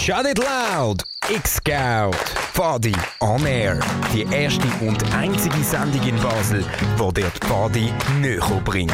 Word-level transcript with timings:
Shut 0.00 0.24
It 0.24 0.38
Loud! 0.38 1.04
X-Scout! 1.28 2.14
Fadi 2.54 2.94
on 3.20 3.44
Air. 3.44 3.80
Die 4.14 4.22
erste 4.34 4.66
und 4.80 4.98
einzige 5.14 5.62
Sendung 5.62 6.02
in 6.08 6.16
Basel, 6.22 6.64
die 6.80 7.20
dir 7.20 7.30
die 7.30 7.46
Fadi 7.46 7.92
näher 8.18 8.62
bringt. 8.64 8.90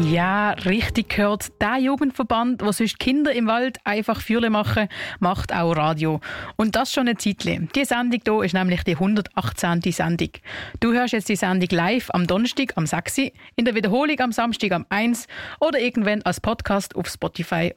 Ja, 0.00 0.50
richtig 0.50 1.16
gehört. 1.16 1.50
Der 1.62 1.78
Jugendverband, 1.78 2.60
der 2.60 2.74
sonst 2.74 2.98
Kinder 2.98 3.32
im 3.32 3.46
Wald 3.46 3.78
einfach 3.84 4.20
Fürle 4.20 4.50
machen, 4.50 4.88
macht 5.18 5.50
auch 5.54 5.72
Radio. 5.72 6.20
Und 6.56 6.76
das 6.76 6.92
schon 6.92 7.08
eine 7.08 7.16
Zeit 7.16 7.44
lang. 7.44 7.70
Die 7.74 7.86
Sendung 7.86 8.20
hier 8.22 8.42
ist 8.44 8.52
nämlich 8.52 8.84
die 8.84 8.96
118. 8.96 9.80
Sendung. 9.80 10.30
Du 10.80 10.92
hörst 10.92 11.14
jetzt 11.14 11.30
die 11.30 11.36
Sendung 11.36 11.70
live 11.70 12.10
am 12.10 12.26
Donnerstag 12.26 12.74
am 12.76 12.84
6. 12.84 13.16
in 13.56 13.64
der 13.64 13.74
Wiederholung 13.74 14.20
am 14.20 14.32
Samstag 14.32 14.72
am 14.72 14.84
1 14.90 15.26
oder 15.58 15.78
irgendwann 15.78 16.20
als 16.20 16.38
Podcast 16.38 16.94
auf 16.96 17.08
Spotify. 17.08 17.72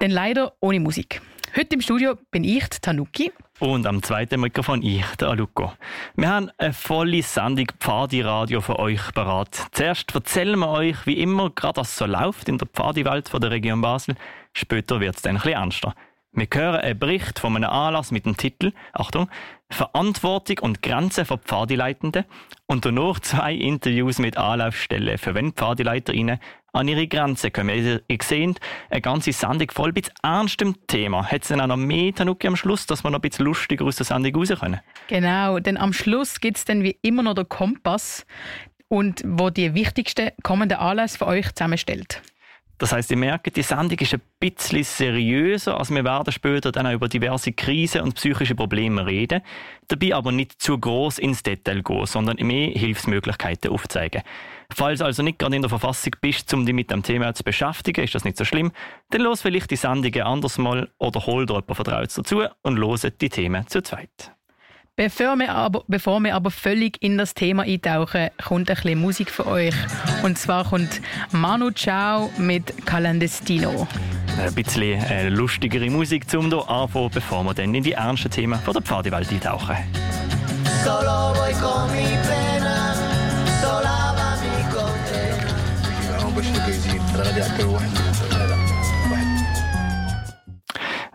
Denn 0.00 0.10
leider 0.10 0.52
ohne 0.60 0.80
Musik. 0.80 1.20
Heute 1.56 1.74
im 1.74 1.80
Studio 1.80 2.14
bin 2.30 2.44
ich, 2.44 2.68
Tanuki. 2.80 3.32
Und 3.58 3.86
am 3.86 4.02
zweiten 4.02 4.40
Mikrofon 4.40 4.82
ich, 4.82 5.04
der 5.16 5.28
Aluko. 5.28 5.72
Wir 6.14 6.28
haben 6.28 6.50
eine 6.58 6.72
volle 6.72 7.22
Sendung 7.22 7.66
Pfadi-Radio 7.80 8.60
für 8.60 8.78
euch 8.78 9.00
parat. 9.12 9.66
Zuerst 9.72 10.14
erzählen 10.14 10.58
wir 10.58 10.68
euch, 10.68 11.06
wie 11.06 11.20
immer, 11.20 11.50
gerade 11.50 11.80
was 11.80 11.96
so 11.96 12.06
läuft 12.06 12.48
in 12.48 12.58
der 12.58 12.68
Pfadi-Welt 12.68 13.30
der 13.32 13.50
Region 13.50 13.80
Basel. 13.80 14.14
Später 14.52 15.00
wird 15.00 15.16
es 15.16 15.22
dann 15.22 15.36
ein 15.36 15.42
bisschen 15.42 15.54
ernster. 15.54 15.94
Wir 16.38 16.46
hören 16.54 16.76
einen 16.76 16.98
Bericht 16.98 17.40
von 17.40 17.56
einem 17.56 17.68
Anlass 17.68 18.12
mit 18.12 18.24
dem 18.24 18.36
Titel, 18.36 18.72
Achtung, 18.92 19.28
Verantwortung 19.70 20.60
und 20.60 20.82
Grenzen 20.82 21.24
für 21.24 21.36
Pfadileitende 21.36 22.26
und 22.66 22.84
danach 22.84 23.18
zwei 23.20 23.54
Interviews 23.54 24.18
mit 24.18 24.36
Anlaufstellen, 24.36 25.18
für 25.18 25.34
wenn 25.34 25.52
PfadileiterInnen 25.52 26.38
an 26.72 26.86
ihre 26.86 27.08
Grenzen 27.08 27.52
kommen. 27.52 27.70
Ihr, 27.70 28.02
ihr 28.06 28.18
seht, 28.22 28.60
eine 28.88 29.00
ganze 29.00 29.32
Sendung 29.32 29.70
voll 29.72 29.92
mit 29.92 30.12
ernstem 30.22 30.76
Thema. 30.86 31.26
Hat 31.26 31.42
es 31.42 31.48
dann 31.48 31.60
auch 31.60 31.66
noch 31.66 31.76
mehr 31.76 32.14
Tanuki 32.14 32.46
am 32.46 32.56
Schluss, 32.56 32.86
dass 32.86 33.02
wir 33.02 33.10
noch 33.10 33.18
ein 33.18 33.22
bisschen 33.22 33.44
lustiger 33.44 33.84
aus 33.84 33.96
der 33.96 34.06
Sendung 34.06 34.36
raus 34.36 34.52
können? 34.60 34.80
Genau, 35.08 35.58
denn 35.58 35.76
am 35.76 35.92
Schluss 35.92 36.38
gibt 36.40 36.58
es 36.58 36.64
dann 36.64 36.84
wie 36.84 36.96
immer 37.02 37.24
noch 37.24 37.34
den 37.34 37.48
Kompass, 37.48 38.24
und 38.88 39.22
wo 39.24 39.50
die 39.50 39.74
wichtigsten 39.74 40.30
kommenden 40.42 40.78
Anlässe 40.78 41.18
für 41.18 41.26
euch 41.26 41.54
zusammenstellt. 41.54 42.22
Das 42.78 42.92
heißt, 42.92 43.10
ihr 43.10 43.16
merkt, 43.16 43.56
die 43.56 43.62
Sendung 43.62 43.98
ist 43.98 44.14
ein 44.14 44.20
bisschen 44.38 44.84
seriöser, 44.84 45.78
als 45.78 45.90
wir 45.90 46.04
werden 46.04 46.32
später 46.32 46.70
dann 46.70 46.86
auch 46.86 46.92
über 46.92 47.08
diverse 47.08 47.52
Krisen 47.52 48.02
und 48.02 48.14
psychische 48.14 48.54
Probleme 48.54 49.04
reden, 49.04 49.42
dabei 49.88 50.14
aber 50.14 50.30
nicht 50.30 50.62
zu 50.62 50.78
groß 50.78 51.18
ins 51.18 51.42
Detail 51.42 51.82
gehen, 51.82 52.06
sondern 52.06 52.36
mehr 52.46 52.70
Hilfsmöglichkeiten 52.70 53.72
aufzeigen. 53.72 54.22
Falls 54.72 55.00
also 55.00 55.22
nicht 55.22 55.38
gerade 55.38 55.56
in 55.56 55.62
der 55.62 55.68
Verfassung 55.68 56.12
bist, 56.20 56.52
um 56.54 56.64
dich 56.64 56.74
mit 56.74 56.90
dem 56.90 57.02
Thema 57.02 57.34
zu 57.34 57.42
beschäftigen, 57.42 58.04
ist 58.04 58.14
das 58.14 58.24
nicht 58.24 58.36
so 58.36 58.44
schlimm, 58.44 58.70
dann 59.10 59.22
los 59.22 59.42
vielleicht 59.42 59.70
die 59.70 59.76
Sendungen 59.76 60.22
anders 60.22 60.58
mal 60.58 60.88
oder 60.98 61.26
hol 61.26 61.46
dir 61.46 61.54
jemanden 61.54 61.74
Vertrautes 61.74 62.14
dazu 62.14 62.44
und 62.62 62.76
loset 62.76 63.20
die 63.20 63.28
Themen 63.28 63.66
zu 63.66 63.82
zweit. 63.82 64.37
Bevor 64.98 65.36
wir, 65.36 65.54
aber, 65.54 65.84
bevor 65.86 66.18
wir 66.18 66.34
aber 66.34 66.50
völlig 66.50 67.00
in 67.00 67.18
das 67.18 67.32
Thema 67.32 67.62
eintauchen, 67.62 68.30
kommt 68.44 68.68
ein 68.68 68.74
bisschen 68.74 68.98
Musik 68.98 69.30
für 69.30 69.46
euch. 69.46 69.72
Und 70.24 70.36
zwar 70.36 70.64
kommt 70.64 71.00
Manu 71.30 71.70
Chao 71.70 72.32
mit 72.36 72.84
Calandestino. 72.84 73.86
Ein 74.36 74.54
bisschen 74.54 75.00
äh, 75.04 75.28
lustigere 75.28 75.88
Musik 75.88 76.28
zum 76.28 76.48
hier 76.48 76.68
anfangen, 76.68 77.10
bevor 77.14 77.44
wir 77.44 77.54
dann 77.54 77.72
in 77.76 77.84
die 77.84 77.92
ernsten 77.92 78.32
Themen 78.32 78.58
von 78.58 78.74
der 78.74 78.82
Pfadiwelt 78.82 79.30
eintauchen. 79.30 79.76
Solo 80.84 81.32
voy 81.32 81.52
con 81.52 81.88
mi 81.92 82.02
pena, 82.26 82.92
sola 83.62 84.14
va 84.16 84.36
mi 84.42 84.64
condena. 84.74 85.38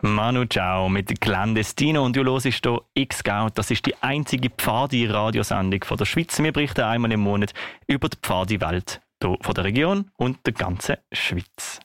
Manu 0.06 0.44
Ciao 0.44 0.90
mit 0.90 1.22
Clandestino 1.22 2.04
und 2.04 2.14
du 2.14 2.26
hörst 2.26 2.46
hier 2.46 2.82
X-Scout. 2.94 3.52
Das 3.56 3.72
ist 3.72 3.86
die 3.86 3.96
einzige 4.02 4.50
Pfadi-Radiosendung 4.50 5.80
der 5.80 6.04
Schweiz. 6.06 6.38
Wir 6.44 6.52
berichten 6.52 6.82
einmal 6.82 7.14
im 7.14 7.22
Monat 7.22 7.54
über 7.88 8.10
die 8.10 8.18
Pfadi-Welt 8.22 9.00
von 9.22 9.54
der 9.56 9.64
Region 9.64 10.12
und 10.18 10.46
der 10.46 10.52
ganzen 10.52 10.98
Schweiz. 11.14 11.80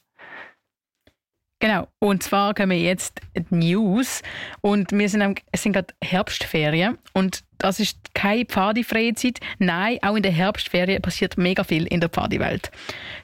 Genau, 1.60 1.88
und 1.98 2.22
zwar 2.22 2.54
kommen 2.54 2.78
jetzt 2.78 3.20
die 3.34 3.54
News 3.54 4.22
und 4.60 4.92
wir 4.92 5.08
sind, 5.08 5.42
es 5.50 5.62
sind 5.64 5.72
gerade 5.72 5.92
Herbstferien 6.00 6.98
und 7.14 7.42
das 7.58 7.80
ist 7.80 8.14
keine 8.14 8.44
pfadifreie 8.44 9.14
Zeit. 9.14 9.40
Nein, 9.58 9.98
auch 10.02 10.14
in 10.14 10.22
der 10.22 10.30
Herbstferien 10.30 11.02
passiert 11.02 11.36
mega 11.36 11.64
viel 11.64 11.84
in 11.86 11.98
der 11.98 12.10
Pfadiwelt. 12.10 12.70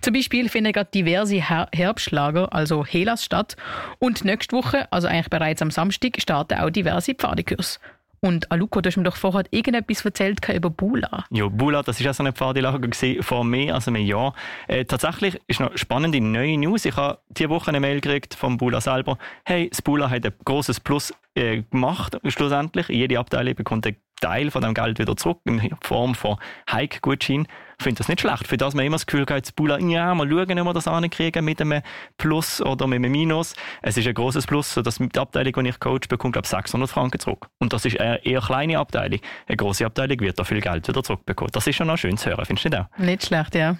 Zum 0.00 0.15
Beispiel 0.15 0.49
finden 0.49 0.73
gerade 0.73 0.91
diverse 0.93 1.37
Her 1.37 1.69
Herbstlager, 1.73 2.53
also 2.53 2.84
Helas 2.84 3.25
statt 3.25 3.56
und 4.00 4.25
nächste 4.25 4.56
Woche, 4.56 4.91
also 4.93 5.06
eigentlich 5.06 5.31
bereits 5.31 5.62
am 5.62 5.71
Samstag, 5.71 6.21
starten 6.21 6.59
auch 6.59 6.71
diverse 6.71 7.15
Pfadikurse. 7.15 7.78
Und 8.25 8.51
Aluko, 8.51 8.81
du 8.81 8.89
hast 8.89 8.97
mir 8.97 9.03
doch 9.03 9.17
vorher 9.17 9.45
irgendetwas 9.51 10.03
erzählt 10.03 10.49
über 10.49 10.71
Bula. 10.71 11.27
Ja, 11.29 11.47
Bula, 11.49 11.83
das 11.83 12.03
war 12.03 12.11
auch 12.11 12.15
so 12.15 12.23
eine 12.23 12.33
Pfadilager 12.33 12.81
vor 13.21 13.45
mehr 13.45 13.75
als 13.75 13.87
einem 13.87 14.01
Jahr. 14.01 14.33
Äh, 14.67 14.87
tatsächlich 14.87 15.39
ist 15.47 15.61
noch 15.61 15.77
spannende 15.77 16.23
neue 16.23 16.57
News. 16.57 16.87
Ich 16.87 16.97
habe 16.97 17.19
diese 17.29 17.51
Woche 17.51 17.69
eine 17.69 17.81
Mail 17.81 18.01
gekriegt 18.01 18.33
vom 18.33 18.57
Bula 18.57 18.81
selber. 18.81 19.19
Hey, 19.45 19.69
das 19.69 19.83
Bula 19.83 20.09
hat 20.09 20.25
ein 20.25 20.33
großes 20.43 20.81
Plus 20.81 21.12
äh, 21.35 21.65
gemacht, 21.71 22.17
schlussendlich. 22.27 22.89
Jede 22.89 23.19
Abteilung 23.19 23.57
bekommt 23.57 23.87
ein 23.87 23.97
Teil 24.23 24.51
von 24.51 24.62
dem 24.62 24.73
Geld 24.73 24.99
wieder 24.99 25.19
zurück 25.19 25.41
in 25.45 25.77
Form 25.83 26.15
von 26.15 26.39
Hike-Gutschein. 26.71 27.47
Ich 27.79 27.85
finde 27.85 27.99
das 27.99 28.09
nicht 28.09 28.21
schlecht, 28.21 28.47
für 28.47 28.57
das 28.57 28.75
man 28.75 28.85
immer 28.85 28.97
das 28.97 29.07
Gefühl 29.07 29.27
hat, 29.29 29.55
Bula, 29.57 29.79
ja, 29.79 30.15
mal 30.15 30.29
schauen, 30.29 30.59
ob 30.59 30.67
wir 30.67 30.73
das 30.73 30.89
ankriegen 30.89 31.45
mit 31.45 31.61
einem 31.61 31.83
Plus 32.19 32.61
oder 32.61 32.87
mit 32.87 32.97
einem 32.97 33.12
Minus. 33.12 33.55
Es 33.83 33.97
ist 33.97 34.07
ein 34.07 34.15
großes 34.15 34.47
Plus, 34.47 34.73
sodass 34.73 34.97
die 34.99 35.19
Abteilung, 35.19 35.65
die 35.65 35.71
ich 35.71 35.81
coach, 35.81 36.09
bekommt, 36.09 36.35
glaube 36.35 36.49
600 36.49 36.89
Franken 36.89 37.21
zurück. 37.21 37.49
Und 37.59 37.73
das 37.73 37.85
ist 37.85 37.99
eine 38.01 38.25
eher 38.25 38.41
kleine 38.41 38.79
Abteilung. 38.79 39.21
Eine 39.47 39.57
große 39.57 39.85
Abteilung 39.85 40.21
wird 40.21 40.39
da 40.39 40.45
viel 40.45 40.61
Geld 40.61 40.89
wieder 40.89 41.03
zurückbekommen. 41.03 41.51
Das 41.53 41.67
ist 41.67 41.77
schon 41.77 41.87
noch 41.87 41.99
schön 41.99 42.17
zu 42.17 42.31
hören, 42.31 42.45
findest 42.45 42.65
du 42.65 42.69
nicht 42.71 42.81
auch? 42.81 42.99
Nicht 42.99 43.27
schlecht, 43.27 43.55
ja. 43.55 43.77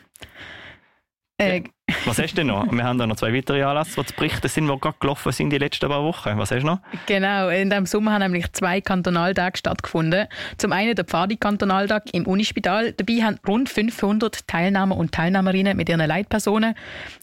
Äh, 1.36 1.62
was 2.04 2.18
hast 2.18 2.32
du 2.32 2.36
denn 2.36 2.46
noch? 2.46 2.70
Wir 2.70 2.84
haben 2.84 2.96
da 2.96 3.06
noch 3.06 3.16
zwei 3.16 3.34
weitere 3.34 3.62
Anlässe, 3.62 4.00
die 4.00 4.06
zu 4.06 4.14
berichten 4.14 4.48
sind, 4.48 4.68
die 4.68 4.80
gerade 4.80 4.96
gelaufen 5.00 5.32
sind 5.32 5.50
die 5.50 5.58
letzten 5.58 5.88
paar 5.88 6.04
Wochen. 6.04 6.38
Was 6.38 6.52
hast 6.52 6.62
du 6.62 6.66
noch? 6.66 6.78
Genau, 7.06 7.48
in 7.48 7.70
diesem 7.70 7.86
Sommer 7.86 8.12
haben 8.12 8.22
nämlich 8.22 8.52
zwei 8.52 8.80
Kantonaltage 8.80 9.58
stattgefunden. 9.58 10.28
Zum 10.58 10.72
einen 10.72 10.94
der 10.94 11.04
Pfadi-Kantonaltag 11.04 12.04
im 12.12 12.26
Unispital. 12.26 12.92
Dabei 12.92 13.22
haben 13.22 13.38
rund 13.48 13.68
500 13.68 14.46
Teilnehmer 14.46 14.96
und 14.96 15.12
Teilnehmerinnen 15.12 15.76
mit 15.76 15.88
ihren 15.88 16.06
Leitpersonen 16.06 16.74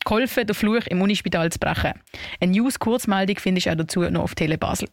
geholfen, 0.03 0.45
den 0.45 0.55
Fluch 0.55 0.88
im 0.88 1.01
Unispital 1.01 1.49
zu 1.49 1.59
brechen. 1.59 1.93
Eine 2.41 2.51
News-Kurzmeldung 2.51 3.38
findest 3.38 3.67
du 3.67 3.72
auch 3.72 3.75
dazu 3.75 4.01
noch 4.01 4.23
auf 4.23 4.35
Tele 4.35 4.57
Basel. 4.57 4.89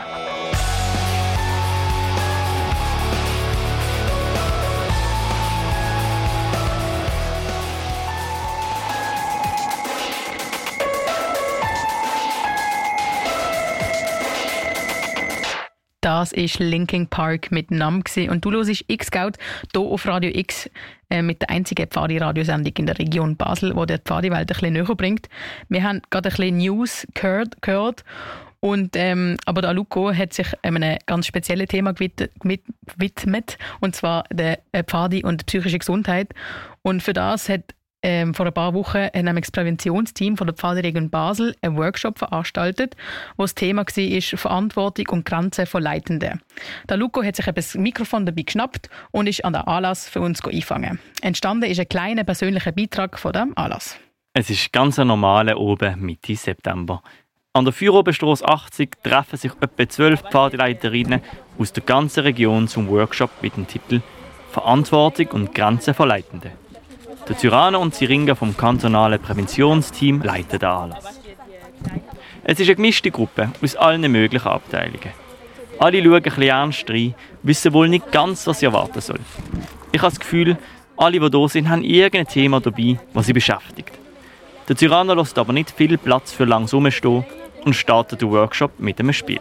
Das 16.23 16.31
ist 16.31 16.61
Linking 16.61 17.09
Park 17.09 17.51
mit 17.51 17.73
Nam 17.73 18.05
und 18.31 18.45
du 18.45 18.53
hörst 18.53 18.85
X-Scout 18.87 19.33
hier 19.73 19.81
auf 19.81 20.07
Radio 20.07 20.31
X 20.33 20.71
äh, 21.11 21.21
mit 21.21 21.43
der 21.43 21.51
einzigen 21.51 21.89
Pfadi-Radiosendung 21.89 22.73
in 22.79 22.87
der 22.87 22.97
Region 22.97 23.37
Basel, 23.37 23.75
wo 23.75 23.87
der 23.87 23.99
Pfadi-Welt 23.99 24.43
ein 24.43 24.47
bisschen 24.47 24.73
näher 24.73 24.95
bringt. 24.95 25.29
Wir 25.69 25.83
haben 25.83 26.01
gerade 26.11 26.29
ein 26.29 26.37
bisschen 26.37 26.59
News 26.59 27.09
gehört, 27.15 27.61
gehört 27.61 28.05
Und, 28.61 28.95
ähm, 28.95 29.37
aber 29.47 29.63
der 29.63 29.75
Luco 29.75 30.15
hat 30.15 30.33
sich 30.33 30.47
einem 30.63 30.97
ganz 31.07 31.27
speziellen 31.27 31.67
Thema 31.67 31.93
gewidmet, 31.93 33.59
und 33.81 33.97
zwar 33.97 34.23
der 34.33 34.61
äh, 34.71 34.85
Pfadi 34.85 35.25
und 35.25 35.45
psychische 35.47 35.81
Gesundheit. 35.81 36.33
Und 36.83 37.03
für 37.03 37.15
das 37.15 37.49
hat 37.49 37.75
ähm, 38.03 38.35
vor 38.35 38.47
ein 38.47 38.53
paar 38.53 38.75
Wochen 38.75 38.99
hat 38.99 39.15
nämlich 39.15 39.45
das 39.45 39.53
Präventionsteam 39.53 40.37
von 40.37 40.47
der 40.49 40.55
Pfadregion 40.55 41.11
Basel 41.11 41.55
einen 41.63 41.77
Workshop 41.77 42.19
veranstaltet, 42.19 42.97
wo 43.37 43.45
das 43.45 43.55
Thema 43.55 43.83
war 43.83 44.39
Verantwortung 44.39 45.07
und 45.11 45.25
Grenzen 45.25 45.67
von 45.67 45.83
Leitenden. 45.83 46.41
Der 46.89 46.97
Luco 46.97 47.23
hat 47.23 47.37
sich 47.37 47.47
das 47.47 47.75
Mikrofon 47.75 48.27
dabei 48.27 48.43
geschnappt 48.43 48.91
und 49.13 49.29
ist 49.29 49.45
an 49.45 49.53
den 49.53 49.63
Anlass 49.63 50.09
für 50.09 50.21
uns 50.21 50.45
einfangen. 50.45 50.99
Entstanden 51.21 51.71
ist 51.71 51.79
ein 51.79 51.89
kleiner 51.89 52.25
persönlicher 52.25 52.73
Beitrag 52.73 53.19
von 53.19 53.33
dem 53.33 53.57
Anlass. 53.57 53.97
Es 54.35 54.51
ist 54.51 54.73
ganz 54.73 54.99
ein 54.99 55.09
normaler 55.09 55.59
oben 55.59 56.01
Mitte 56.01 56.35
September. 56.35 57.03
An 57.55 57.67
der 57.67 57.75
Feuerobenstrasse 57.75 58.49
80 58.49 59.03
treffen 59.03 59.37
sich 59.37 59.53
etwa 59.61 59.89
zwölf 59.89 60.23
Pfadeleiterinnen 60.23 61.21
aus 61.59 61.73
der 61.73 61.83
ganzen 61.83 62.21
Region 62.21 62.67
zum 62.67 62.89
Workshop 62.89 63.31
mit 63.43 63.57
dem 63.57 63.67
Titel 63.67 64.01
Verantwortung 64.51 65.29
und 65.29 65.55
Grenzen 65.55 65.93
von 65.93 66.09
Leitenden. 66.09 66.62
Der 67.33 67.39
Tyranner 67.39 67.81
und 67.81 67.95
Syringer 67.95 68.37
vom 68.37 68.55
kantonalen 68.55 69.19
Präventionsteam 69.19 70.21
leiten 70.21 70.59
den 70.59 70.69
Anlass. 70.69 71.19
Es 72.45 72.61
ist 72.61 72.67
eine 72.67 72.77
gemischte 72.77 73.11
Gruppe 73.11 73.51
aus 73.63 73.75
allen 73.75 74.13
möglichen 74.13 74.49
Abteilungen. 74.49 75.13
Alle 75.79 76.03
schauen 76.03 76.17
ein 76.17 76.23
bisschen 76.23 76.43
ernst 76.43 76.91
rein, 76.91 77.15
wissen 77.43 77.73
wohl 77.73 77.89
nicht 77.89 78.13
ganz, 78.13 78.47
was 78.47 78.61
sie 78.61 78.67
erwarten 78.67 79.01
soll. 79.01 79.19
Ich 79.93 80.03
habe 80.03 80.11
das 80.11 80.21
Gefühl, 80.21 80.59
alle, 80.99 81.21
die 81.21 81.39
hier 81.39 81.49
sind, 81.49 81.71
haben 81.71 81.85
irgendein 81.85 82.27
Thema 82.27 82.61
dabei, 82.61 83.01
das 83.15 83.25
sie 83.25 83.33
beschäftigt. 83.33 83.93
Der 84.69 84.77
Tyranner 84.77 85.17
lässt 85.17 85.39
aber 85.39 85.55
nicht 85.55 85.71
viel 85.71 85.97
Platz 85.97 86.33
für 86.33 86.45
langsam 86.45 86.91
stehen 86.91 87.25
und 87.65 87.73
startet 87.73 88.21
den 88.21 88.31
Workshop 88.31 88.79
mit 88.79 89.01
einem 89.01 89.15
Spiel. 89.15 89.41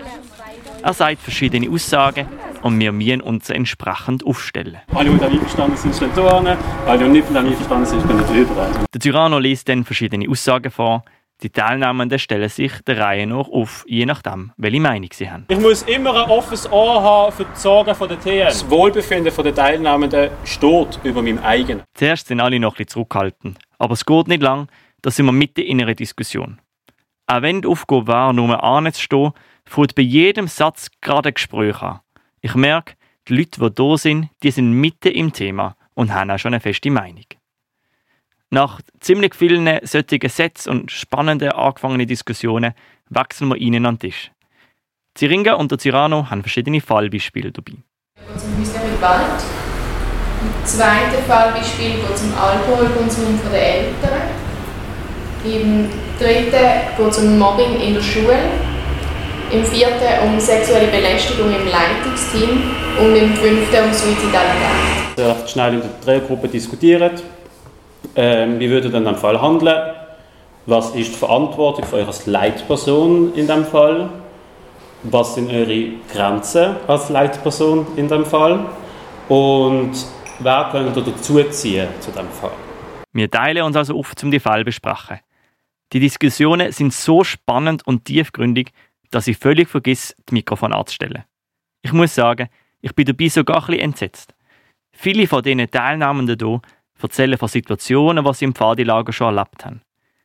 Er 0.84 0.94
sagt 0.94 1.22
verschiedene 1.22 1.70
Aussagen 1.70 2.28
und 2.64 2.80
wir 2.80 2.92
müssen 2.92 3.22
uns 3.22 3.52
entsprechend 3.52 4.26
aufstellen. 4.26 4.78
Alle, 4.96 5.12
die 5.12 5.24
einverstanden 5.24 5.78
sind, 5.78 5.96
stehen 5.96 6.10
da 6.16 6.58
Alle, 6.88 7.04
die 7.04 7.10
nicht 7.10 7.36
einverstanden 7.36 7.86
sind, 7.86 8.08
können 8.08 8.26
drüber. 8.26 8.68
Der 8.92 9.00
Tyranno 9.00 9.38
liest 9.38 9.70
dann 9.70 9.86
verschiedene 9.86 10.28
Aussagen 10.28 10.72
vor. 10.72 11.04
Die 11.44 11.52
Teilnehmenden 11.52 12.18
stellen 12.18 12.50
sich 12.50 12.72
der 12.82 12.98
Reihe 12.98 13.28
nach 13.28 13.48
auf, 13.48 13.84
je 13.88 14.06
nachdem, 14.06 14.54
welche 14.58 14.80
Meinung 14.80 15.10
sie 15.14 15.30
haben. 15.30 15.46
Ich 15.50 15.60
muss 15.60 15.84
immer 15.84 16.24
ein 16.24 16.30
offenes 16.30 16.72
Ohr 16.72 17.02
haben 17.02 17.32
für 17.32 17.46
die 17.46 17.60
Sorgen 17.60 17.96
der 18.00 18.20
TN. 18.20 18.46
Das 18.46 18.70
Wohlbefinden 18.70 19.34
der 19.44 19.56
Teilnehmenden 19.56 20.30
steht 20.46 21.00
über 21.04 21.22
meinem 21.22 21.40
eigenen. 21.40 21.84
Zuerst 21.94 22.28
sind 22.28 22.40
alle 22.40 22.60
noch 22.60 22.74
ein 22.74 22.78
bisschen 22.78 22.90
zurückhaltend. 22.90 23.60
Aber 23.78 23.94
es 23.94 24.06
geht 24.06 24.28
nicht 24.28 24.42
lang, 24.42 24.68
da 25.04 25.12
sind 25.12 25.28
wir 25.28 25.32
mitten 25.32 25.62
in 25.62 25.82
einer 25.82 25.96
Diskussion. 25.96 26.60
Auch 27.28 27.42
wenn 27.44 27.62
die 27.62 27.68
Aufgabe 27.68 28.08
war, 28.08 28.34
nur 28.34 28.64
anzustehen, 28.64 29.32
fängt 29.72 29.96
bei 29.96 30.02
jedem 30.02 30.48
Satz 30.48 30.90
gerade 31.00 31.30
ein 31.30 31.34
Gespräch 31.34 31.82
an. 31.82 32.02
Ich 32.42 32.56
merke, 32.56 32.94
die 33.28 33.36
Leute, 33.36 33.70
die 33.70 33.84
hier 33.84 33.98
sind, 33.98 34.30
die 34.44 34.52
sind 34.52 34.72
mitten 34.72 35.12
im 35.12 35.32
Thema 35.32 35.76
und 35.94 36.14
haben 36.14 36.30
auch 36.32 36.38
schon 36.38 36.54
eine 36.54 36.60
feste 36.60 36.92
Meinung. 36.92 37.26
Nach 38.50 38.82
ziemlich 39.00 39.34
vielen 39.34 39.80
solchen 39.84 40.30
Sätzen 40.30 40.70
und 40.72 40.92
spannenden 40.92 41.52
angefangenen 41.54 42.08
Diskussionen 42.08 42.74
wechseln 43.10 43.50
wir 43.50 43.56
ihnen 43.56 43.86
an 43.86 43.96
den 43.96 44.10
Tisch. 44.10 44.32
Ziringa 45.16 45.54
und 45.54 45.72
der 45.72 45.78
Cyrano 45.78 46.30
haben 46.30 46.42
verschiedene 46.42 46.82
Fallbeispiele 46.82 47.52
dabei. 47.52 47.78
Zum 48.38 48.58
häuslichen 48.58 48.96
Gewalt. 48.96 49.44
Im 50.42 50.66
zweiten 50.66 51.24
Fallbeispiel 51.28 51.92
geht 51.92 52.16
es 52.16 52.24
um 52.24 52.34
Alkoholkonsum 52.34 53.40
der 53.52 53.76
Eltern. 53.76 54.22
Im 55.46 55.90
dritten 56.20 56.98
geht 56.98 57.08
es 57.08 57.18
um 57.20 57.40
Mobbing 57.40 57.80
in 57.80 57.94
der 57.94 58.02
Schule. 58.02 58.38
Im 59.52 59.66
vierten 59.66 60.24
um 60.24 60.40
sexuelle 60.40 60.88
Belästigung 60.88 61.48
im 61.48 61.68
Leitungsteam 61.68 62.62
und 62.98 63.16
im 63.18 63.34
fünften 63.34 63.84
um 63.84 63.92
Suizidalität. 63.92 65.18
Wir 65.18 65.26
haben 65.28 65.46
schnell 65.46 65.74
in 65.74 65.82
der 65.82 65.90
Dreiergruppe 66.06 66.48
diskutiert. 66.48 67.22
Ähm, 68.16 68.60
wie 68.62 68.70
würdet 68.70 68.94
ihr 68.94 68.98
in 68.98 69.04
diesem 69.04 69.20
Fall 69.20 69.42
handeln? 69.42 69.94
Was 70.68 70.92
ist 70.92 71.12
die 71.12 71.18
Verantwortung 71.18 71.84
für 71.84 71.98
eure 71.98 72.14
Leitperson 72.28 73.34
in 73.34 73.46
diesem 73.46 73.66
Fall? 73.66 74.10
Was 75.04 75.36
sind 75.36 75.52
eure 75.52 75.96
Grenzen 76.14 76.78
als 76.88 77.10
Leitperson 77.10 77.86
in 77.98 78.08
diesem 78.08 78.26
Fall? 78.26 78.66
Und 79.28 79.92
wer 80.40 80.70
könnt 80.72 80.96
ihr 80.96 81.04
dazuziehen 81.04 81.90
zu 82.00 82.12
diesem 82.12 82.30
Fall? 82.30 82.52
Wir 83.12 83.30
teilen 83.30 83.64
uns 83.64 83.76
also 83.76 84.00
auf, 84.00 84.14
um 84.24 84.32
die 84.32 84.40
Fall 84.40 84.60
zu 84.60 84.66
besprechen. 84.66 85.20
Die 85.92 86.00
Diskussionen 86.00 86.72
sind 86.72 86.94
so 86.94 87.26
spannend 87.26 87.86
und 87.86 88.06
tiefgründig, 88.06 88.72
dass 89.12 89.28
ich 89.28 89.38
völlig 89.38 89.70
vergiss, 89.70 90.16
das 90.26 90.34
Mikrofon 90.34 90.74
anzustellen. 90.74 91.24
Ich 91.82 91.94
muss 91.94 92.16
sagen, 92.16 92.50
ich 92.82 92.96
bin 92.96 93.06
dabei 93.06 93.28
sogar 93.28 93.68
ein 93.70 93.80
entsetzt. 93.80 94.34
Viele 94.92 95.28
von 95.28 95.44
diesen 95.44 95.70
Teilnehmenden 95.70 96.38
hier 96.40 96.62
erzählen 97.02 97.38
von 97.38 97.48
Situationen, 97.48 98.24
die 98.26 98.34
sie 98.34 98.46
im 98.46 98.56
Pfadilager 98.56 99.14
schon 99.14 99.36
erlebt 99.36 99.66
haben. 99.66 99.82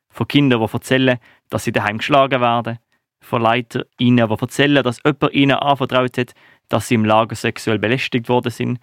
Von 0.09 0.29
Kindern, 0.29 0.65
die 0.65 0.73
erzählen, 0.73 1.19
dass 1.51 1.65
sie 1.65 1.73
daheim 1.73 1.99
geschlagen 1.99 2.41
werden. 2.41 2.79
Von 3.21 3.43
Leitern, 3.43 3.85
die 3.99 4.19
erzählen, 4.19 4.83
dass 4.83 5.03
jemand 5.05 5.33
ihnen 5.33 5.57
anvertraut 5.57 6.19
hat, 6.19 6.35
dass 6.69 6.89
sie 6.89 6.95
im 6.95 7.05
Lager 7.05 7.35
sexuell 7.35 7.79
belästigt 7.79 8.29
worden 8.29 8.51
sind. 8.51 8.79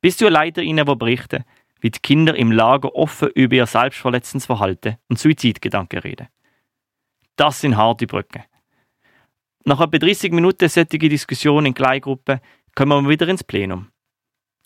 Bis 0.00 0.16
zu 0.16 0.28
Leiterinnen, 0.28 0.86
die 0.86 0.96
berichten, 0.96 1.44
wie 1.80 1.90
die 1.90 1.98
Kinder 1.98 2.34
im 2.34 2.50
Lager 2.50 2.94
offen 2.94 3.30
über 3.34 3.56
ihr 3.56 3.66
selbstverletzendes 3.66 4.46
Verhalten 4.46 4.96
und 5.08 5.18
Suizidgedanken 5.18 6.00
reden. 6.00 6.28
Das 7.36 7.60
sind 7.60 7.76
harte 7.76 8.06
Brücken. 8.06 8.44
Nach 9.66 9.80
etwa 9.80 9.96
30 9.96 10.30
Minuten 10.32 10.68
solche 10.68 10.98
Diskussion 10.98 11.64
in 11.64 11.72
Kleingruppen 11.72 12.38
kommen 12.74 13.02
wir 13.02 13.08
wieder 13.08 13.26
ins 13.28 13.42
Plenum. 13.42 13.88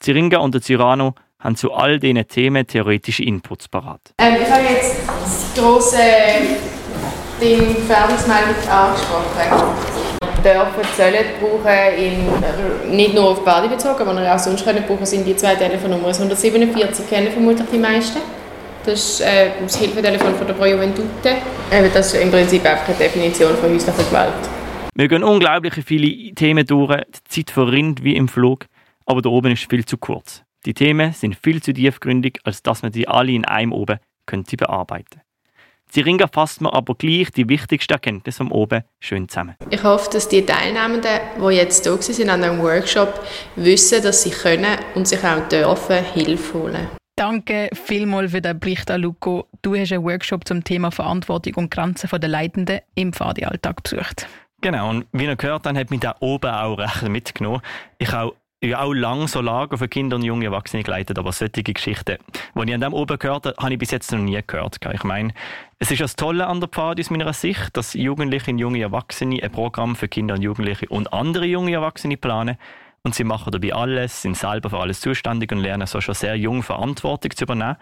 Ziringa 0.00 0.38
und 0.38 0.60
Cyrano 0.60 1.14
haben 1.38 1.54
zu 1.54 1.72
all 1.72 2.00
diesen 2.00 2.26
Themen 2.26 2.66
theoretische 2.66 3.22
Inputs 3.22 3.68
parat. 3.68 4.00
Ähm, 4.18 4.38
ich 4.42 4.50
habe 4.50 4.64
jetzt 4.64 4.96
das 5.06 5.54
grosse 5.54 6.02
Ding 7.40 7.76
Gefährdungsmeldung 7.76 8.56
angesprochen. 8.68 9.76
Dürfen, 10.42 10.92
sollen 10.96 11.24
brauchen, 11.40 12.90
in, 12.90 12.96
nicht 12.96 13.14
nur 13.14 13.30
auf 13.30 13.44
Bade 13.44 13.68
bezogen, 13.68 14.08
aber 14.08 14.34
auch 14.34 14.38
sonst 14.38 14.64
können 14.64 14.82
brauchen, 14.84 15.06
sind 15.06 15.24
die 15.24 15.36
zwei 15.36 15.54
Telefonnummer. 15.54 16.08
147 16.08 17.08
kennen 17.08 17.30
vermutlich 17.30 17.68
die 17.72 17.78
meisten. 17.78 18.18
Das 18.84 18.98
ist 18.98 19.20
äh, 19.20 19.50
das 19.62 19.76
Hilfetelefon 19.76 20.34
von 20.34 20.46
der 20.46 20.54
Pro 20.54 20.64
Juventute. 20.64 21.36
Das 21.94 22.12
ist 22.12 22.20
im 22.20 22.32
Prinzip 22.32 22.64
einfach 22.64 22.88
eine 22.88 22.96
Definition 22.96 23.56
von 23.58 23.72
häuslicher 23.72 24.02
Gewalt. 24.02 24.57
Wir 24.98 25.06
gehen 25.06 25.22
unglaublich 25.22 25.74
viele 25.86 26.34
Themen 26.34 26.66
durch, 26.66 26.92
die 27.28 27.44
Zeit 27.44 27.52
verrinnt 27.52 28.02
wie 28.02 28.16
im 28.16 28.26
Flug, 28.26 28.66
aber 29.06 29.22
da 29.22 29.28
oben 29.28 29.52
ist 29.52 29.70
viel 29.70 29.84
zu 29.84 29.96
kurz. 29.96 30.42
Die 30.66 30.74
Themen 30.74 31.12
sind 31.12 31.36
viel 31.36 31.62
zu 31.62 31.72
tiefgründig, 31.72 32.40
als 32.42 32.64
dass 32.64 32.82
man 32.82 32.92
sie 32.92 33.06
alle 33.06 33.30
in 33.30 33.44
einem 33.44 33.70
oben 33.70 34.00
könnte 34.26 34.56
bearbeiten. 34.56 35.20
Ziringa 35.88 36.26
fasst 36.26 36.60
mir 36.60 36.74
aber 36.74 36.96
gleich 36.96 37.30
die 37.30 37.48
wichtigsten 37.48 37.92
Erkenntnisse 37.92 38.40
am 38.40 38.50
Oben 38.50 38.82
schön 38.98 39.28
zusammen. 39.28 39.54
Ich 39.70 39.84
hoffe, 39.84 40.10
dass 40.10 40.28
die 40.28 40.44
Teilnehmenden, 40.44 41.20
die 41.40 41.54
jetzt 41.54 41.84
hier 41.84 42.00
sind 42.00 42.28
an 42.28 42.42
einem 42.42 42.60
Workshop, 42.60 43.24
wissen, 43.54 44.02
dass 44.02 44.24
sie 44.24 44.30
können 44.30 44.78
und 44.96 45.06
sich 45.06 45.22
auch 45.22 45.48
dürfen 45.48 46.04
Hilfe 46.12 46.58
holen. 46.58 46.88
Danke 47.14 47.70
vielmals 47.72 48.32
für 48.32 48.40
den 48.40 48.58
Bericht, 48.58 48.90
Luco. 48.96 49.46
Du 49.62 49.76
hast 49.76 49.92
einen 49.92 50.02
Workshop 50.02 50.44
zum 50.44 50.64
Thema 50.64 50.90
Verantwortung 50.90 51.54
und 51.54 51.70
Grenzen 51.70 52.10
der 52.12 52.28
Leitenden 52.28 52.80
im 52.96 53.12
Pfadi-Alltag 53.12 53.84
besucht. 53.84 54.26
Genau, 54.60 54.90
und 54.90 55.06
wie 55.12 55.24
ihr 55.24 55.36
gehört 55.36 55.66
habt, 55.66 55.78
hat 55.78 55.90
mich 55.90 56.00
da 56.00 56.16
oben 56.18 56.50
auch 56.50 56.78
recht 56.78 57.02
mitgenommen. 57.08 57.62
Ich 57.98 58.10
habe 58.10 58.34
ja 58.60 58.80
auch 58.80 58.92
lange 58.92 59.28
so 59.28 59.40
Lager 59.40 59.78
für 59.78 59.86
Kinder 59.86 60.16
und 60.16 60.24
junge 60.24 60.46
Erwachsene 60.46 60.82
geleitet, 60.82 61.16
aber 61.16 61.30
solche 61.30 61.62
Geschichten, 61.62 62.18
die 62.56 62.62
ich 62.68 62.74
an 62.74 62.80
dem 62.80 62.92
oben 62.92 63.18
gehört 63.18 63.46
habe, 63.46 63.56
habe 63.56 63.72
ich 63.74 63.78
bis 63.78 63.92
jetzt 63.92 64.10
noch 64.10 64.18
nie 64.18 64.40
gehört. 64.44 64.78
Ich 64.92 65.04
meine, 65.04 65.32
es 65.78 65.92
ist 65.92 66.00
das 66.00 66.16
Tolle 66.16 66.48
an 66.48 66.58
der 66.60 66.68
Pfad 66.68 66.98
aus 66.98 67.10
meiner 67.10 67.32
Sicht, 67.32 67.76
dass 67.76 67.94
Jugendliche 67.94 68.50
und 68.50 68.58
junge 68.58 68.80
Erwachsene 68.80 69.40
ein 69.40 69.52
Programm 69.52 69.94
für 69.94 70.08
Kinder 70.08 70.34
und 70.34 70.42
Jugendliche 70.42 70.88
und 70.88 71.12
andere 71.12 71.46
junge 71.46 71.72
Erwachsene 71.72 72.16
planen 72.16 72.56
und 73.04 73.14
sie 73.14 73.22
machen 73.22 73.52
dabei 73.52 73.74
alles, 73.74 74.22
sind 74.22 74.36
selber 74.36 74.70
für 74.70 74.80
alles 74.80 75.00
zuständig 75.00 75.52
und 75.52 75.60
lernen 75.60 75.86
so 75.86 76.00
schon 76.00 76.14
sehr 76.14 76.34
jung 76.34 76.64
Verantwortung 76.64 77.30
zu 77.30 77.44
übernehmen. 77.44 77.76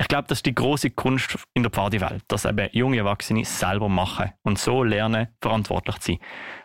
Ich 0.00 0.06
glaube, 0.06 0.28
das 0.28 0.38
ist 0.38 0.46
die 0.46 0.54
große 0.54 0.90
Kunst 0.90 1.36
in 1.54 1.64
der 1.64 1.72
Pfadi-Welt, 1.72 2.22
dass 2.28 2.44
eben 2.44 2.68
junge 2.70 2.98
Erwachsene 2.98 3.44
selber 3.44 3.88
machen 3.88 4.32
und 4.42 4.56
so 4.56 4.84
lernen, 4.84 5.26
verantwortlich 5.40 5.98
zu 5.98 6.12
sein. 6.12 6.20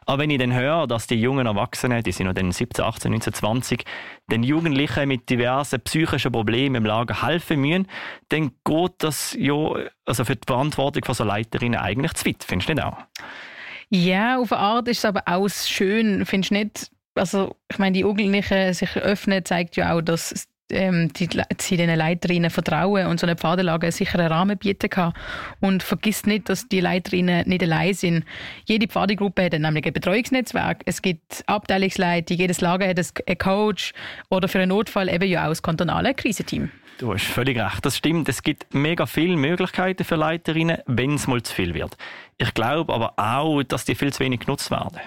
Aber 0.06 0.22
wenn 0.22 0.30
ich 0.30 0.38
dann 0.38 0.54
höre, 0.54 0.86
dass 0.86 1.08
die 1.08 1.16
jungen 1.16 1.48
Erwachsenen, 1.48 2.04
die 2.04 2.12
sind 2.12 2.28
noch 2.28 2.34
dann 2.34 2.52
17, 2.52 2.86
18, 2.86 3.12
19, 3.12 3.34
20, 3.34 3.86
den 4.30 4.44
Jugendlichen 4.44 5.08
mit 5.08 5.30
diversen 5.30 5.82
psychischen 5.82 6.32
Problemen 6.32 6.76
im 6.76 6.86
Lager 6.86 7.26
helfen 7.26 7.62
müssen, 7.62 7.88
dann 8.30 8.52
geht 8.64 8.94
das 9.00 9.36
ja 9.40 9.56
also 10.06 10.26
für 10.26 10.36
die 10.36 10.46
Verantwortung 10.46 11.04
von 11.04 11.16
so 11.16 11.24
Leiterinnen 11.24 11.80
eigentlich 11.80 12.14
zu 12.14 12.28
weit, 12.28 12.44
findest 12.44 12.70
du 12.70 12.76
nicht 12.76 12.84
auch? 12.84 12.98
Ja, 13.90 14.38
auf 14.38 14.52
eine 14.52 14.62
Art 14.62 14.88
ist 14.88 15.00
es 15.00 15.06
aber 15.06 15.24
auch 15.26 15.48
schön, 15.50 16.26
findest 16.26 16.52
du 16.52 16.56
nicht? 16.56 16.92
Also, 17.16 17.56
ich 17.72 17.78
meine, 17.78 17.94
die 17.94 18.00
Jugendlichen 18.02 18.74
sich 18.74 18.96
öffnen, 18.98 19.46
zeigt 19.46 19.76
ja 19.76 19.94
auch, 19.94 20.02
dass 20.02 20.48
ähm, 20.72 21.12
die, 21.14 21.30
sie 21.60 21.78
den 21.78 21.96
Leiterinnen 21.96 22.50
vertrauen 22.50 23.08
und 23.08 23.20
so 23.20 23.26
eine 23.26 23.36
Pfadenlage 23.36 23.88
einen 23.88 23.92
sicheren 23.92 24.28
Rahmen 24.28 24.58
bieten 24.58 24.90
kann. 24.90 25.14
Und 25.60 25.84
vergisst 25.84 26.28
nicht, 26.28 26.50
dass 26.50 26.68
die 26.68 26.80
Leiterinnen 26.80 27.48
nicht 27.48 27.64
allein 27.64 27.94
sind. 27.94 28.26
Jede 28.66 28.88
Pfadegruppe 28.88 29.46
hat 29.46 29.54
nämlich 29.54 29.86
ein 29.86 29.94
Betreuungsnetzwerk. 29.94 30.82
Es 30.86 31.02
gibt 31.02 31.44
Abteilungsleitung, 31.48 32.38
jedes 32.38 32.62
Lager 32.62 32.88
hat 32.88 33.00
einen 33.00 33.38
Coach 33.38 33.94
oder 34.30 34.48
für 34.48 34.60
einen 34.60 34.70
Notfall 34.70 35.10
eben 35.10 35.30
ja 35.30 35.46
auch 35.46 35.50
das 35.50 35.62
kantonale 35.62 36.14
Krisenteam. 36.14 36.70
Du 37.00 37.14
hast 37.14 37.26
völlig 37.26 37.58
recht, 37.58 37.86
das 37.86 37.98
stimmt. 37.98 38.30
Es 38.30 38.44
gibt 38.44 38.74
mega 38.74 39.06
viele 39.06 39.36
Möglichkeiten 39.36 40.04
für 40.04 40.16
Leiterinnen, 40.16 40.78
wenn 40.86 41.16
es 41.16 41.28
mal 41.28 41.42
zu 41.42 41.54
viel 41.54 41.74
wird. 41.74 41.98
Ich 42.38 42.54
glaube 42.54 42.94
aber 42.94 43.14
auch, 43.18 43.64
dass 43.64 43.86
die 43.86 43.96
viel 43.96 44.14
zu 44.14 44.20
wenig 44.20 44.42
genutzt 44.42 44.70
werden. 44.72 45.00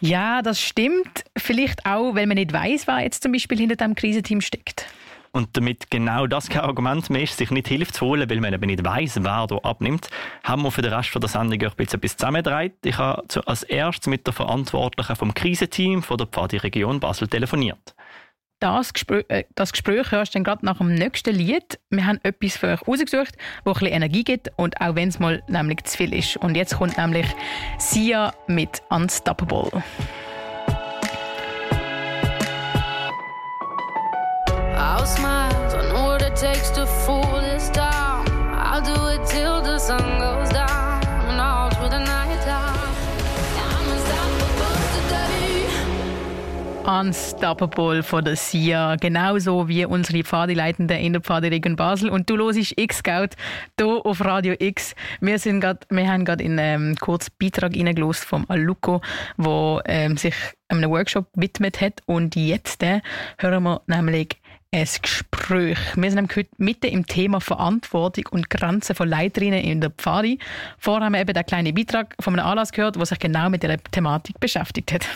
Ja, 0.00 0.42
das 0.42 0.60
stimmt. 0.60 1.24
Vielleicht 1.36 1.86
auch, 1.86 2.14
weil 2.14 2.26
man 2.26 2.36
nicht 2.36 2.52
weiß, 2.52 2.86
wer 2.86 3.00
jetzt 3.00 3.22
zum 3.22 3.32
Beispiel 3.32 3.58
hinter 3.58 3.76
dem 3.76 3.94
Krisenteam 3.94 4.40
steckt. 4.40 4.86
Und 5.34 5.56
damit 5.56 5.90
genau 5.90 6.28
das 6.28 6.48
kein 6.48 6.62
Argument 6.62 7.10
mehr 7.10 7.22
ist, 7.22 7.38
sich 7.38 7.50
nicht 7.50 7.66
Hilfe 7.66 7.90
zu 7.90 8.06
holen, 8.06 8.30
weil 8.30 8.40
man 8.40 8.54
eben 8.54 8.66
nicht 8.66 8.84
weiß, 8.84 9.18
wer 9.24 9.48
da 9.48 9.56
abnimmt, 9.56 10.08
haben 10.44 10.62
wir 10.62 10.70
für 10.70 10.82
den 10.82 10.92
Rest 10.92 11.12
der 11.12 11.28
Sendung 11.28 11.60
auch 11.62 11.72
ein 11.72 11.76
bisschen 11.76 12.00
zusammengedreht. 12.00 12.74
Ich 12.84 12.98
habe 12.98 13.24
als 13.44 13.64
erstes 13.64 14.06
mit 14.06 14.28
der 14.28 14.32
Verantwortlichen 14.32 15.16
vom 15.16 15.34
Krisenteam 15.34 16.04
von 16.04 16.18
der 16.18 16.28
Pfadi 16.28 16.58
Region 16.58 17.00
Basel 17.00 17.26
telefoniert. 17.26 17.96
Das 18.64 18.94
Gespräch, 18.94 19.26
äh, 19.28 19.44
das 19.56 19.72
Gespräch 19.72 20.10
hörst 20.10 20.34
du 20.34 20.38
dann 20.38 20.44
gerade 20.44 20.64
nach 20.64 20.78
dem 20.78 20.94
nächsten 20.94 21.34
Lied. 21.34 21.78
Wir 21.90 22.06
haben 22.06 22.18
etwas 22.22 22.56
für 22.56 22.68
euch 22.68 22.88
rausgesucht, 22.88 23.36
wo 23.62 23.72
ein 23.72 23.74
bisschen 23.74 23.88
Energie 23.88 24.24
gibt 24.24 24.50
und 24.56 24.80
auch 24.80 24.94
wenn 24.94 25.10
es 25.10 25.18
mal 25.18 25.42
nämlich 25.48 25.84
zu 25.84 25.98
viel 25.98 26.14
ist. 26.14 26.38
Und 26.38 26.54
jetzt 26.54 26.78
kommt 26.78 26.96
nämlich 26.96 27.26
Sia 27.76 28.32
mit 28.46 28.80
Unstoppable. 28.88 29.70
I'll 34.78 35.04
Unstoppable 46.86 48.02
von 48.02 48.24
der 48.24 48.36
Sia, 48.36 48.96
genauso 48.96 49.68
wie 49.68 49.86
unsere 49.86 50.22
Pfadeleitenden 50.22 50.98
in 50.98 51.14
der 51.14 51.22
Pfadiregion 51.22 51.76
Basel. 51.76 52.10
Und 52.10 52.28
du 52.28 52.36
hörst 52.36 52.74
X-Scout 52.76 53.36
hier 53.78 54.04
auf 54.04 54.22
Radio 54.22 54.54
X. 54.58 54.94
Wir, 55.20 55.38
sind 55.38 55.60
grad, 55.60 55.86
wir 55.88 56.06
haben 56.06 56.26
gerade 56.26 56.44
in 56.44 56.58
einem 56.58 56.90
ähm, 56.90 56.96
kurzen 56.96 57.32
Beitrag 57.40 57.74
reingelost 57.74 58.24
vom 58.24 58.44
Aluko, 58.48 59.00
der 59.38 59.82
ähm, 59.86 60.18
sich 60.18 60.34
einem 60.68 60.90
Workshop 60.90 61.26
widmet 61.34 61.80
hat. 61.80 62.02
Und 62.04 62.36
jetzt 62.36 62.82
äh, 62.82 63.00
hören 63.38 63.62
wir 63.62 63.80
nämlich 63.86 64.36
ein 64.74 64.88
Gespräch. 65.02 65.78
Wir 65.94 66.10
sind 66.10 66.34
heute 66.34 66.50
mitten 66.58 66.86
im 66.86 67.06
Thema 67.06 67.40
Verantwortung 67.40 68.24
und 68.32 68.50
Grenzen 68.50 68.96
von 68.96 69.08
Leiterinnen 69.08 69.62
in 69.62 69.80
der 69.80 69.90
Pfadi. 69.90 70.40
Vorher 70.78 71.06
haben 71.06 71.12
wir 71.12 71.20
eben 71.20 71.32
den 71.32 71.46
kleinen 71.46 71.72
Beitrag 71.72 72.16
von 72.18 72.36
einem 72.36 72.44
Anlass 72.44 72.72
gehört, 72.72 72.96
der 72.96 73.06
sich 73.06 73.20
genau 73.20 73.48
mit 73.50 73.62
dieser 73.62 73.78
Thematik 73.78 74.40
beschäftigt 74.40 74.92
hat. 74.92 75.06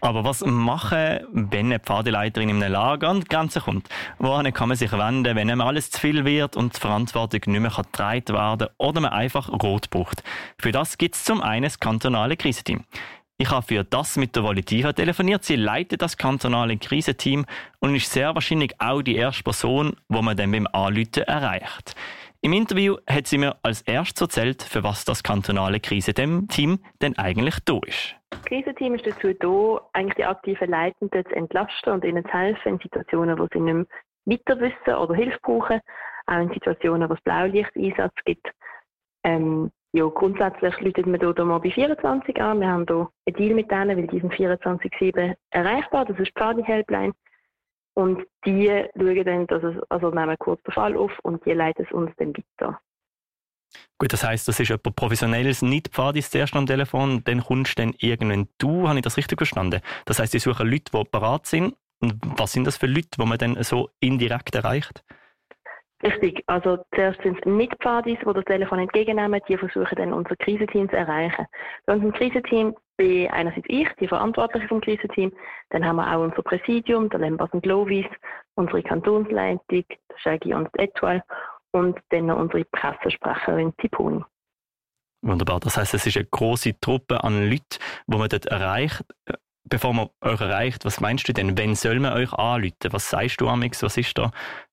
Aber 0.00 0.24
was 0.24 0.44
machen, 0.44 1.20
wenn 1.30 1.66
eine 1.66 1.78
Pfadeleiterin 1.78 2.48
in 2.48 2.60
einem 2.60 2.72
Lager 2.72 3.08
an 3.08 3.20
die 3.20 3.28
Grenze 3.28 3.60
kommt? 3.60 3.88
Wohin 4.18 4.52
kann 4.52 4.68
man 4.68 4.76
sich 4.76 4.90
wenden, 4.90 5.36
wenn 5.36 5.48
einem 5.48 5.60
alles 5.60 5.92
zu 5.92 6.00
viel 6.00 6.24
wird 6.24 6.56
und 6.56 6.74
die 6.74 6.80
Verantwortung 6.80 7.40
nicht 7.46 7.60
mehr 7.60 7.70
getragen 7.70 8.34
werden 8.34 8.66
kann 8.66 8.74
oder 8.78 9.00
man 9.00 9.12
einfach 9.12 9.48
rot 9.48 9.88
braucht? 9.90 10.24
Für 10.58 10.72
das 10.72 10.98
gibt 10.98 11.14
es 11.14 11.22
zum 11.22 11.40
einen 11.40 11.62
das 11.62 11.78
kantonale 11.78 12.36
Krisenteam. 12.36 12.82
Ich 13.38 13.50
habe 13.50 13.66
für 13.66 13.84
das 13.84 14.16
mit 14.16 14.34
der 14.34 14.44
Volitiva 14.44 14.94
telefoniert. 14.94 15.44
Sie 15.44 15.56
leitet 15.56 16.00
das 16.00 16.16
kantonale 16.16 16.78
Krisenteam 16.78 17.44
und 17.80 17.94
ist 17.94 18.10
sehr 18.10 18.34
wahrscheinlich 18.34 18.72
auch 18.80 19.02
die 19.02 19.16
erste 19.16 19.42
Person, 19.42 19.94
wo 20.08 20.22
man 20.22 20.38
dann 20.38 20.52
beim 20.52 20.66
Anrufen 20.72 21.22
erreicht. 21.26 21.94
Im 22.40 22.54
Interview 22.54 22.96
hat 23.06 23.26
sie 23.26 23.36
mir 23.36 23.56
als 23.62 23.82
erstes 23.82 24.22
erzählt, 24.22 24.62
für 24.62 24.82
was 24.84 25.04
das 25.04 25.22
kantonale 25.22 25.80
Krisenteam 25.80 26.78
denn 27.02 27.18
eigentlich 27.18 27.56
da 27.66 27.78
ist. 27.84 28.16
Das 28.30 28.42
Krisenteam 28.46 28.94
ist 28.94 29.06
dazu 29.06 29.34
da, 29.34 29.86
eigentlich 29.92 30.14
die 30.14 30.24
aktiven 30.24 30.70
Leitenden 30.70 31.22
zu 31.26 31.36
entlasten 31.36 31.92
und 31.92 32.04
ihnen 32.04 32.24
zu 32.24 32.32
helfen 32.32 32.68
in 32.68 32.78
Situationen, 32.78 33.38
wo 33.38 33.48
sie 33.52 33.60
nicht 33.60 33.86
mehr 34.24 34.56
weiter 34.56 34.60
wissen 34.60 34.94
oder 34.94 35.14
Hilfe 35.14 35.38
brauchen, 35.42 35.80
auch 36.26 36.40
in 36.40 36.48
Situationen, 36.54 37.10
wo 37.10 37.12
es 37.12 37.20
Blaulichteinsatz 37.20 38.14
gibt. 38.24 38.46
Ähm, 39.24 39.70
ja, 39.96 40.06
grundsätzlich 40.08 40.78
läutet 40.80 41.06
man 41.06 41.18
hier 41.18 41.44
mal 41.44 41.58
bei 41.58 41.70
24 41.70 42.38
an. 42.40 42.60
Wir 42.60 42.68
haben 42.68 42.84
hier 42.86 43.08
einen 43.26 43.36
Deal 43.36 43.54
mit 43.54 43.70
denen, 43.70 43.96
weil 43.96 44.06
die 44.06 44.20
sind 44.20 44.32
24-7 44.34 45.34
erreichbar. 45.50 46.04
Das 46.04 46.18
ist 46.18 46.26
die 46.26 46.32
Pfadi-Helpline. 46.38 47.12
Und 47.94 48.26
die 48.44 48.84
schauen 48.94 49.24
dann, 49.24 49.46
dass 49.46 49.62
es, 49.62 49.76
also 49.88 50.10
nehmen 50.10 50.36
kurz 50.38 50.62
den 50.64 50.72
Fall 50.72 50.96
auf 50.98 51.12
und 51.22 51.42
die 51.46 51.52
leiten 51.52 51.86
es 51.86 51.92
uns 51.92 52.10
dann 52.18 52.34
weiter. 52.36 52.78
Gut, 53.98 54.12
das 54.12 54.22
heisst, 54.22 54.46
das 54.48 54.60
ist 54.60 54.68
jemand 54.68 54.94
Professionelles, 54.94 55.62
nicht 55.62 55.88
Pfadis 55.88 56.30
zuerst 56.30 56.54
am 56.54 56.66
Telefon, 56.66 57.24
dann 57.24 57.42
kommst 57.42 57.78
du 57.78 57.82
dann 57.82 57.94
irgendwann 57.98 58.48
du, 58.58 58.88
habe 58.88 58.98
ich 58.98 59.02
das 59.02 59.16
richtig 59.16 59.38
verstanden? 59.38 59.80
Das 60.04 60.18
heisst, 60.18 60.32
sie 60.32 60.38
suchen 60.38 60.68
Leute, 60.68 60.90
die 60.92 61.04
parat 61.04 61.46
sind. 61.46 61.74
Und 62.00 62.18
was 62.38 62.52
sind 62.52 62.66
das 62.66 62.76
für 62.76 62.86
Leute, 62.86 63.08
die 63.18 63.24
man 63.24 63.38
dann 63.38 63.62
so 63.62 63.88
indirekt 64.00 64.54
erreicht? 64.54 65.02
Richtig. 66.02 66.44
Also 66.46 66.78
zuerst 66.94 67.22
sind 67.22 67.38
es 67.38 67.44
Nicht-Pfadis, 67.46 68.18
die 68.20 68.32
das 68.32 68.44
Telefon 68.44 68.80
entgegennehmen. 68.80 69.40
Die 69.48 69.56
versuchen 69.56 69.96
dann 69.96 70.12
unser 70.12 70.36
Krisenteam 70.36 70.90
zu 70.90 70.96
erreichen. 70.96 71.46
Bei 71.86 71.94
unserem 71.94 72.12
Krisenteam 72.12 72.74
bin 72.98 73.30
einerseits 73.30 73.66
ich, 73.68 73.88
die 74.00 74.08
Verantwortliche 74.08 74.68
vom 74.68 74.80
Krisenteam. 74.80 75.32
Dann 75.70 75.84
haben 75.84 75.96
wir 75.96 76.14
auch 76.14 76.22
unser 76.22 76.42
Präsidium, 76.42 77.08
der 77.08 77.20
Lembas 77.20 77.50
und 77.52 77.64
Lovis, 77.64 78.06
unsere 78.56 78.82
Kantonsleitung, 78.82 79.60
der 79.70 79.84
Shaggy 80.16 80.52
und 80.52 80.68
Etoile 80.78 81.22
und 81.72 81.98
dann 82.10 82.26
noch 82.26 82.38
unsere 82.38 82.64
Pressesprecherin 82.66 83.74
Tiponi. 83.78 84.22
Wunderbar. 85.22 85.60
Das 85.60 85.76
heißt, 85.78 85.94
es 85.94 86.06
ist 86.06 86.16
eine 86.16 86.26
große 86.26 86.78
Truppe 86.78 87.24
an 87.24 87.48
Leuten, 87.48 87.78
die 88.06 88.16
man 88.16 88.28
dort 88.28 88.46
erreicht 88.46 89.04
bevor 89.68 89.94
man 89.94 90.08
euch 90.20 90.40
erreicht, 90.40 90.84
was 90.84 91.00
meinst 91.00 91.28
du 91.28 91.32
denn, 91.32 91.56
wenn 91.58 91.74
soll 91.74 92.00
man 92.00 92.12
euch 92.12 92.32
anrufen? 92.32 92.74
Was 92.90 93.10
sagst 93.10 93.40
du, 93.40 93.48
Amix? 93.48 93.82
Was 93.82 93.96
ist 93.96 94.16
der 94.16 94.30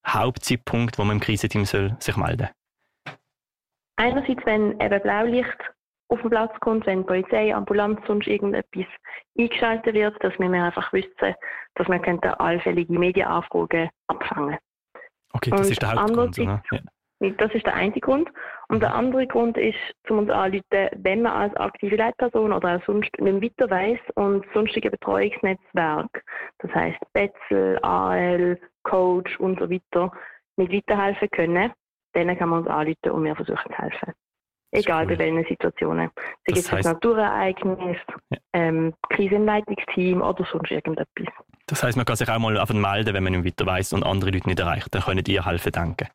Hauptzeitpunkt, 0.08 0.98
wo 0.98 1.04
man 1.04 1.18
im 1.18 1.22
Krisenteam 1.22 1.66
soll 1.66 1.96
sich 2.00 2.16
melden 2.18 2.50
Einerseits, 3.96 4.46
wenn 4.46 4.80
eben 4.80 5.02
Blaulicht 5.02 5.58
auf 6.10 6.22
den 6.22 6.30
Platz 6.30 6.60
kommt, 6.60 6.86
wenn 6.86 7.06
Polizei, 7.06 7.54
Ambulanz, 7.54 8.00
sonst 8.08 8.28
irgendetwas 8.28 8.86
eingeschaltet 9.38 9.94
wird, 9.94 10.24
dass 10.24 10.38
wir 10.38 10.52
einfach 10.52 10.92
wissen, 10.94 11.36
dass 11.76 11.88
wir 11.88 12.42
allfällige 12.42 12.94
Medienanfragen 12.94 13.90
abfangen 14.08 14.58
Okay, 15.34 15.50
das 15.50 15.62
Und 15.62 15.72
ist 15.72 15.82
der 15.82 15.94
Hauptgrund. 15.94 16.38
Ja. 16.38 16.62
Das 17.38 17.52
ist 17.54 17.66
der 17.66 17.74
eine 17.74 18.00
Grund. 18.00 18.30
Und 18.74 18.80
der 18.80 18.96
andere 18.96 19.28
Grund 19.28 19.56
ist, 19.56 19.78
um 20.10 20.18
uns 20.18 20.32
anzurufen, 20.32 20.90
wenn 20.96 21.22
man 21.22 21.32
als 21.32 21.56
aktive 21.58 21.96
Leitperson 21.96 22.52
oder 22.52 22.78
auch 22.78 22.86
sonst 22.88 23.12
nicht 23.20 23.44
weiter 23.44 23.70
weiss 23.70 24.00
und 24.16 24.44
sonstige 24.52 24.90
Betreuungsnetzwerk, 24.90 26.24
das 26.58 26.74
heisst 26.74 27.00
Betzel, 27.14 27.78
AL, 27.84 28.60
Coach 28.82 29.40
und 29.40 29.60
so 29.60 29.70
weiter, 29.70 30.12
nicht 30.58 30.74
weiterhelfen 30.74 31.30
können, 31.30 31.72
dann 32.14 32.36
kann 32.36 32.50
man 32.50 32.62
uns 32.62 32.68
anrufen 32.68 33.12
und 33.12 33.24
wir 33.26 33.36
versuchen 33.36 33.72
zu 33.72 33.78
helfen. 33.78 34.14
Egal 34.72 35.04
cool. 35.06 35.18
bei 35.18 35.20
welchen 35.20 35.46
Situationen. 35.46 36.10
Sei 36.48 36.58
es 36.58 36.74
ein 36.74 36.82
Naturereignis, 36.82 37.98
ja. 38.32 38.38
ähm, 38.54 38.96
Krisenleitungsteam 39.10 40.20
oder 40.20 40.44
sonst 40.52 40.72
irgendetwas. 40.72 41.32
Das 41.68 41.84
heisst, 41.84 41.96
man 41.96 42.08
kann 42.08 42.16
sich 42.16 42.28
auch 42.28 42.40
mal 42.40 42.58
auf 42.58 42.70
den 42.70 42.82
melden, 42.82 43.14
wenn 43.14 43.24
man 43.24 43.34
nicht 43.34 43.46
weiter 43.46 43.72
weiss 43.72 43.94
und 43.94 44.04
andere 44.04 44.32
Leute 44.32 44.48
nicht 44.48 44.60
erreicht. 44.60 44.88
Dann 44.90 45.04
können 45.04 45.24
ihr 45.28 45.46
helfen, 45.46 45.72
danke. 45.72 46.08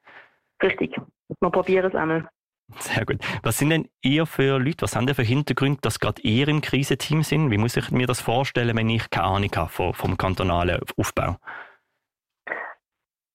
Richtig. 0.60 0.96
Wir 1.40 1.50
probieren 1.50 1.86
es 1.86 1.94
einmal. 1.94 2.28
Sehr 2.76 3.06
gut. 3.06 3.16
Was 3.42 3.58
sind 3.58 3.70
denn 3.70 3.88
ihr 4.02 4.26
für 4.26 4.58
Leute, 4.58 4.82
was 4.82 4.94
haben 4.94 5.06
denn 5.06 5.14
für 5.14 5.22
Hintergründe, 5.22 5.80
dass 5.80 6.00
gerade 6.00 6.20
ihr 6.22 6.48
im 6.48 6.60
Krisenteam 6.60 7.22
sind? 7.22 7.50
Wie 7.50 7.58
muss 7.58 7.76
ich 7.76 7.90
mir 7.90 8.06
das 8.06 8.20
vorstellen, 8.20 8.76
wenn 8.76 8.90
ich 8.90 9.08
keine 9.10 9.26
Ahnung 9.26 9.50
habe 9.56 9.70
vom, 9.70 9.94
vom 9.94 10.18
kantonalen 10.18 10.80
Aufbau? 10.96 11.36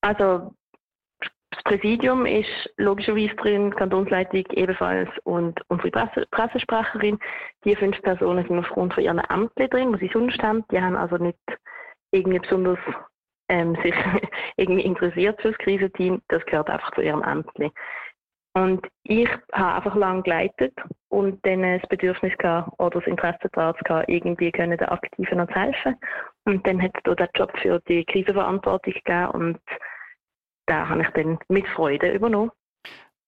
Also 0.02 0.54
das 1.50 1.62
Präsidium 1.64 2.26
ist 2.26 2.70
logischerweise 2.76 3.34
drin, 3.36 3.74
Kantonsleitung 3.74 4.44
ebenfalls 4.52 5.08
und 5.24 5.60
unsere 5.68 5.90
Presse, 5.90 6.26
Pressesprecherin. 6.30 7.18
Die 7.64 7.76
fünf 7.76 8.00
Personen 8.02 8.46
sind 8.46 8.58
aufgrund 8.58 8.94
von 8.94 9.02
ihren 9.02 9.18
Ämtern 9.18 9.70
drin, 9.70 9.92
die 9.94 10.06
sie 10.06 10.12
sonst 10.12 10.42
haben. 10.42 10.64
Die 10.70 10.80
haben 10.80 10.96
also 10.96 11.16
nicht 11.16 11.38
irgendwie 12.12 12.38
besonders 12.38 12.78
ähm, 13.48 13.76
sich 13.82 13.94
irgendwie 14.56 14.82
interessiert 14.84 15.40
für 15.42 15.50
das 15.50 15.58
Krisenteam, 15.58 16.22
das 16.28 16.44
gehört 16.46 16.70
einfach 16.70 16.92
zu 16.92 17.02
ihrem 17.02 17.22
Ämtli. 17.22 17.72
Und 18.56 18.86
ich 19.02 19.28
habe 19.52 19.74
einfach 19.74 19.96
lange 19.96 20.22
geleitet 20.22 20.72
und 21.08 21.44
dann 21.44 21.62
das 21.62 21.88
Bedürfnis 21.88 22.36
gehabt, 22.38 22.70
oder 22.78 23.00
das 23.00 23.08
Interesse 23.08 23.48
daran 23.52 23.74
gehabt, 23.84 24.08
irgendwie 24.08 24.52
können 24.52 24.78
den 24.78 24.88
Aktiven 24.88 25.38
noch 25.38 25.48
zu 25.48 25.54
helfen. 25.54 25.96
Und 26.44 26.64
dann 26.66 26.80
hat 26.80 26.92
es 26.94 27.16
den 27.16 27.28
Job 27.34 27.52
für 27.60 27.80
die 27.88 28.04
Krisenverantwortung 28.04 28.92
gegeben 28.92 29.26
und 29.30 29.60
da 30.66 30.88
habe 30.88 31.02
ich 31.02 31.08
dann 31.10 31.38
mit 31.48 31.66
Freude 31.68 32.12
übernommen. 32.12 32.52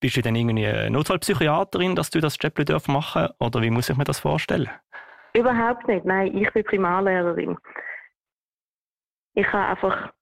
Bist 0.01 0.17
du 0.17 0.23
dann 0.23 0.37
irgendwie 0.37 0.91
Notfallpsychiaterin, 0.91 1.97
dass 1.97 2.11
du 2.11 2.21
das 2.21 2.37
Job 2.41 2.57
machen 2.89 3.23
darfst? 3.23 3.41
Oder 3.41 3.63
wie 3.63 3.71
muss 3.71 3.91
ich 3.91 3.97
mir 3.97 4.05
das 4.05 4.21
vorstellen? 4.21 4.71
Überhaupt 5.35 5.89
nicht. 5.89 6.05
Nein, 6.05 6.37
ich 6.37 6.51
bin 6.53 6.65
Primarlehrerin. 6.65 7.59
Ich 9.35 9.53
habe 9.53 9.69
einfach 9.69 10.13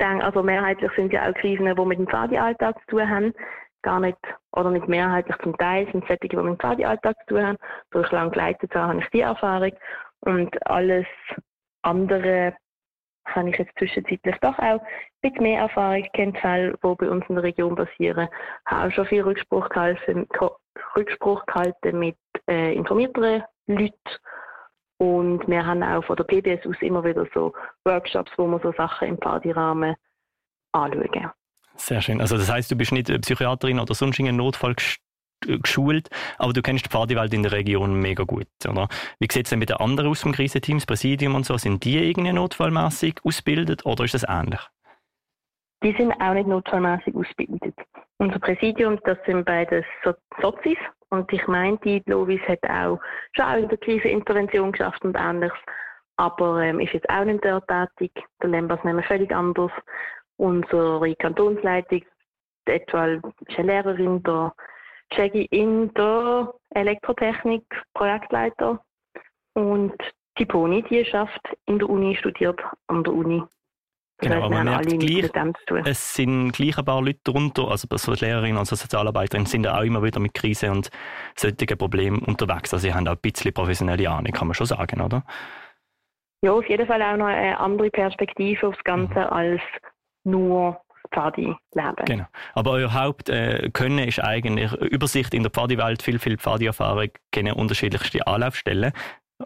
denke, 0.00 0.24
also 0.24 0.42
mehrheitlich 0.42 0.90
sind 0.96 1.12
ja 1.12 1.28
auch 1.28 1.34
Krisen, 1.34 1.66
die 1.66 1.84
mit 1.84 1.98
dem 1.98 2.06
Pfadi-Alltag 2.08 2.80
zu 2.80 2.96
tun 2.96 3.08
haben. 3.08 3.34
Gar 3.82 4.00
nicht, 4.00 4.18
oder 4.52 4.70
nicht 4.70 4.88
mehrheitlich 4.88 5.36
zum 5.38 5.56
Teil 5.56 5.86
sind 5.90 6.06
solche, 6.06 6.28
die 6.28 6.36
mit 6.36 6.46
dem 6.46 6.58
Pfadi-Alltag 6.58 7.16
zu 7.20 7.34
tun 7.34 7.46
haben. 7.46 7.58
Durch 7.90 8.10
lang 8.10 8.30
geleitet 8.30 8.74
habe 8.74 8.98
ich 8.98 9.08
die 9.10 9.20
Erfahrung. 9.20 9.72
Und 10.20 10.66
alles 10.66 11.06
andere 11.82 12.54
habe 13.26 13.50
ich 13.50 13.58
jetzt 13.58 13.76
zwischenzeitlich 13.78 14.36
doch 14.40 14.58
auch 14.58 14.80
bisschen 15.22 15.42
mehr 15.42 15.62
Erfahrung 15.62 16.06
kennt, 16.14 16.38
Fälle, 16.38 16.72
die 16.72 16.94
bei 16.94 17.10
uns 17.10 17.24
in 17.28 17.36
der 17.36 17.44
Region 17.44 17.74
passieren. 17.74 18.28
Ich 18.66 18.70
habe 18.70 18.88
auch 18.88 18.92
schon 18.92 19.06
viel 19.06 19.22
Rückspruch 19.22 19.68
gehalten, 19.68 20.26
Rückspruch 20.96 21.44
gehalten 21.46 21.98
mit 21.98 22.16
äh, 22.48 22.74
informierteren 22.74 23.44
Leuten. 23.66 23.94
Und 24.98 25.46
wir 25.48 25.64
haben 25.64 25.82
auch 25.82 26.04
von 26.04 26.16
der 26.16 26.24
PBS 26.24 26.66
aus 26.66 26.76
immer 26.80 27.02
wieder 27.04 27.26
so 27.32 27.54
Workshops, 27.84 28.30
wo 28.36 28.46
wir 28.46 28.60
so 28.60 28.72
Sachen 28.72 29.08
im 29.08 29.18
Partyrahmen 29.18 29.96
anschauen. 30.72 31.30
Sehr 31.80 32.02
schön. 32.02 32.20
Also 32.20 32.36
das 32.36 32.50
heißt, 32.50 32.70
du 32.70 32.76
bist 32.76 32.92
nicht 32.92 33.08
Psychiaterin 33.22 33.80
oder 33.80 33.94
sonst 33.94 34.18
in 34.18 34.36
Notfall 34.36 34.76
geschult, 35.40 36.10
aber 36.36 36.52
du 36.52 36.60
kennst 36.60 36.84
die 36.84 36.90
Pfadewelt 36.90 37.32
in 37.32 37.42
der 37.42 37.52
Region 37.52 37.98
mega 37.98 38.24
gut, 38.24 38.46
oder? 38.68 38.88
Wie 39.18 39.28
sieht 39.32 39.46
es 39.46 39.50
denn 39.50 39.58
mit 39.58 39.70
den 39.70 39.78
anderen 39.78 40.10
aus 40.10 40.20
dem 40.20 40.32
Krisenteam, 40.32 40.76
das 40.76 40.84
Präsidium 40.84 41.34
und 41.34 41.46
so? 41.46 41.56
Sind 41.56 41.82
die 41.84 42.10
irgendwie 42.10 42.32
notfallmäßig 42.32 43.20
ausgebildet 43.24 43.86
oder 43.86 44.04
ist 44.04 44.12
das 44.12 44.26
ähnlich? 44.28 44.60
Die 45.82 45.94
sind 45.96 46.12
auch 46.20 46.34
nicht 46.34 46.46
notfallmäßig 46.46 47.14
ausgebildet. 47.14 47.74
Unser 48.18 48.38
Präsidium, 48.38 49.00
das 49.04 49.16
sind 49.24 49.46
beide 49.46 49.82
so 50.04 50.12
Sozis 50.42 50.76
und 51.08 51.32
ich 51.32 51.46
meine, 51.46 51.78
die 51.78 52.02
Lovis 52.04 52.42
hat 52.46 52.62
auch 52.64 53.00
schon 53.32 53.44
auch 53.46 53.56
in 53.56 53.68
der 53.70 53.78
Krisenintervention 53.78 54.72
geschafft 54.72 55.02
und 55.02 55.16
ähnliches, 55.18 55.58
aber 56.18 56.62
ähm, 56.62 56.80
ist 56.80 56.92
jetzt 56.92 57.08
auch 57.08 57.24
nicht 57.24 57.42
dort 57.42 57.66
tätig. 57.68 58.12
Der 58.42 58.50
Lembas 58.50 58.84
nehmen 58.84 59.02
völlig 59.02 59.34
anders. 59.34 59.72
Unsere 60.40 61.14
Kantonsleitung, 61.16 62.00
etwa 62.64 63.06
ist 63.08 63.58
eine 63.58 63.66
Lehrerin, 63.66 64.22
der 64.22 64.54
Shaggy 65.12 65.44
in 65.50 65.92
der 65.92 66.54
Elektrotechnik 66.70 67.62
Projektleiter 67.92 68.82
und 69.52 69.92
die 70.38 70.46
Pony, 70.46 70.82
die 70.88 71.04
schafft 71.04 71.42
in 71.66 71.78
der 71.78 71.90
Uni, 71.90 72.16
studiert 72.16 72.58
an 72.86 73.04
der 73.04 73.12
Uni. 73.12 73.42
Genau, 74.22 74.36
aber 74.36 74.48
man 74.48 74.64
merkt 74.64 74.98
gleich, 74.98 75.30
es 75.84 76.14
sind 76.14 76.52
gleich 76.52 76.78
ein 76.78 76.84
paar 76.86 77.02
Leute 77.02 77.20
darunter, 77.24 77.68
also 77.68 77.86
so 77.90 78.12
Lehrerinnen 78.12 78.56
und 78.56 78.64
so 78.64 78.76
Sozialarbeiterin 78.76 79.44
sind 79.44 79.66
auch 79.66 79.82
immer 79.82 80.02
wieder 80.02 80.20
mit 80.20 80.32
Krise 80.32 80.70
und 80.70 80.88
solchen 81.36 81.76
Problemen 81.76 82.22
unterwegs. 82.22 82.72
Also 82.72 82.86
sie 82.86 82.94
haben 82.94 83.06
auch 83.08 83.12
ein 83.12 83.18
bisschen 83.18 83.52
professionelle 83.52 84.08
Ahnung, 84.08 84.32
kann 84.32 84.46
man 84.46 84.54
schon 84.54 84.66
sagen, 84.66 85.02
oder? 85.02 85.22
Ja, 86.42 86.52
auf 86.52 86.66
jeden 86.66 86.86
Fall 86.86 87.02
auch 87.02 87.18
noch 87.18 87.26
eine 87.26 87.60
andere 87.60 87.90
Perspektive 87.90 88.68
aufs 88.68 88.82
Ganze 88.84 89.20
mhm. 89.20 89.26
als 89.26 89.60
nur 90.24 90.80
Pfadi 91.12 91.54
leben. 91.74 92.04
Genau. 92.04 92.26
Aber 92.54 92.72
euer 92.72 92.92
Hauptkönnen 92.92 93.98
äh, 93.98 94.08
ist 94.08 94.22
eigentlich 94.22 94.72
Übersicht 94.72 95.34
in 95.34 95.42
der 95.42 95.50
Pfadi-Welt, 95.50 96.02
viel, 96.02 96.18
viel 96.18 96.38
Pfadi-Erfahrung, 96.38 97.08
kennen 97.32 97.54
unterschiedlichste 97.54 98.26
Anlaufstellen. 98.26 98.92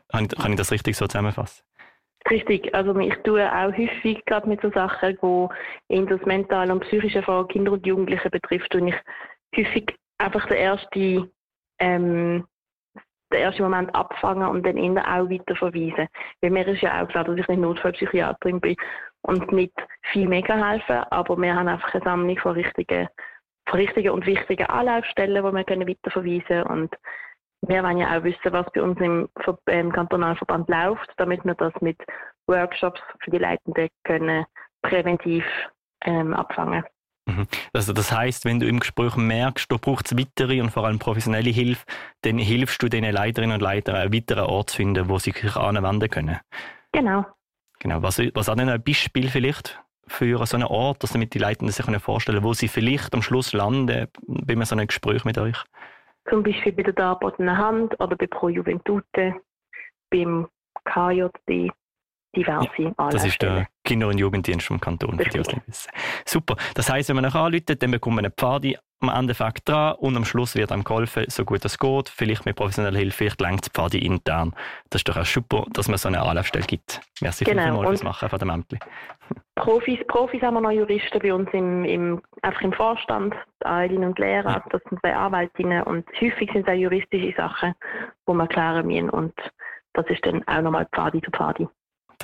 Kann, 0.09 0.28
kann 0.28 0.52
ich 0.52 0.59
das 0.59 0.73
richtig 0.73 0.97
so 0.97 1.07
zusammenfassen? 1.07 1.64
Richtig, 2.31 2.75
also 2.75 2.99
ich 2.99 3.14
tue 3.23 3.47
auch 3.47 3.73
häufig 3.76 4.25
gerade 4.25 4.49
mit 4.49 4.61
so 4.62 4.71
Sachen, 4.71 5.19
die 5.23 5.95
in 5.95 6.07
das 6.07 6.21
mentale 6.23 6.73
und 6.73 6.81
psychische 6.81 7.23
von 7.23 7.47
Kinder 7.49 7.73
und 7.73 7.87
Jugendlichen 7.87 8.31
betrifft, 8.31 8.75
und 8.75 8.88
ich 8.88 8.95
häufig 9.57 9.95
einfach 10.19 10.47
den 10.47 10.57
ersten, 10.57 11.31
ähm, 11.78 12.47
den 13.31 13.40
ersten 13.40 13.62
Moment 13.62 13.95
abfangen 13.95 14.49
und 14.49 14.64
dann 14.64 14.78
ihnen 14.78 14.99
auch 14.99 15.28
weiter 15.28 15.54
verweisen. 15.54 16.09
Weil 16.40 16.50
mir 16.50 16.66
ist 16.66 16.81
ja 16.81 17.02
auch 17.02 17.09
klar, 17.09 17.25
dass 17.25 17.37
ich 17.37 17.47
nicht 17.47 17.61
Notfallpsychiaterin 17.61 18.61
bin 18.61 18.76
und 19.26 19.52
nicht 19.52 19.75
viel 20.12 20.28
mega 20.28 20.54
helfen, 20.54 21.04
aber 21.11 21.37
wir 21.37 21.54
haben 21.54 21.69
einfach 21.69 21.93
eine 21.95 22.04
Sammlung 22.04 22.38
von 22.38 22.52
richtigen, 22.52 23.09
von 23.69 23.81
richtigen 23.81 24.11
und 24.11 24.26
wichtigen 24.26 24.66
Anlaufstellen, 24.66 25.45
die 25.45 25.52
wir 25.52 25.64
können 25.64 25.88
weiterverweisen 25.88 26.45
können 26.47 26.66
und 26.66 26.95
wir 27.66 27.83
wollen 27.83 27.99
ja 27.99 28.19
auch 28.19 28.25
wissen, 28.25 28.52
was 28.52 28.66
bei 28.75 28.83
uns 28.83 29.00
im, 29.00 29.28
im 29.66 29.93
Kantonalverband 29.93 30.69
läuft, 30.69 31.11
damit 31.16 31.44
wir 31.44 31.55
das 31.55 31.72
mit 31.81 31.99
Workshops 32.46 33.01
für 33.20 33.31
die 33.31 33.38
Leitenden 33.38 33.88
können 34.05 34.44
präventiv 34.83 35.44
ähm, 36.05 36.35
abfangen. 36.35 36.85
Mhm. 37.27 37.46
Also 37.72 37.94
das 37.94 38.12
heißt, 38.12 38.44
wenn 38.44 38.61
du 38.61 38.66
im 38.66 38.81
Gespräch 38.81 39.16
merkst, 39.16 39.72
du 39.72 39.79
brauchst 39.79 40.16
weitere 40.18 40.61
und 40.61 40.70
vor 40.70 40.85
allem 40.85 40.99
professionelle 40.99 41.49
Hilfe, 41.49 41.87
dann 42.20 42.37
hilfst 42.37 42.83
du 42.83 42.88
den 42.88 43.05
Leiterinnen 43.05 43.55
und 43.55 43.62
Leitern, 43.62 43.96
einen 43.96 44.12
weiteren 44.12 44.44
Ort 44.44 44.70
zu 44.70 44.77
finden, 44.77 45.09
wo 45.09 45.18
sie 45.18 45.31
sich 45.31 45.57
anwenden 45.57 46.11
können. 46.11 46.38
Genau. 46.92 47.25
Genau. 47.85 48.03
Was, 48.03 48.18
was 48.18 48.49
hat 48.49 48.59
denn 48.59 48.70
ein 48.70 48.83
Beispiel 48.83 49.29
vielleicht 49.29 49.79
für 50.07 50.44
so 50.47 50.57
einen 50.57 50.64
Ort, 50.64 51.03
dass 51.03 51.12
damit 51.12 51.35
die 51.35 51.38
Leitenden 51.38 51.70
sich 51.70 51.85
vorstellen 52.01 52.38
können, 52.38 52.47
wo 52.47 52.55
sie 52.55 52.66
vielleicht 52.66 53.12
am 53.12 53.20
Schluss 53.20 53.53
landen 53.53 54.09
bei 54.27 54.64
so 54.64 54.75
einem 54.75 54.87
Gespräch 54.87 55.27
mit 55.27 55.37
euch? 55.37 55.62
Zum 56.31 56.42
Beispiel 56.42 56.73
bei 56.73 56.83
der 56.83 56.94
Darbotenen 56.94 57.59
Hand 57.59 58.01
oder 58.01 58.16
bei 58.16 58.27
Pro 58.27 58.49
Juventute, 58.49 59.35
beim 60.11 60.49
KJD, 60.87 61.70
diverse 62.35 62.68
ja, 62.79 63.11
Das 63.11 63.27
ist 63.27 63.42
der 63.42 63.68
Kinder- 63.85 64.09
und 64.09 64.18
Jugenddienst 64.18 64.66
vom 64.66 64.81
Kanton, 64.81 65.18
für 65.18 65.25
die, 65.25 65.42
die 65.42 65.61
wissen. 65.66 65.90
Super. 66.25 66.57
Das 66.75 66.90
heisst, 66.90 67.09
wenn 67.11 67.16
man 67.16 67.27
euch 67.27 67.35
anruft, 67.35 67.83
dann 67.83 67.90
bekommt 67.90 68.16
man 68.16 68.25
eine 68.25 68.33
Pfadi 68.33 68.77
am 69.01 69.14
Endeffekt 69.14 69.68
dran 69.68 69.94
und 69.97 70.16
am 70.16 70.25
Schluss 70.25 70.55
wird 70.55 70.73
einem 70.73 70.85
geholfen, 70.85 71.25
so 71.29 71.44
gut 71.44 71.64
es 71.64 71.79
geht. 71.79 72.09
Vielleicht 72.09 72.47
mit 72.47 72.57
professioneller 72.57 72.99
Hilfe, 72.99 73.16
vielleicht 73.16 73.40
längt 73.40 73.66
die 73.66 73.70
Pfadi 73.70 73.99
intern. 73.99 74.55
Das 74.90 75.01
ist 75.01 75.09
doch 75.09 75.16
auch 75.16 75.27
super, 75.27 75.66
dass 75.73 75.88
man 75.88 75.99
so 75.99 76.09
eine 76.09 76.23
Anlaufstelle 76.23 76.64
gibt. 76.64 77.01
Merci 77.20 77.44
genau. 77.44 77.62
vielmals 77.64 77.88
fürs 77.88 78.03
Machen 78.03 78.29
von 78.29 78.38
dem 78.38 78.51
Ämtli. 78.51 78.79
Profis, 79.57 79.99
Profis 80.09 80.42
haben 80.42 80.55
wir 80.55 80.61
noch 80.61 80.70
Juristen 80.70 81.18
bei 81.20 81.33
uns 81.33 81.49
im, 81.53 81.85
im, 81.85 82.23
einfach 82.42 82.62
im 82.62 82.73
Vorstand, 82.73 83.35
Eileen 83.61 84.05
und 84.05 84.18
Lehrer, 84.18 84.51
ja. 84.51 84.64
das 84.70 84.83
sind 84.88 85.01
zwei 85.01 85.14
Anwältinnen 85.14 85.83
und 85.85 86.07
häufig 86.20 86.51
sind 86.53 86.66
es 86.66 86.68
auch 86.68 86.79
juristische 86.79 87.35
Sachen, 87.37 87.75
die 88.29 88.33
wir 88.33 88.47
klären 88.47 88.87
müssen 88.87 89.11
und 89.11 89.35
das 89.92 90.07
ist 90.09 90.27
dann 90.27 90.47
auch 90.49 90.61
nochmal 90.61 90.88
Pfadi 90.92 91.20
zu 91.23 91.31
Pfadi. 91.31 91.68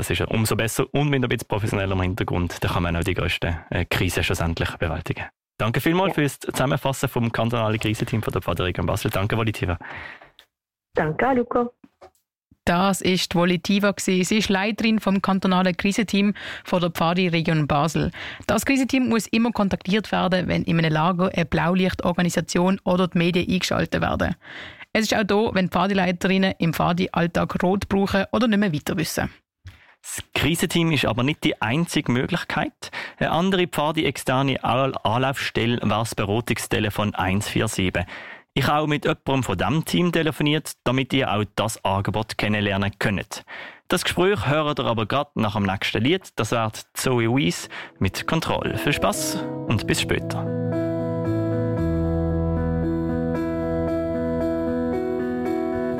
Das 0.00 0.08
ist 0.08 0.18
ja 0.18 0.26
umso 0.28 0.56
besser 0.56 0.86
und 0.92 1.10
mit 1.10 1.22
ein 1.22 1.28
bisschen 1.28 1.46
professionellerem 1.46 2.00
Hintergrund, 2.00 2.64
da 2.64 2.68
kann 2.68 2.84
man 2.84 2.96
auch 2.96 3.04
die 3.04 3.12
grössten 3.12 3.58
äh, 3.68 3.84
Krisen 3.84 4.24
schlussendlich 4.24 4.70
bewältigen. 4.78 5.26
Danke 5.58 5.82
vielmals 5.82 6.16
ja. 6.16 6.22
fürs 6.22 6.38
Zusammenfassen 6.38 7.06
vom 7.06 7.30
kantonalen 7.30 7.78
Krisenteam 7.78 8.22
von 8.22 8.32
der 8.32 8.40
Pfadiregion 8.40 8.86
Basel. 8.86 9.10
Danke, 9.10 9.36
Volitiva. 9.36 9.76
Danke, 10.94 11.34
Luca. 11.34 11.68
Das 12.64 13.02
ist 13.02 13.34
Volitiva. 13.34 13.92
Sie 13.98 14.20
ist 14.22 14.48
Leiterin 14.48 15.00
vom 15.00 15.20
kantonalen 15.20 15.76
Krisenteam 15.76 16.32
von 16.64 16.80
der 16.80 16.88
Pfadi-Region 16.88 17.66
Basel. 17.66 18.10
Das 18.46 18.64
Krisenteam 18.64 19.06
muss 19.06 19.26
immer 19.26 19.52
kontaktiert 19.52 20.10
werden, 20.12 20.48
wenn 20.48 20.62
in 20.62 20.78
einem 20.78 20.94
Lager 20.94 21.30
eine 21.34 21.44
Blaulichtorganisation 21.44 22.80
oder 22.84 23.06
die 23.08 23.18
Medien 23.18 23.50
eingeschaltet 23.50 24.00
werden. 24.00 24.34
Es 24.94 25.02
ist 25.02 25.14
auch 25.14 25.24
da, 25.24 25.54
wenn 25.54 25.68
Pfadi-Leiterinnen 25.68 26.54
im 26.56 26.72
Pfadi-Alltag 26.72 27.62
Rot 27.62 27.86
brauchen 27.90 28.24
oder 28.32 28.48
nicht 28.48 28.60
mehr 28.60 28.72
weiter 28.72 28.96
wissen. 28.96 29.30
Das 30.02 30.22
Krisenteam 30.34 30.92
ist 30.92 31.04
aber 31.04 31.22
nicht 31.22 31.44
die 31.44 31.60
einzige 31.60 32.10
Möglichkeit. 32.10 32.90
Eine 33.18 33.30
andere 33.30 33.66
Pfadi-externe 33.66 34.64
Anlaufstelle 34.64 35.78
war 35.82 36.00
das 36.00 36.14
Beratungstelefon 36.14 37.14
147. 37.14 38.06
Ich 38.54 38.66
habe 38.66 38.80
auch 38.80 38.86
mit 38.86 39.04
jemandem 39.04 39.42
von 39.42 39.58
diesem 39.58 39.84
Team 39.84 40.12
telefoniert, 40.12 40.72
damit 40.84 41.12
ihr 41.12 41.32
auch 41.32 41.44
das 41.54 41.84
Angebot 41.84 42.36
kennenlernen 42.38 42.92
könnt. 42.98 43.44
Das 43.88 44.04
Gespräch 44.04 44.46
hört 44.46 44.78
ihr 44.78 44.86
aber 44.86 45.06
gerade 45.06 45.30
nach 45.34 45.54
dem 45.54 45.64
nächsten 45.64 46.02
Lied. 46.02 46.28
Das 46.36 46.52
wird 46.52 46.84
Zoe 46.94 47.28
Weiss 47.28 47.68
mit 47.98 48.26
Kontrolle. 48.26 48.78
Viel 48.78 48.92
Spaß 48.92 49.44
und 49.68 49.86
bis 49.86 50.00
später. 50.00 50.44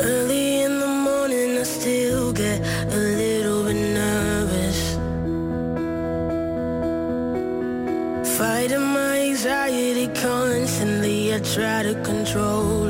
Early 0.01 0.30
Fighting 8.40 8.81
my 8.81 9.20
anxiety 9.20 10.09
constantly. 10.18 11.35
I 11.35 11.40
try 11.40 11.83
to 11.83 11.94
control 12.03 12.89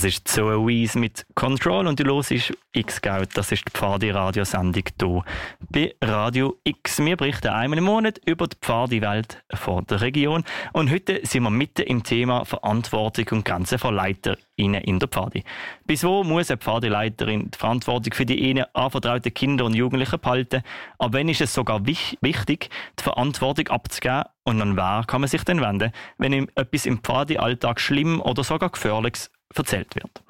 Das 0.00 0.14
ist 0.14 0.28
Zoe 0.28 0.56
Weise 0.66 0.98
mit 0.98 1.26
Control 1.34 1.86
und 1.86 2.00
du 2.00 2.04
hörst 2.04 2.32
X-Scout. 2.72 3.26
Das 3.34 3.52
ist 3.52 3.64
die 3.68 3.70
Pfadi-Radiosendung 3.70 4.84
hier 4.98 5.24
bei 5.68 5.94
Radio 6.00 6.56
X. 6.64 7.00
Wir 7.00 7.18
berichten 7.18 7.48
einmal 7.48 7.76
im 7.76 7.84
Monat 7.84 8.18
über 8.24 8.46
die 8.46 8.56
Pfadi-Welt 8.62 9.42
der 9.50 10.00
Region. 10.00 10.44
Und 10.72 10.90
heute 10.90 11.20
sind 11.24 11.42
wir 11.42 11.50
mitten 11.50 11.82
im 11.82 12.02
Thema 12.02 12.46
Verantwortung 12.46 13.26
und 13.32 13.44
Grenzen 13.44 13.78
von 13.78 13.94
LeiterInnen 13.94 14.80
in 14.80 14.98
der 15.00 15.08
Pfadi. 15.08 15.44
Bis 15.84 16.02
wo 16.02 16.24
muss 16.24 16.50
eine 16.50 16.56
Pfadi-Leiterin 16.56 17.50
die 17.50 17.58
Verantwortung 17.58 18.14
für 18.14 18.24
die 18.24 18.40
ihnen 18.40 18.64
anvertrauten 18.72 19.34
Kinder 19.34 19.66
und 19.66 19.74
Jugendlichen 19.74 20.18
behalten? 20.18 20.62
Aber 20.96 21.12
wenn 21.12 21.28
ist 21.28 21.42
es 21.42 21.52
sogar 21.52 21.84
wichtig, 21.84 22.70
die 22.98 23.02
Verantwortung 23.02 23.68
abzugeben 23.68 24.24
und 24.44 24.62
an 24.62 24.78
wer 24.78 25.04
kann 25.06 25.20
man 25.20 25.28
sich 25.28 25.44
denn 25.44 25.60
wenden, 25.60 25.92
wenn 26.16 26.32
ihm 26.32 26.48
etwas 26.54 26.86
im 26.86 27.00
Pfadi-Alltag 27.00 27.78
schlimm 27.78 28.22
oder 28.22 28.42
sogar 28.44 28.70
gefährliches 28.70 29.30
erzählt 29.54 29.94
wird. 29.94 30.22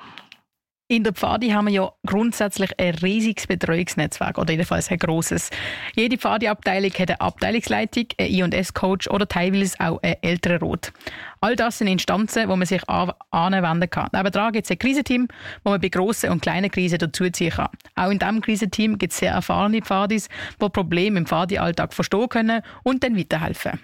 In 0.90 1.04
der 1.04 1.12
Pfadi 1.12 1.50
haben 1.50 1.68
wir 1.68 1.72
ja 1.72 1.92
grundsätzlich 2.04 2.72
ein 2.80 2.96
riesiges 2.96 3.46
Betreuungsnetzwerk 3.46 4.38
oder 4.38 4.50
jedenfalls 4.50 4.90
ein 4.90 4.98
grosses. 4.98 5.50
Jede 5.94 6.18
Pfadi-Abteilung 6.18 6.90
hat 6.90 7.10
eine 7.10 7.20
Abteilungsleitung, 7.20 8.06
einen 8.18 8.52
I&S-Coach 8.52 9.06
oder 9.06 9.28
teilweise 9.28 9.78
auch 9.78 10.02
einen 10.02 10.16
älteren 10.20 10.58
Rot. 10.58 10.92
All 11.40 11.54
das 11.54 11.78
sind 11.78 11.86
Instanzen, 11.86 12.48
wo 12.48 12.56
man 12.56 12.66
sich 12.66 12.82
anwenden 12.88 13.88
kann. 13.88 14.08
Nebenan 14.12 14.50
gibt 14.50 14.64
es 14.64 14.72
ein 14.72 14.80
Krisenteam, 14.80 15.28
wo 15.62 15.70
man 15.70 15.80
bei 15.80 15.90
grossen 15.90 16.30
und 16.30 16.42
kleinen 16.42 16.72
Krisen 16.72 16.98
dazuziehen 16.98 17.52
kann. 17.52 17.68
Auch 17.94 18.10
in 18.10 18.18
diesem 18.18 18.40
Krisenteam 18.40 18.98
gibt 18.98 19.12
es 19.12 19.20
sehr 19.20 19.30
erfahrene 19.30 19.82
Pfadis, 19.82 20.28
die 20.60 20.68
Probleme 20.70 21.20
im 21.20 21.26
Pfadi-Alltag 21.26 21.94
verstehen 21.94 22.28
können 22.28 22.62
und 22.82 23.04
dann 23.04 23.16
weiterhelfen. 23.16 23.78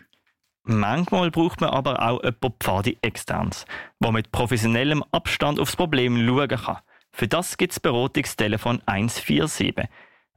Manchmal 0.69 1.31
braucht 1.31 1.61
man 1.61 1.71
aber 1.71 2.03
auch 2.03 2.21
jemanden 2.25 2.55
Pfadi 2.59 2.99
externs, 3.01 3.67
der 4.01 4.11
mit 4.11 4.33
professionellem 4.33 5.05
Abstand 5.13 5.61
aufs 5.61 5.77
Problem 5.77 6.27
schauen 6.27 6.49
kann. 6.49 6.79
Für 7.13 7.29
das 7.29 7.57
gibt 7.57 7.73
es 7.73 7.81
Beratungstelefon 7.81 8.83
147. 8.85 9.75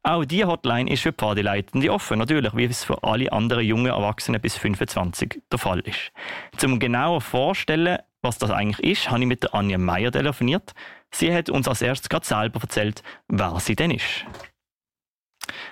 Auch 0.03 0.23
diese 0.25 0.45
Hotline 0.45 0.91
ist 0.91 1.01
für 1.01 1.13
Pfadileitende 1.13 1.91
offen, 1.91 2.19
natürlich, 2.19 2.55
wie 2.55 2.65
es 2.65 2.83
für 2.83 3.03
alle 3.03 3.31
anderen 3.31 3.65
jungen 3.65 3.87
Erwachsenen 3.87 4.39
bis 4.39 4.55
25 4.55 5.41
der 5.51 5.57
Fall 5.57 5.79
ist. 5.79 6.11
Zum 6.57 6.79
genauer 6.79 7.21
vorstellen, 7.21 7.97
was 8.21 8.37
das 8.37 8.51
eigentlich 8.51 8.79
ist, 8.79 9.09
habe 9.09 9.21
ich 9.21 9.27
mit 9.27 9.41
der 9.41 9.55
Anja 9.55 9.79
Meier 9.79 10.11
telefoniert. 10.11 10.73
Sie 11.11 11.33
hat 11.33 11.49
uns 11.49 11.67
als 11.67 11.81
erstes 11.81 12.07
gerade 12.07 12.25
selber 12.25 12.61
erzählt, 12.61 13.01
wer 13.27 13.59
sie 13.59 13.75
denn 13.75 13.91
ist. 13.91 14.25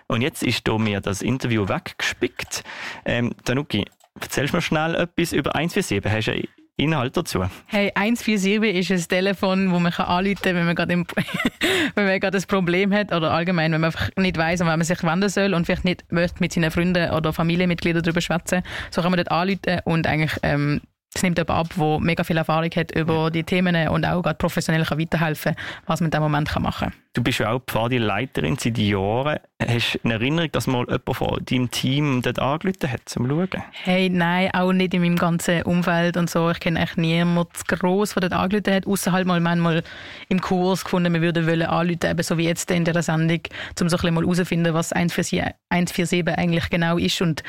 Und 0.07 0.21
jetzt 0.21 0.43
ist 0.43 0.67
mir 0.67 1.01
das 1.01 1.21
Interview 1.21 1.67
weggespickt. 1.67 2.63
Ähm, 3.05 3.33
Danuki, 3.43 3.85
Erzählst 4.21 4.53
du 4.53 4.57
mir 4.57 4.61
schnell 4.61 4.95
etwas 4.95 5.33
über 5.33 5.55
147? 5.55 6.11
Hast 6.11 6.27
du 6.27 6.47
Inhalt 6.79 7.17
dazu? 7.17 7.43
Hey, 7.65 7.91
147 7.95 8.75
ist 8.77 8.91
ein 8.91 9.09
Telefon, 9.09 9.71
wo 9.71 9.79
man 9.79 9.91
anrufen 9.93 10.35
kann, 10.35 10.55
wenn 10.55 10.65
man 10.65 10.75
gerade 10.75 10.93
im, 10.93 11.07
wenn 11.95 12.05
man 12.05 12.19
gerade 12.19 12.37
ein 12.37 12.43
Problem 12.43 12.93
hat 12.93 13.11
oder 13.11 13.31
allgemein, 13.31 13.71
wenn 13.71 13.81
man 13.81 13.87
einfach 13.89 14.09
nicht 14.15 14.37
weiß, 14.37 14.61
an 14.61 14.67
wen 14.67 14.77
man 14.77 14.85
sich 14.85 15.03
wenden 15.03 15.29
soll 15.29 15.55
und 15.55 15.65
vielleicht 15.65 15.85
nicht 15.85 16.11
möchte 16.11 16.37
mit 16.39 16.53
seinen 16.53 16.69
Freunden 16.69 17.09
oder 17.11 17.33
Familienmitgliedern 17.33 18.03
darüber 18.03 18.21
schwätzen. 18.21 18.61
So 18.91 19.01
kann 19.01 19.11
man 19.11 19.17
dort 19.17 19.31
anrufen 19.31 19.81
und 19.85 20.05
eigentlich 20.05 20.37
ähm, 20.43 20.81
es 21.15 21.23
nimmt 21.23 21.39
jemand 21.39 21.59
ab, 21.59 21.67
der 21.75 21.99
mega 21.99 22.23
viel 22.23 22.37
Erfahrung 22.37 22.69
hat 22.75 22.91
über 22.91 23.31
die 23.31 23.43
Themen 23.43 23.87
und 23.87 24.05
auch 24.05 24.21
gerade 24.21 24.37
professionell 24.37 24.85
kann 24.85 24.99
weiterhelfen 24.99 25.55
kann, 25.55 25.63
was 25.87 25.99
man 25.99 26.07
in 26.07 26.11
diesem 26.11 26.23
Moment 26.23 26.59
machen 26.59 26.91
kann. 26.91 26.93
Du 27.17 27.23
bist 27.23 27.39
ja 27.39 27.49
auch 27.49 27.63
Pfadi-Leiterin 27.65 28.57
seit 28.59 28.77
Jahren. 28.77 29.39
Hast 29.59 29.95
du 29.95 29.99
eine 30.03 30.13
Erinnerung, 30.13 30.51
dass 30.51 30.67
mal 30.67 30.85
jemand 30.85 31.15
von 31.15 31.43
deinem 31.43 31.71
Team 31.71 32.21
dort 32.21 32.37
angerufen 32.37 32.91
hat, 32.91 33.09
zum 33.09 33.27
Schauen? 33.27 33.63
Hey, 33.71 34.07
nein, 34.07 34.51
auch 34.53 34.71
nicht 34.71 34.93
in 34.93 35.01
meinem 35.01 35.15
ganzen 35.15 35.63
Umfeld 35.63 36.15
und 36.15 36.29
so. 36.29 36.51
Ich 36.51 36.59
kenne 36.59 36.79
echt 36.79 36.99
niemanden 36.99 37.49
gross, 37.67 38.13
der 38.13 38.29
dort 38.29 38.33
angerufen 38.33 38.71
hat, 38.71 38.85
außer 38.85 39.11
halt 39.13 39.25
mal 39.25 39.39
manchmal 39.39 39.81
im 40.29 40.41
Kurs 40.41 40.83
gefunden, 40.83 41.11
wir 41.11 41.21
würden 41.23 41.47
wollen 41.47 41.63
anrufen, 41.63 41.97
eben 42.03 42.21
so 42.21 42.37
wie 42.37 42.45
jetzt 42.45 42.69
in 42.69 42.85
dieser 42.85 43.01
Sendung, 43.01 43.39
um 43.81 43.89
so 43.89 43.95
ein 43.95 43.99
bisschen 43.99 44.13
mal 44.13 44.21
herauszufinden, 44.21 44.75
was 44.75 44.93
147 44.93 46.37
eigentlich 46.37 46.69
genau 46.69 46.99
ist. 46.99 47.19
Und 47.19 47.41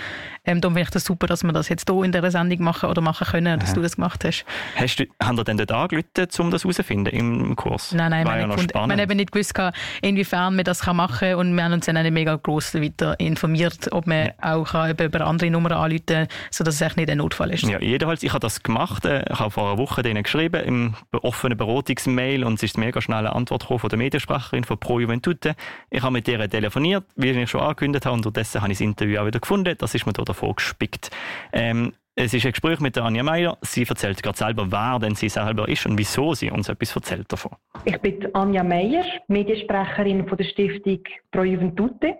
ähm, 0.46 0.62
darum 0.62 0.76
finde 0.76 0.86
ich 0.88 0.90
das 0.94 1.04
super, 1.04 1.26
dass 1.26 1.44
wir 1.44 1.52
das 1.52 1.68
jetzt 1.68 1.90
hier 1.90 2.04
in 2.04 2.12
dieser 2.12 2.30
Sendung 2.30 2.62
machen 2.62 2.88
oder 2.88 3.02
machen 3.02 3.26
können, 3.26 3.60
dass 3.60 3.72
Aha. 3.72 3.74
du 3.74 3.82
das 3.82 3.96
gemacht 3.96 4.24
hast. 4.24 4.46
hast 4.76 4.96
du, 4.96 5.04
haben 5.22 5.36
ihr 5.36 5.44
denn 5.44 5.58
dort 5.58 5.72
angerufen, 5.72 6.26
um 6.38 6.50
das 6.50 6.64
herauszufinden 6.64 7.12
im 7.12 7.54
Kurs? 7.54 7.92
Nein, 7.92 8.12
nein, 8.12 8.26
War 8.26 8.38
ja 8.38 8.48
ich 8.48 8.74
habe 8.74 9.02
eben 9.02 9.16
nicht 9.18 9.30
gewusst, 9.30 9.57
inwiefern 10.02 10.56
man 10.56 10.64
das 10.64 10.84
machen 10.86 11.18
kann. 11.18 11.34
Und 11.36 11.54
wir 11.54 11.64
haben 11.64 11.72
uns 11.72 11.86
dann 11.86 11.96
auch 11.96 12.10
mega 12.10 12.36
gross 12.36 12.74
weiter 12.74 13.18
informiert, 13.18 13.92
ob 13.92 14.06
man 14.06 14.26
ja. 14.26 14.54
auch 14.54 14.74
über 14.88 15.26
andere 15.26 15.50
Nummern 15.50 15.72
anrufen 15.72 16.06
kann, 16.06 16.28
sodass 16.50 16.74
es 16.76 16.80
echt 16.80 16.96
nicht 16.96 17.10
ein 17.10 17.18
Notfall 17.18 17.50
ist. 17.52 17.64
Ja, 17.64 17.80
jedenfalls, 17.80 18.22
ich 18.22 18.30
habe 18.30 18.40
das 18.40 18.62
gemacht. 18.62 19.04
Äh, 19.04 19.24
ich 19.30 19.38
habe 19.38 19.50
vor 19.50 19.68
einer 19.68 19.78
Woche 19.78 20.02
denen 20.02 20.22
geschrieben, 20.22 20.64
im 20.64 20.94
offenen 21.22 21.58
Beratungsmail, 21.58 22.44
und 22.44 22.54
es 22.54 22.62
ist 22.62 22.76
eine 22.76 22.86
mega 22.86 23.00
schnelle 23.00 23.34
Antwort 23.34 23.64
von 23.64 23.88
der 23.88 23.98
Mediensprecherin 23.98 24.64
von 24.64 24.78
Pro 24.78 25.00
Juventute. 25.00 25.54
Ich 25.90 26.02
habe 26.02 26.12
mit 26.12 26.28
ihr 26.28 26.48
telefoniert, 26.48 27.04
wie 27.16 27.30
ich 27.30 27.50
schon 27.50 27.60
angekündigt 27.60 28.06
habe, 28.06 28.14
und 28.14 28.26
unterdessen 28.26 28.62
habe 28.62 28.72
ich 28.72 28.78
das 28.78 28.84
Interview 28.84 29.20
auch 29.20 29.26
wieder 29.26 29.40
gefunden. 29.40 29.74
Das 29.78 29.94
ist 29.94 30.06
mir 30.06 30.12
da 30.12 30.22
davor 30.22 30.54
gespickt. 30.54 31.10
Ähm, 31.52 31.92
es 32.18 32.34
ist 32.34 32.44
ein 32.44 32.52
Gespräch 32.52 32.80
mit 32.80 32.96
der 32.96 33.04
Anja 33.04 33.22
Meier. 33.22 33.56
Sie 33.62 33.84
erzählt 33.84 34.22
gerade 34.22 34.36
selber, 34.36 34.70
wer 34.70 34.98
denn 34.98 35.14
sie 35.14 35.28
selber 35.28 35.68
ist 35.68 35.86
und 35.86 35.96
wieso 35.96 36.34
sie 36.34 36.50
uns 36.50 36.68
etwas 36.68 36.94
erzählt 36.94 37.30
davon. 37.30 37.52
Ich 37.84 37.96
bin 37.98 38.34
Anja 38.34 38.64
Meier, 38.64 39.04
Mediensprecherin 39.28 40.26
von 40.26 40.36
der 40.36 40.44
Stiftung 40.44 40.98
Pro 41.30 41.44
Juventute. 41.44 42.16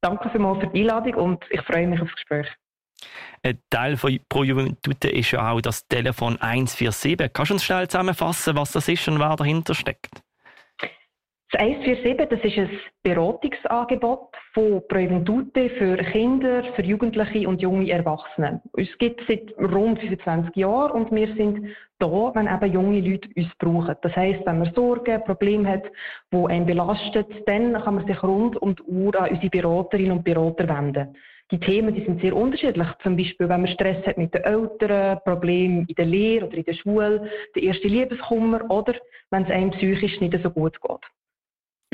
Danke 0.00 0.30
vielmals 0.30 0.60
für 0.60 0.66
die 0.66 0.80
Einladung 0.80 1.14
und 1.14 1.44
ich 1.50 1.62
freue 1.62 1.86
mich 1.86 2.00
auf 2.00 2.08
das 2.08 2.16
Gespräch. 2.16 2.48
Ein 3.42 3.58
Teil 3.70 3.96
von 3.96 4.18
Pro 4.28 4.42
Juventute 4.42 5.08
ist 5.10 5.30
ja 5.30 5.52
auch 5.52 5.60
das 5.60 5.86
Telefon 5.86 6.40
147. 6.40 7.32
Kannst 7.32 7.50
du 7.50 7.54
uns 7.54 7.64
schnell 7.64 7.86
zusammenfassen, 7.86 8.56
was 8.56 8.72
das 8.72 8.88
ist 8.88 9.06
und 9.06 9.20
wer 9.20 9.36
dahinter 9.36 9.74
steckt? 9.74 10.25
Das 11.56 11.64
147, 11.64 12.28
das 12.28 12.44
ist 12.44 12.58
ein 12.58 12.70
Beratungsangebot 13.02 14.28
von 14.52 14.82
Präventute 14.88 15.70
für 15.70 15.96
Kinder, 15.96 16.62
für 16.74 16.82
Jugendliche 16.82 17.48
und 17.48 17.62
junge 17.62 17.90
Erwachsene. 17.90 18.60
Es 18.76 18.88
gibt 18.98 19.22
seit 19.26 19.54
rund 19.58 19.98
25 20.00 20.54
Jahren 20.54 20.90
und 20.90 21.10
wir 21.12 21.34
sind 21.34 21.74
da, 21.98 22.30
wenn 22.34 22.46
eben 22.46 22.72
junge 22.74 23.00
Leute 23.00 23.30
uns 23.34 23.48
brauchen. 23.58 23.94
Das 24.02 24.14
heisst, 24.14 24.44
wenn 24.44 24.58
man 24.58 24.74
Sorgen, 24.74 25.24
Probleme 25.24 25.66
hat, 25.66 25.84
die 26.30 26.44
einen 26.44 26.66
belastet, 26.66 27.28
dann 27.46 27.72
kann 27.72 27.94
man 27.94 28.06
sich 28.06 28.22
rund 28.22 28.60
um 28.60 28.76
die 28.76 28.82
Uhr 28.82 29.18
an 29.18 29.30
unsere 29.30 29.48
Beraterinnen 29.48 30.18
und 30.18 30.24
Berater 30.24 30.68
wenden. 30.68 31.16
Die 31.52 31.60
Themen 31.60 31.94
die 31.94 32.04
sind 32.04 32.20
sehr 32.20 32.36
unterschiedlich. 32.36 32.88
Zum 33.02 33.16
Beispiel, 33.16 33.48
wenn 33.48 33.62
man 33.62 33.70
Stress 33.70 34.04
hat 34.06 34.18
mit 34.18 34.34
den 34.34 34.44
Eltern, 34.44 35.20
Probleme 35.24 35.86
in 35.88 35.94
der 35.94 36.04
Lehre 36.04 36.48
oder 36.48 36.56
in 36.58 36.64
der 36.64 36.74
Schule, 36.74 37.30
der 37.54 37.62
erste 37.62 37.88
Liebeskummer 37.88 38.70
oder 38.70 38.94
wenn 39.30 39.44
es 39.44 39.50
einem 39.50 39.70
psychisch 39.70 40.20
nicht 40.20 40.36
so 40.42 40.50
gut 40.50 40.78
geht. 40.82 41.15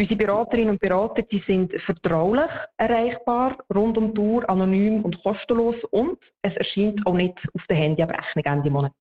Unsere 0.03 0.17
Beraterinnen 0.17 0.71
und 0.71 0.81
Berater 0.81 1.23
die 1.23 1.41
sind 1.47 1.73
vertraulich 1.87 2.51
erreichbar, 2.77 3.57
rund 3.73 3.97
um 3.97 4.13
die 4.13 4.21
Uhr, 4.21 4.51
anonym 4.51 5.05
und 5.05 5.23
kostenlos 5.23 5.77
und 5.93 6.19
es 6.43 6.53
erscheint 6.57 7.07
auch 7.07 7.15
nicht 7.15 7.39
auf 7.55 7.63
der 7.69 7.77
Handyabrechnung 7.77 8.45
Ende 8.45 8.69
Monat. 8.69 8.93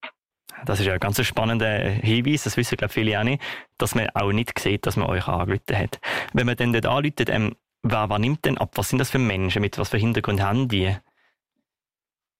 Das 0.64 0.78
ist 0.78 0.86
ja 0.86 0.92
ein 0.92 1.00
ganz 1.00 1.20
spannender 1.24 1.66
Hinweis, 1.66 2.44
das 2.44 2.56
wissen 2.56 2.76
glaube 2.76 2.92
viele 2.92 3.18
auch 3.18 3.24
nicht, 3.24 3.42
dass 3.78 3.96
man 3.96 4.10
auch 4.14 4.30
nicht 4.30 4.56
sieht, 4.60 4.86
dass 4.86 4.96
man 4.96 5.08
euch 5.08 5.26
angerufen 5.26 5.76
hat. 5.76 5.98
Wenn 6.34 6.46
man 6.46 6.54
dann 6.54 6.72
dort 6.72 6.86
anruft, 6.86 7.28
ähm, 7.28 7.56
wer, 7.82 8.08
wer 8.08 8.18
nimmt 8.20 8.44
denn 8.44 8.58
ab? 8.58 8.70
Was 8.76 8.90
sind 8.90 9.00
das 9.00 9.10
für 9.10 9.18
Menschen? 9.18 9.60
Mit 9.60 9.78
was 9.78 9.88
für 9.88 9.98
Hintergrund 9.98 10.40
haben 10.40 10.68
die? 10.68 10.94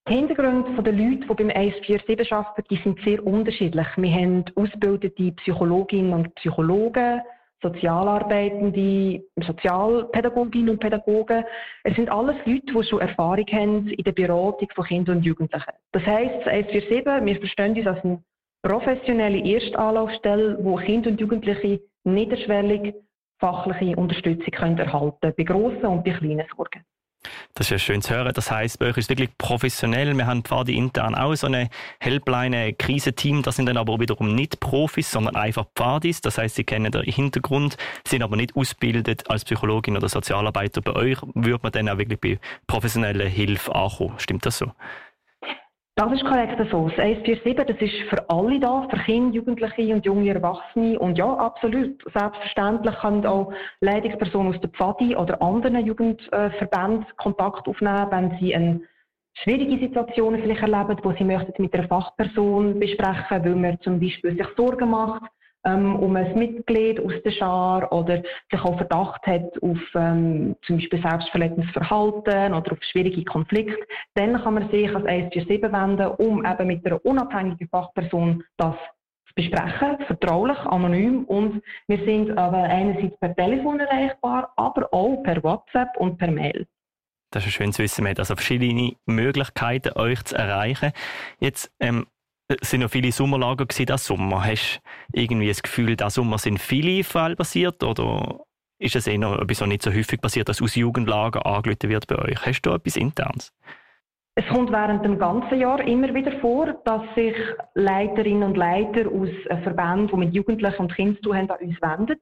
Die 0.09 0.15
Hintergründe 0.15 0.81
der 0.81 0.93
Leute, 0.93 1.17
die 1.17 1.35
beim 1.35 1.51
147 1.51 2.33
arbeiten, 2.33 2.63
die 2.71 2.81
sind 2.85 3.01
sehr 3.03 3.27
unterschiedlich. 3.27 3.89
Wir 3.97 4.13
haben 4.13 4.45
ausgebildete 4.55 5.33
Psychologinnen 5.33 6.13
und 6.13 6.33
Psychologen, 6.37 7.23
Sozialarbeitende, 7.63 9.23
Sozialpädagoginnen 9.41 10.71
und 10.71 10.81
Pädagogen. 10.81 11.45
Es 11.85 11.95
sind 11.95 12.11
alles 12.11 12.37
Leute, 12.45 12.67
die 12.67 12.85
schon 12.85 13.01
Erfahrung 13.01 13.47
haben 13.53 13.89
in 13.89 14.05
der 14.05 14.13
Beratung 14.13 14.69
von 14.75 14.85
Kindern 14.85 15.19
und 15.19 15.25
Jugendlichen. 15.25 15.73
Das 15.93 16.05
heisst, 16.05 16.47
147, 16.47 17.05
wir 17.05 17.37
verstehen 17.37 17.77
uns 17.77 17.87
als 17.87 18.05
eine 18.05 18.23
professionelle 18.63 19.45
Erstanlaufstelle, 19.45 20.59
wo 20.63 20.77
Kinder 20.77 21.11
und 21.11 21.21
Jugendliche 21.21 21.81
niederschwellig 22.05 22.95
fachliche 23.39 23.97
Unterstützung 23.97 24.53
können 24.53 24.79
erhalten 24.79 25.19
können, 25.21 25.35
bei 25.37 25.45
grossen 25.45 25.87
und 25.87 26.05
bei 26.05 26.13
kleinen 26.13 26.47
Sorgen. 26.57 26.85
Das 27.55 27.67
ist 27.67 27.71
ja 27.71 27.79
schön 27.79 28.03
zu 28.03 28.15
hören. 28.15 28.33
Das 28.35 28.51
heisst, 28.51 28.79
bei 28.79 28.87
euch 28.87 28.97
ist 28.97 29.09
wirklich 29.09 29.31
professionell. 29.39 30.17
Wir 30.17 30.27
haben 30.27 30.43
Pfadi 30.43 30.77
intern 30.77 31.15
auch 31.15 31.35
so 31.35 31.47
eine 31.47 31.69
Helpline, 32.01 32.73
Krisenteam. 32.75 33.43
Das 33.43 33.57
sind 33.57 33.67
dann 33.67 33.77
aber 33.77 34.01
wiederum 34.01 34.35
nicht 34.35 34.61
Profis, 34.61 35.11
sondern 35.11 35.37
einfach 35.37 35.67
Pfadis. 35.75 36.21
Das 36.21 36.39
heisst, 36.39 36.57
sie 36.57 36.65
kennen 36.65 36.91
den 36.91 37.03
Hintergrund, 37.03 37.77
sind 38.07 38.23
aber 38.23 38.37
nicht 38.37 38.57
ausgebildet 38.57 39.29
als 39.31 39.45
Psychologin 39.45 39.97
oder 39.97 40.09
Sozialarbeiter. 40.09 40.81
Bei 40.81 40.95
euch 40.95 41.19
würde 41.35 41.61
man 41.63 41.73
dann 41.73 41.89
auch 41.89 41.99
wirklich 41.99 42.21
bei 42.21 42.39
professioneller 42.67 43.27
Hilfe 43.27 43.75
ankommen. 43.75 44.15
Stimmt 44.19 44.47
das 44.47 44.59
so? 44.59 44.73
Das 45.95 46.11
ist 46.11 46.25
korrekt 46.25 46.57
so. 46.71 46.89
Das 46.89 46.99
147, 46.99 47.67
das 47.67 47.77
ist 47.81 48.09
für 48.09 48.31
alle 48.31 48.59
da, 48.59 48.89
für 48.89 48.97
Kinder, 48.97 49.35
Jugendliche 49.35 49.95
und 49.95 50.07
junge 50.07 50.33
Erwachsene. 50.35 50.99
Und 50.99 51.19
ja, 51.19 51.27
absolut. 51.35 52.03
Selbstverständlich 52.15 52.95
können 52.97 53.27
auch 53.27 53.53
Leitungspersonen 53.81 54.55
aus 54.55 54.61
der 54.63 54.71
Pfadi 54.71 55.15
oder 55.15 55.41
anderen 55.43 55.85
Jugendverbänden 55.85 57.05
Kontakt 57.19 57.69
aufnehmen, 57.69 58.07
wenn 58.11 58.39
sie 58.41 58.55
eine 58.55 58.81
schwierige 59.35 59.79
Situation 59.87 60.41
vielleicht 60.41 60.63
erleben, 60.63 60.99
wo 61.03 61.13
sie 61.13 61.25
möchten 61.25 61.61
mit 61.61 61.75
einer 61.75 61.89
Fachperson 61.89 62.81
besprechen, 62.81 63.45
weil 63.45 63.55
man 63.55 63.81
zum 63.81 64.01
Beispiel 64.01 64.35
sich 64.35 64.47
Sorgen 64.57 64.91
macht, 64.91 65.31
ähm, 65.65 65.97
um 65.97 66.17
ein 66.17 66.39
Mitglied 66.39 67.01
aus 67.01 67.13
der 67.25 67.31
Schar 67.31 67.93
oder 67.93 68.23
sich 68.51 68.61
auch 68.61 68.77
Verdacht 68.77 69.27
hat 69.27 69.63
auf 69.63 69.79
ähm, 69.95 70.57
zum 70.63 70.77
Beispiel 70.77 71.01
selbstverletzendes 71.01 71.73
Verhalten 71.73 72.55
oder 72.55 72.73
auf 72.73 72.79
schwierige 72.91 73.25
Konflikte, 73.25 73.79
dann 74.15 74.43
kann 74.43 74.55
man 74.55 74.71
sich 74.71 74.89
als 74.95 75.05
147 75.07 75.63
wenden, 75.63 76.07
um 76.19 76.45
eben 76.45 76.67
mit 76.67 76.85
einer 76.87 77.05
unabhängigen 77.05 77.69
Fachperson 77.69 78.43
das 78.57 78.75
zu 79.29 79.35
besprechen, 79.35 79.99
vertraulich, 80.07 80.59
anonym 80.59 81.25
und 81.25 81.63
wir 81.87 82.05
sind 82.05 82.37
aber 82.37 82.59
einerseits 82.59 83.17
per 83.19 83.35
Telefon 83.35 83.81
erreichbar, 83.81 84.53
aber 84.57 84.93
auch 84.93 85.23
per 85.23 85.43
WhatsApp 85.43 85.97
und 85.97 86.19
per 86.19 86.31
Mail. 86.31 86.67
Das 87.31 87.47
ist 87.47 87.55
schön 87.55 87.73
zu 87.73 87.83
wissen, 87.83 88.03
man 88.03 88.11
hat 88.11 88.19
also 88.19 88.35
verschiedene 88.35 88.95
Möglichkeiten, 89.07 89.97
euch 89.97 90.23
zu 90.25 90.37
erreichen. 90.37 90.93
Jetzt 91.41 91.73
ähm, 91.81 92.07
sind 92.61 92.81
noch 92.81 92.91
viele 92.91 93.13
Sommerlager 93.13 93.67
gewesen, 93.67 93.87
das 93.87 94.07
Sommer. 94.07 94.45
Hast 94.45 94.81
du 95.13 95.21
irgendwie 95.21 95.49
das 95.49 95.63
Gefühl, 95.63 95.97
dass 95.97 96.15
Sommer 96.15 96.39
sind 96.39 96.59
viele 96.59 97.05
Fälle 97.05 97.37
passiert 97.37 97.83
oder 97.83 98.41
ist 98.79 98.97
es 98.97 99.07
eher 99.07 99.39
etwas, 99.41 99.61
was 99.61 99.69
nicht 99.69 99.83
so 99.83 99.93
häufig 99.93 100.21
passiert, 100.21 100.49
dass 100.49 100.61
aus 100.61 100.75
Jugendlager 100.75 101.47
angelötet 101.47 101.89
wird 101.89 102.07
bei 102.07 102.17
euch? 102.17 102.45
Hast 102.45 102.63
du 102.63 102.73
etwas 102.73 102.97
Internes? 102.97 103.53
Es 104.35 104.47
kommt 104.47 104.73
während 104.73 105.05
dem 105.05 105.19
ganzen 105.19 105.61
Jahr 105.61 105.79
immer 105.87 106.15
wieder 106.15 106.33
vor, 106.41 106.67
dass 106.85 107.03
sich 107.15 107.35
Leiterinnen 107.75 108.43
und 108.43 108.57
Leiter 108.57 109.07
aus 109.11 109.29
Verbänden, 109.63 110.09
die 110.09 110.17
mit 110.17 110.35
Jugendlichen 110.35 110.81
und 110.81 110.95
Kindern 110.95 111.17
zu 111.17 111.23
tun 111.25 111.37
haben, 111.37 111.51
an 111.51 111.59
uns 111.61 111.83
wenden. 111.83 112.21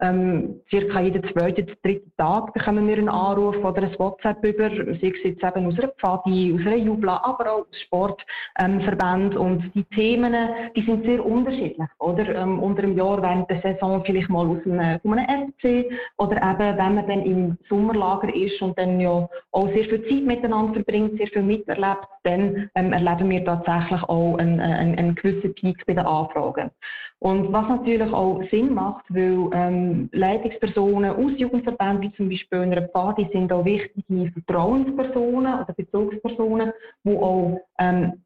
Ähm, 0.00 0.60
circa 0.68 1.00
jeden 1.00 1.22
zweiten, 1.32 1.66
dritten 1.84 2.12
Tag 2.16 2.52
bekommen 2.52 2.88
wir 2.88 2.98
einen 2.98 3.08
Anruf 3.08 3.56
oder 3.58 3.82
ein 3.82 3.96
WhatsApp 3.96 4.42
über, 4.44 4.70
sei 4.70 5.12
es 5.14 5.22
jetzt 5.22 5.44
eben 5.44 5.66
aus 5.66 5.78
einer 5.78 5.92
Pfadi, 6.00 6.52
aus 6.52 6.66
einer 6.66 6.76
Jubla, 6.78 7.22
aber 7.22 7.52
auch 7.52 7.60
aus 7.60 7.80
Sportverbänden. 7.84 9.32
Ähm, 9.32 9.40
und 9.40 9.70
die 9.76 9.84
Themen, 9.94 10.34
die 10.74 10.82
sind 10.82 11.04
sehr 11.04 11.24
unterschiedlich, 11.24 11.88
oder? 12.00 12.28
Ähm, 12.34 12.58
unter 12.58 12.82
dem 12.82 12.96
Jahr 12.96 13.22
während 13.22 13.48
der 13.48 13.60
Saison 13.60 14.02
vielleicht 14.04 14.30
mal 14.30 14.48
aus 14.48 14.64
einem, 14.64 14.98
von 14.98 15.16
einem 15.16 15.52
FC 15.52 15.86
oder 16.18 16.38
eben, 16.38 16.76
wenn 16.76 16.94
man 16.96 17.06
dann 17.06 17.22
im 17.22 17.58
Sommerlager 17.68 18.34
ist 18.34 18.60
und 18.60 18.76
dann 18.76 18.98
ja 18.98 19.28
auch 19.52 19.68
sehr 19.68 19.84
viel 19.84 20.02
Zeit 20.08 20.24
miteinander 20.24 20.74
verbringt, 20.74 21.18
sehr 21.18 21.28
viel 21.28 21.51
miterlebt, 21.58 22.06
dann 22.24 22.70
ähm, 22.74 22.92
erleben 22.92 23.30
wir 23.30 23.44
tatsächlich 23.44 24.02
auch 24.04 24.36
einen, 24.36 24.60
einen, 24.60 24.98
einen 24.98 25.14
gewissen 25.14 25.54
Peak 25.54 25.84
bei 25.86 25.94
den 25.94 26.06
Anfragen. 26.06 26.70
Und 27.18 27.52
was 27.52 27.68
natürlich 27.68 28.12
auch 28.12 28.42
Sinn 28.50 28.74
macht, 28.74 29.04
weil 29.08 29.48
ähm, 29.52 30.08
Leitungspersonen 30.12 31.12
aus 31.12 31.30
Jugendverbänden, 31.36 32.02
wie 32.02 32.12
zum 32.16 32.28
Beispiel 32.28 32.62
in 32.62 32.72
einer 32.72 32.88
Pfadi, 32.88 33.28
sind 33.32 33.52
auch 33.52 33.64
wichtige 33.64 34.32
Vertrauenspersonen 34.32 35.54
oder 35.60 35.72
Bezugspersonen, 35.72 36.72
die 37.04 37.16
auch 37.16 37.60
ähm, 37.78 38.24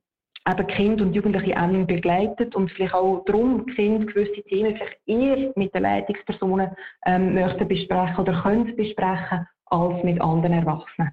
eben 0.48 0.66
Kinder 0.68 1.04
und 1.04 1.12
Jugendliche 1.12 1.52
eng 1.52 1.86
begleitet 1.86 2.54
und 2.54 2.70
vielleicht 2.70 2.94
auch 2.94 3.22
darum 3.26 3.66
Kinder 3.66 4.06
gewisse 4.06 4.42
Themen 4.44 4.76
vielleicht 4.76 4.98
eher 5.06 5.52
mit 5.56 5.74
den 5.74 5.82
Leitungspersonen 5.82 6.70
ähm, 7.04 7.34
möchten 7.34 7.68
besprechen 7.68 8.16
oder 8.16 8.42
können 8.42 8.76
besprechen 8.76 9.46
als 9.66 10.04
mit 10.04 10.20
anderen 10.20 10.54
Erwachsenen. 10.54 11.10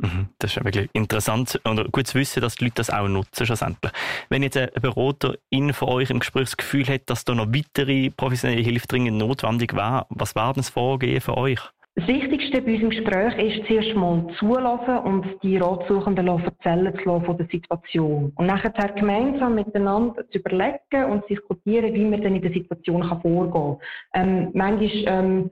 Mhm. 0.00 0.28
Das 0.38 0.50
ist 0.50 0.56
ja 0.56 0.64
wirklich 0.64 0.88
interessant 0.92 1.60
und 1.64 1.92
gut 1.92 2.06
zu 2.06 2.18
wissen, 2.18 2.40
dass 2.40 2.56
die 2.56 2.64
Leute 2.64 2.76
das 2.76 2.90
auch 2.90 3.06
nutzen 3.06 3.46
schlussendlich. 3.46 3.92
Wenn 4.28 4.42
jetzt 4.42 4.56
ein 4.56 4.70
Beraterin 4.80 5.72
von 5.72 5.88
euch 5.88 6.10
im 6.10 6.20
Gespräch 6.20 6.44
das 6.44 6.56
Gefühl 6.56 6.86
hat, 6.86 7.02
dass 7.06 7.24
da 7.24 7.34
noch 7.34 7.48
weitere 7.48 8.10
professionelle 8.10 8.62
Hilfe 8.62 8.86
dringend 8.86 9.18
notwendig 9.18 9.74
wäre, 9.74 10.06
was 10.08 10.34
wäre 10.34 10.54
denn 10.54 10.62
das 10.62 10.70
Vorgehen 10.70 11.20
für 11.20 11.36
euch? 11.36 11.60
Das 11.96 12.06
Wichtigste 12.06 12.62
bei 12.62 12.74
unserem 12.74 12.90
Gespräch 12.90 13.58
ist 13.58 13.66
zuerst 13.66 13.94
mal 13.94 14.26
zulassen 14.38 14.98
und 14.98 15.26
die 15.42 15.58
Ratsuchenden 15.58 16.28
erzählen 16.28 16.94
zu 16.96 17.04
lassen 17.04 17.24
von 17.26 17.36
der 17.36 17.46
Situation. 17.48 18.32
Und 18.36 18.46
nachher 18.46 18.70
gemeinsam 18.70 19.56
miteinander 19.56 20.26
zu 20.30 20.38
überlegen 20.38 21.04
und 21.10 21.22
zu 21.22 21.34
diskutieren, 21.34 21.92
wie 21.92 22.04
man 22.04 22.22
dann 22.22 22.36
in 22.36 22.42
der 22.42 22.52
Situation 22.52 23.02
vorgehen 23.20 23.52
kann. 23.52 23.76
Ähm, 24.14 24.50
manchmal 24.54 24.90
ähm, 25.06 25.50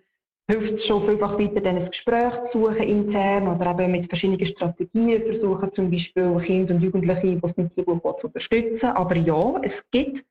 hilft 0.50 0.80
es 0.80 0.87
schon 0.87 1.06
vielfach 1.06 1.38
weiter, 1.38 1.61
dann 1.61 1.76
ein 1.76 1.90
Gespräch 1.90 2.32
zu 2.52 2.64
suchen 2.64 2.76
intern 2.76 3.48
oder 3.48 3.70
eben 3.78 3.92
mit 3.92 4.08
verschiedenen 4.08 4.46
Strategien 4.46 5.22
versuchen, 5.22 5.72
zum 5.74 5.90
Beispiel 5.90 6.40
Kinder 6.44 6.74
und 6.74 6.82
Jugendliche, 6.82 7.20
die 7.22 7.40
es 7.42 7.56
nicht 7.56 7.72
so 7.76 7.82
gut 7.82 8.20
zu 8.20 8.26
unterstützen. 8.28 8.87
Aber 8.87 9.16
ja, 9.16 9.61
es 9.62 9.72
gibt 9.90 10.24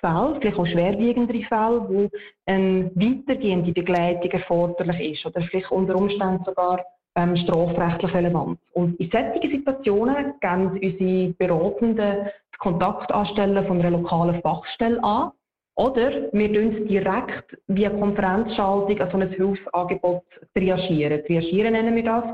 Fälle, 0.00 0.36
vielleicht 0.40 0.58
auch 0.58 0.66
schwerwiegendere 0.66 1.44
Fälle, 1.44 1.86
wo 1.88 2.10
eine 2.46 2.90
weitergehende 2.94 3.72
Begleitung 3.72 4.30
erforderlich 4.30 5.12
ist 5.12 5.26
oder 5.26 5.40
vielleicht 5.42 5.70
unter 5.70 5.96
Umständen 5.96 6.44
sogar 6.44 6.84
ähm, 7.14 7.36
strafrechtlich 7.36 8.12
relevant. 8.12 8.58
Und 8.72 8.98
in 8.98 9.10
solchen 9.10 9.50
Situationen 9.50 10.34
geben 10.40 10.70
unsere 10.72 11.34
Beratenden 11.34 12.28
Kontakt 12.58 13.10
anstellen 13.12 13.66
von 13.66 13.80
einer 13.80 13.90
lokalen 13.90 14.40
Fachstelle 14.40 15.02
an 15.02 15.32
oder 15.74 16.32
wir 16.32 16.52
tun 16.52 16.86
direkt 16.86 17.56
via 17.66 17.90
Konferenzschaltung 17.90 19.00
an 19.00 19.10
so 19.10 19.16
ein 19.16 19.30
Hilfsangebot 19.30 20.24
triagieren. 20.54 21.24
Triagieren 21.24 21.72
nennen 21.72 21.96
wir 21.96 22.04
das. 22.04 22.24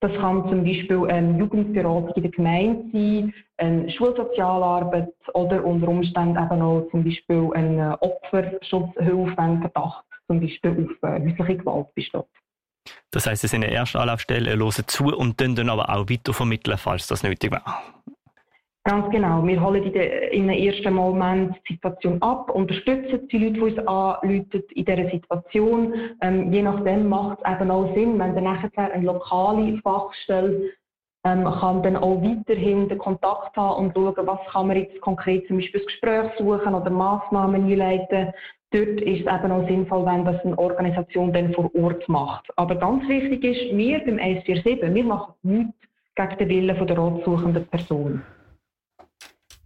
Das 0.00 0.12
kann 0.12 0.48
zum 0.48 0.64
Beispiel 0.64 1.06
eine 1.10 1.38
Jugendberatung 1.38 2.12
in 2.14 2.22
der 2.22 2.30
Gemeinde 2.30 2.84
sein, 2.92 3.34
eine 3.56 3.90
Schulsozialarbeit 3.90 5.12
oder 5.32 5.64
unter 5.64 5.88
Umständen 5.88 6.36
eben 6.36 6.62
auch 6.62 6.88
zum 6.90 7.04
Beispiel 7.04 7.50
eine 7.54 8.00
Opferschutzhilfe, 8.00 9.34
wenn 9.36 9.60
Verdacht 9.60 10.04
zum 10.26 10.40
Beispiel 10.40 10.88
auf 11.02 11.10
äh, 11.10 11.20
häusliche 11.20 11.56
Gewalt 11.56 11.94
besteht. 11.94 12.24
Das 13.10 13.26
heisst, 13.26 13.42
Sie 13.42 13.48
sind 13.48 13.62
in 13.62 13.70
der 13.70 13.78
ersten 13.78 13.98
Anlaufstelle, 13.98 14.56
hören 14.56 14.84
zu 14.86 15.04
und 15.04 15.40
dann 15.40 15.68
aber 15.68 15.88
auch 15.88 16.08
weitervermitteln, 16.08 16.76
falls 16.78 17.06
das 17.06 17.22
nötig 17.22 17.52
wäre. 17.52 17.62
Ganz 18.86 19.10
genau. 19.10 19.46
Wir 19.46 19.64
holen 19.64 19.82
in, 19.82 19.94
in 19.94 20.50
einem 20.50 20.62
ersten 20.62 20.92
Moment 20.92 21.56
die 21.66 21.72
Situation 21.72 22.20
ab, 22.20 22.50
unterstützen 22.50 23.26
die 23.28 23.38
Leute, 23.38 23.52
die 23.54 23.60
uns 23.60 23.78
anrufen 23.88 24.62
in 24.74 24.84
dieser 24.84 25.10
Situation. 25.10 25.94
Ähm, 26.20 26.52
je 26.52 26.60
nachdem 26.60 27.08
macht 27.08 27.38
es 27.42 27.50
eben 27.50 27.70
auch 27.70 27.94
Sinn, 27.94 28.18
wenn 28.18 28.34
dann 28.34 28.44
nachher 28.44 28.92
eine 28.92 29.06
lokale 29.06 29.78
Fachstelle 29.78 30.70
ähm, 31.24 31.44
kann 31.44 31.82
dann 31.82 31.96
auch 31.96 32.20
weiterhin 32.22 32.86
den 32.90 32.98
Kontakt 32.98 33.56
haben 33.56 33.86
und 33.86 33.94
schauen, 33.94 34.26
was 34.26 34.40
kann 34.52 34.66
man 34.66 34.76
jetzt 34.76 35.00
konkret 35.00 35.46
zum 35.46 35.56
Beispiel 35.56 35.80
das 35.80 35.86
Gespräch 35.86 36.30
suchen 36.36 36.74
oder 36.74 36.90
Massnahmen 36.90 37.64
einleiten. 37.64 38.34
Dort 38.70 39.00
ist 39.00 39.26
es 39.26 39.32
eben 39.32 39.52
auch 39.52 39.66
sinnvoll, 39.66 40.04
wenn 40.04 40.26
das 40.26 40.44
eine 40.44 40.58
Organisation 40.58 41.32
dann 41.32 41.54
vor 41.54 41.74
Ort 41.74 42.06
macht. 42.10 42.46
Aber 42.56 42.74
ganz 42.74 43.08
wichtig 43.08 43.44
ist, 43.44 43.74
wir 43.74 44.00
beim 44.00 44.18
147, 44.18 44.94
wir 44.94 45.04
machen 45.04 45.32
nichts 45.42 45.72
gegen 46.16 46.38
den 46.38 46.48
Willen 46.50 46.86
der 46.86 46.98
ratsuchenden 46.98 47.66
Person. 47.68 48.22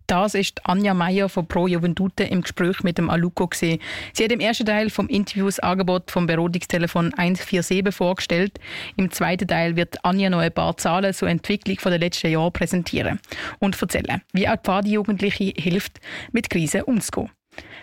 Das 0.09 0.35
ist 0.35 0.66
Anja 0.66 0.94
Meyer 0.94 1.29
von 1.29 1.47
Pro 1.47 1.66
Juventute 1.66 2.25
im 2.25 2.40
Gespräch 2.40 2.83
mit 2.83 2.97
dem 2.97 3.11
Aluko 3.11 3.47
gesehen. 3.47 3.79
Sie 4.14 4.25
hat 4.25 4.33
im 4.33 4.40
ersten 4.40 4.64
Teil 4.64 4.88
vom 4.88 5.07
Interview 5.07 5.44
das 5.44 5.61
Angebot 5.61 6.11
vom 6.11 6.27
Beratungstelefon 6.27 7.12
147 7.12 7.94
vorgestellt. 7.94 8.59
Im 8.97 9.11
zweiten 9.11 9.47
Teil 9.47 9.77
wird 9.77 10.03
Anja 10.07 10.31
noch 10.31 10.38
ein 10.38 10.51
paar 10.51 10.79
Zahlen 10.79 11.12
zur 11.12 11.29
Entwicklung 11.29 11.77
der 11.85 11.99
letzten 11.99 12.31
Jahre 12.31 12.51
präsentieren 12.51 13.21
und 13.59 13.81
erzählen, 13.81 14.23
wie 14.33 14.49
auch 14.49 14.57
die 14.57 14.62
Pfadi-Jugendliche 14.62 15.53
hilft, 15.55 16.01
mit 16.33 16.49
Krisen 16.49 16.85
umzugehen. 16.85 17.31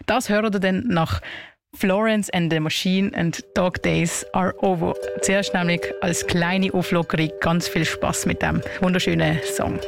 Das 0.08 0.28
hören 0.28 0.52
wir 0.52 0.60
dann 0.60 0.84
nach 0.88 1.22
Florence 1.76 2.32
and 2.32 2.52
the 2.52 2.60
Machine 2.60 3.12
and 3.16 3.44
Dog 3.54 3.84
Days 3.84 4.26
are 4.34 4.56
over. 4.64 4.96
Zuerst 5.22 5.54
nämlich 5.54 5.82
als 6.02 6.26
kleine 6.26 6.74
Auflockerung 6.74 7.30
ganz 7.40 7.68
viel 7.68 7.86
Spaß 7.86 8.26
mit 8.26 8.42
dem 8.42 8.64
wunderschönen 8.82 9.40
Song. 9.44 9.80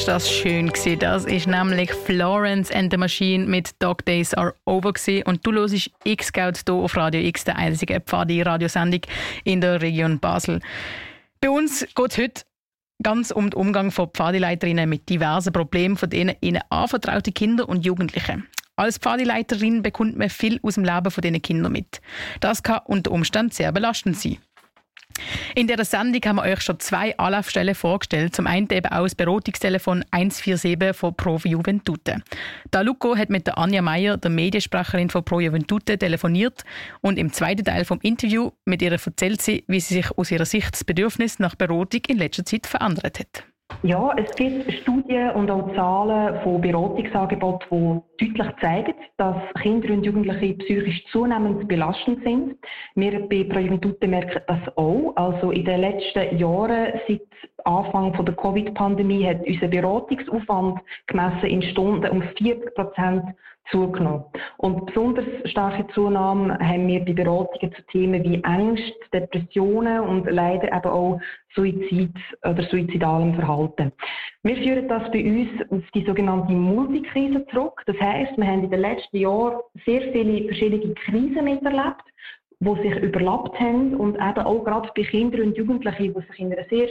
Ist 0.00 0.08
das 0.08 0.32
schön 0.32 0.68
gewesen. 0.68 0.98
Das 0.98 1.26
ist 1.26 1.46
nämlich 1.46 1.92
Florence 1.92 2.70
and 2.70 2.90
the 2.90 2.96
Machine 2.96 3.44
mit 3.44 3.70
Dog 3.80 4.02
Days 4.06 4.32
Are 4.32 4.54
Over 4.64 4.94
gewesen. 4.94 5.24
und 5.24 5.46
du 5.46 5.52
hörst 5.52 5.90
X-Scout 6.04 6.52
hier 6.64 6.74
auf 6.74 6.96
Radio 6.96 7.20
X, 7.20 7.44
der 7.44 7.56
einzige 7.56 8.00
Pfadi-Radiosendung 8.00 9.02
in 9.44 9.60
der 9.60 9.82
Region 9.82 10.18
Basel. 10.18 10.60
Bei 11.42 11.50
uns 11.50 11.86
geht 11.94 12.12
es 12.12 12.16
heute 12.16 12.42
ganz 13.02 13.30
um 13.30 13.50
den 13.50 13.60
Umgang 13.60 13.90
von 13.90 14.08
Pfadileiterinnen 14.08 14.88
mit 14.88 15.06
diversen 15.06 15.52
Problemen, 15.52 15.98
von 15.98 16.08
denen 16.08 16.34
ihnen 16.40 16.62
anvertraute 16.70 17.32
Kinder 17.32 17.68
und 17.68 17.84
Jugendliche. 17.84 18.42
Als 18.76 18.96
Pfadileiterin 18.96 19.82
bekommt 19.82 20.16
man 20.16 20.30
viel 20.30 20.58
aus 20.62 20.76
dem 20.76 20.84
Leben 20.84 21.10
von 21.10 21.20
diesen 21.20 21.42
Kindern 21.42 21.72
mit. 21.72 22.00
Das 22.40 22.62
kann 22.62 22.80
unter 22.86 23.10
Umständen 23.10 23.52
sehr 23.52 23.70
belastend 23.70 24.16
sein. 24.16 24.38
In 25.54 25.66
der 25.66 25.84
Sendung 25.84 26.20
haben 26.24 26.36
wir 26.36 26.42
euch 26.42 26.60
schon 26.60 26.80
zwei 26.80 27.16
Anlaufstellen 27.18 27.74
vorgestellt. 27.74 28.34
Zum 28.34 28.46
einen 28.46 28.68
eben 28.70 28.86
auch 28.86 29.04
das 29.04 29.14
Beratungstelefon 29.14 30.04
147 30.10 30.96
von 30.96 31.14
Pro 31.14 31.38
Juventute. 31.44 32.22
Da 32.70 32.80
Luco 32.80 33.16
hat 33.16 33.30
mit 33.30 33.46
der 33.46 33.58
Anja 33.58 33.82
Meier, 33.82 34.16
der 34.16 34.30
Mediensprecherin 34.30 35.10
von 35.10 35.24
Pro 35.24 35.40
Juventute, 35.40 35.98
telefoniert 35.98 36.64
und 37.00 37.18
im 37.18 37.32
zweiten 37.32 37.64
Teil 37.64 37.84
vom 37.84 38.00
Interview 38.02 38.50
mit 38.64 38.82
ihr 38.82 38.92
erzählt 38.92 39.42
sie, 39.42 39.64
wie 39.66 39.80
sie 39.80 39.94
sich 39.94 40.10
aus 40.16 40.30
ihrer 40.30 40.46
Sicht 40.46 40.72
das 40.72 40.84
Bedürfnis 40.84 41.38
nach 41.38 41.54
Beratung 41.54 42.02
in 42.08 42.18
letzter 42.18 42.44
Zeit 42.44 42.66
verändert 42.66 43.18
hat. 43.18 43.49
Ja, 43.82 44.12
es 44.16 44.30
gibt 44.36 44.70
Studien 44.82 45.30
und 45.30 45.50
auch 45.50 45.74
Zahlen 45.74 46.38
von 46.42 46.60
Beratungsangeboten, 46.60 48.02
die 48.20 48.34
deutlich 48.34 48.56
zeigen, 48.60 48.94
dass 49.16 49.36
Kinder 49.62 49.94
und 49.94 50.04
Jugendliche 50.04 50.54
psychisch 50.54 51.02
zunehmend 51.10 51.66
belastend 51.66 52.22
sind. 52.22 52.56
Wir 52.94 53.26
bei 53.28 53.44
Projuventute 53.44 54.06
merken 54.06 54.42
das 54.46 54.76
auch. 54.76 55.14
Also 55.16 55.50
in 55.50 55.64
den 55.64 55.80
letzten 55.80 56.36
Jahren, 56.36 57.00
seit 57.08 57.22
Anfang 57.64 58.12
der 58.24 58.34
Covid-Pandemie, 58.34 59.26
hat 59.26 59.46
unser 59.46 59.68
Beratungsaufwand 59.68 60.80
gemessen 61.06 61.46
in 61.46 61.62
Stunden 61.62 62.10
um 62.10 62.22
40 62.22 62.74
Prozent 62.74 63.24
zugenommen. 63.70 64.24
Und 64.58 64.86
besonders 64.86 65.24
starke 65.44 65.86
Zunahme 65.94 66.58
haben 66.58 66.86
wir 66.88 67.04
bei 67.04 67.12
Beratungen 67.12 67.74
zu 67.74 67.82
Themen 67.92 68.22
wie 68.24 68.42
Angst, 68.44 68.94
Depressionen 69.12 70.00
und 70.00 70.30
leider 70.30 70.68
eben 70.68 70.90
auch 70.90 71.20
Suizid 71.54 72.14
oder 72.44 72.62
suizidalem 72.64 73.34
Verhalten. 73.34 73.92
Wir 74.42 74.56
führen 74.56 74.88
das 74.88 75.10
bei 75.10 75.24
uns 75.24 75.50
auf 75.70 75.90
die 75.94 76.04
sogenannte 76.04 76.52
Multikrise 76.52 77.46
zurück. 77.46 77.82
Das 77.86 77.96
heißt, 78.00 78.36
wir 78.36 78.46
haben 78.46 78.64
in 78.64 78.70
den 78.70 78.80
letzten 78.80 79.16
Jahren 79.16 79.60
sehr 79.84 80.00
viele 80.12 80.44
verschiedene 80.44 80.94
Krisen 80.94 81.44
miterlebt, 81.44 82.04
die 82.60 82.82
sich 82.82 83.02
überlappt 83.02 83.58
haben 83.58 83.94
und 83.94 84.16
eben 84.16 84.46
auch 84.46 84.64
gerade 84.64 84.90
bei 84.94 85.02
Kindern 85.02 85.48
und 85.48 85.56
Jugendlichen, 85.56 86.14
die 86.14 86.20
sich 86.28 86.40
in 86.40 86.52
einer 86.52 86.64
sehr 86.68 86.88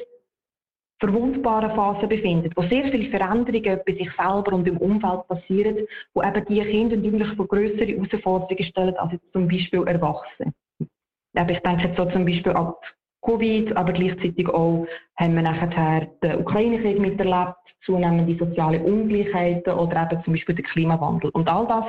verwundbaren 1.00 1.76
Phase 1.76 2.08
befindet, 2.08 2.54
wo 2.56 2.62
sehr 2.64 2.84
viele 2.92 3.10
Veränderungen 3.10 3.80
bei 3.86 3.94
sich 3.94 4.10
selber 4.18 4.54
und 4.54 4.68
im 4.68 4.78
Umfeld 4.78 5.28
passieren, 5.28 5.78
wo 6.14 6.22
eben 6.22 6.46
die 6.46 6.62
Kinder 6.62 6.96
und 6.96 7.04
Jugendlichen 7.04 7.36
vor 7.36 7.48
größere 7.48 7.88
Herausforderungen 7.88 8.64
stellen 8.66 8.96
als 8.98 9.14
jetzt 9.14 9.32
zum 9.32 9.48
Beispiel 9.48 9.88
Erwachsene. 9.88 10.54
Ich 10.80 11.60
denke 11.60 11.88
jetzt 11.88 11.98
so 11.98 12.06
zum 12.06 12.26
Beispiel 12.26 12.52
an 12.52 12.74
Covid, 13.22 13.76
aber 13.78 13.94
gleichzeitig 13.94 14.48
auch 14.50 14.86
haben 15.18 15.36
wir 15.36 15.42
nachher 15.42 16.08
den 16.22 16.40
Ukraine-Krieg 16.40 17.00
miterlebt, 17.00 17.56
zunehmende 17.86 18.36
soziale 18.38 18.82
Ungleichheiten 18.82 19.74
oder 19.74 20.04
eben 20.04 20.24
zum 20.24 20.34
Beispiel 20.34 20.56
den 20.56 20.66
Klimawandel. 20.66 21.30
Und 21.32 21.48
all 21.48 21.68
das 21.68 21.86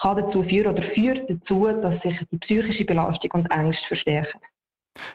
kann 0.00 0.16
dazu 0.16 0.42
führen 0.44 0.74
oder 0.74 0.82
führt 0.94 1.28
dazu, 1.28 1.66
dass 1.66 2.00
sich 2.02 2.18
die 2.30 2.38
psychische 2.38 2.84
Belastung 2.84 3.30
und 3.32 3.50
Angst 3.50 3.84
verstärken. 3.86 4.40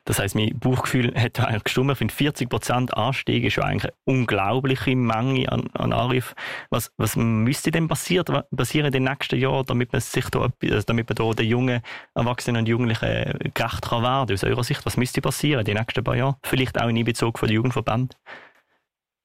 Das 0.06 0.20
heißt, 0.20 0.36
mein 0.36 0.58
Bauchgefühl 0.60 1.14
hat 1.16 1.40
eigentlich 1.40 1.64
gestimmt. 1.66 1.92
Ich 1.92 1.98
finde 1.98 2.14
40 2.14 2.50
Prozent 2.50 2.94
Anstieg 2.96 3.44
ist 3.44 3.56
ja 3.58 3.64
eigentlich 3.64 3.92
eine 3.92 4.18
unglaubliche 4.18 4.96
Menge 4.96 5.52
an, 5.52 5.70
an 5.74 5.94
Anrufen. 5.94 6.36
Was, 6.70 6.92
was 6.98 7.16
müsste 7.16 7.72
denn 7.72 7.88
passieren, 7.88 8.44
passieren 8.56 8.88
in 8.88 8.92
den 8.92 9.04
nächsten 9.04 9.40
Jahren, 9.40 9.66
damit 9.66 9.92
man 9.92 10.02
sich 10.02 10.26
da, 10.30 10.48
also 10.62 10.82
damit 10.86 11.10
man 11.10 11.16
da 11.16 11.32
den 11.32 11.48
jungen 11.48 11.82
Erwachsenen 12.16 12.62
und 12.62 12.68
Jugendlichen 12.68 13.52
gerecht 13.54 13.82
kann 13.82 14.04
werden? 14.04 14.34
Aus 14.34 14.44
eurer 14.44 14.64
Sicht, 14.64 14.86
was 14.86 14.98
müsste 14.98 15.22
passieren 15.22 15.60
in 15.60 15.66
den 15.66 15.78
nächsten 15.78 16.04
paar 16.04 16.16
Jahren? 16.16 16.36
Vielleicht 16.44 16.82
auch 16.82 16.90
in 16.90 16.96
Bezug 17.04 17.40
von 17.40 17.48
der 17.48 17.56
Jugendverband? 17.56 18.16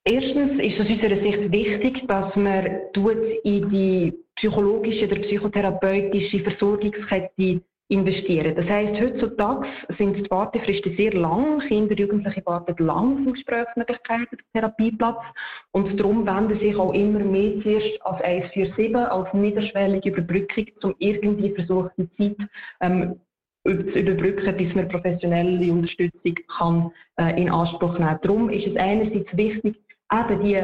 Erstens 0.06 0.60
ist 0.62 0.80
aus 0.80 0.86
unserer 0.86 1.18
Sicht 1.22 1.50
wichtig, 1.50 2.06
dass 2.06 2.36
man 2.36 2.66
in 3.44 3.70
die 3.70 4.12
psychologische 4.36 5.06
oder 5.06 5.16
psychotherapeutische 5.16 6.40
Versorgungskette 6.40 7.62
investieren. 7.94 8.54
Das 8.54 8.66
heisst, 8.66 9.00
heutzutage 9.00 9.66
sind 9.98 10.16
die 10.16 10.30
Wartefristen 10.30 10.96
sehr 10.96 11.12
lang. 11.14 11.60
Kinder 11.60 11.92
und 11.92 12.00
Jugendliche 12.00 12.42
warten 12.44 12.84
lang 12.84 13.26
auf 13.26 13.32
Gesprächsmöglichkeiten, 13.32 14.38
Therapieplatz. 14.52 15.22
Und 15.72 15.98
darum 15.98 16.26
wenden 16.26 16.58
sich 16.58 16.76
auch 16.76 16.92
immer 16.92 17.20
mehr 17.20 17.60
zuerst 17.62 18.02
als 18.02 18.22
147, 18.22 18.96
als 18.96 19.32
niederschwellige 19.32 20.10
Überbrückung, 20.10 20.66
um 20.82 20.94
irgendwie 20.98 21.50
versuchen, 21.54 21.90
die 21.96 22.36
Zeit 22.36 22.48
ähm, 22.80 23.20
zu 23.64 23.98
überbrücken, 23.98 24.56
bis 24.56 24.74
man 24.74 24.88
professionelle 24.88 25.72
Unterstützung 25.72 26.34
kann, 26.58 26.90
äh, 27.16 27.40
in 27.40 27.50
Anspruch 27.50 27.98
nehmen. 27.98 28.18
Darum 28.22 28.50
ist 28.50 28.66
es 28.66 28.76
einerseits 28.76 29.34
wichtig, 29.36 29.76
eben 30.12 30.44
die 30.44 30.56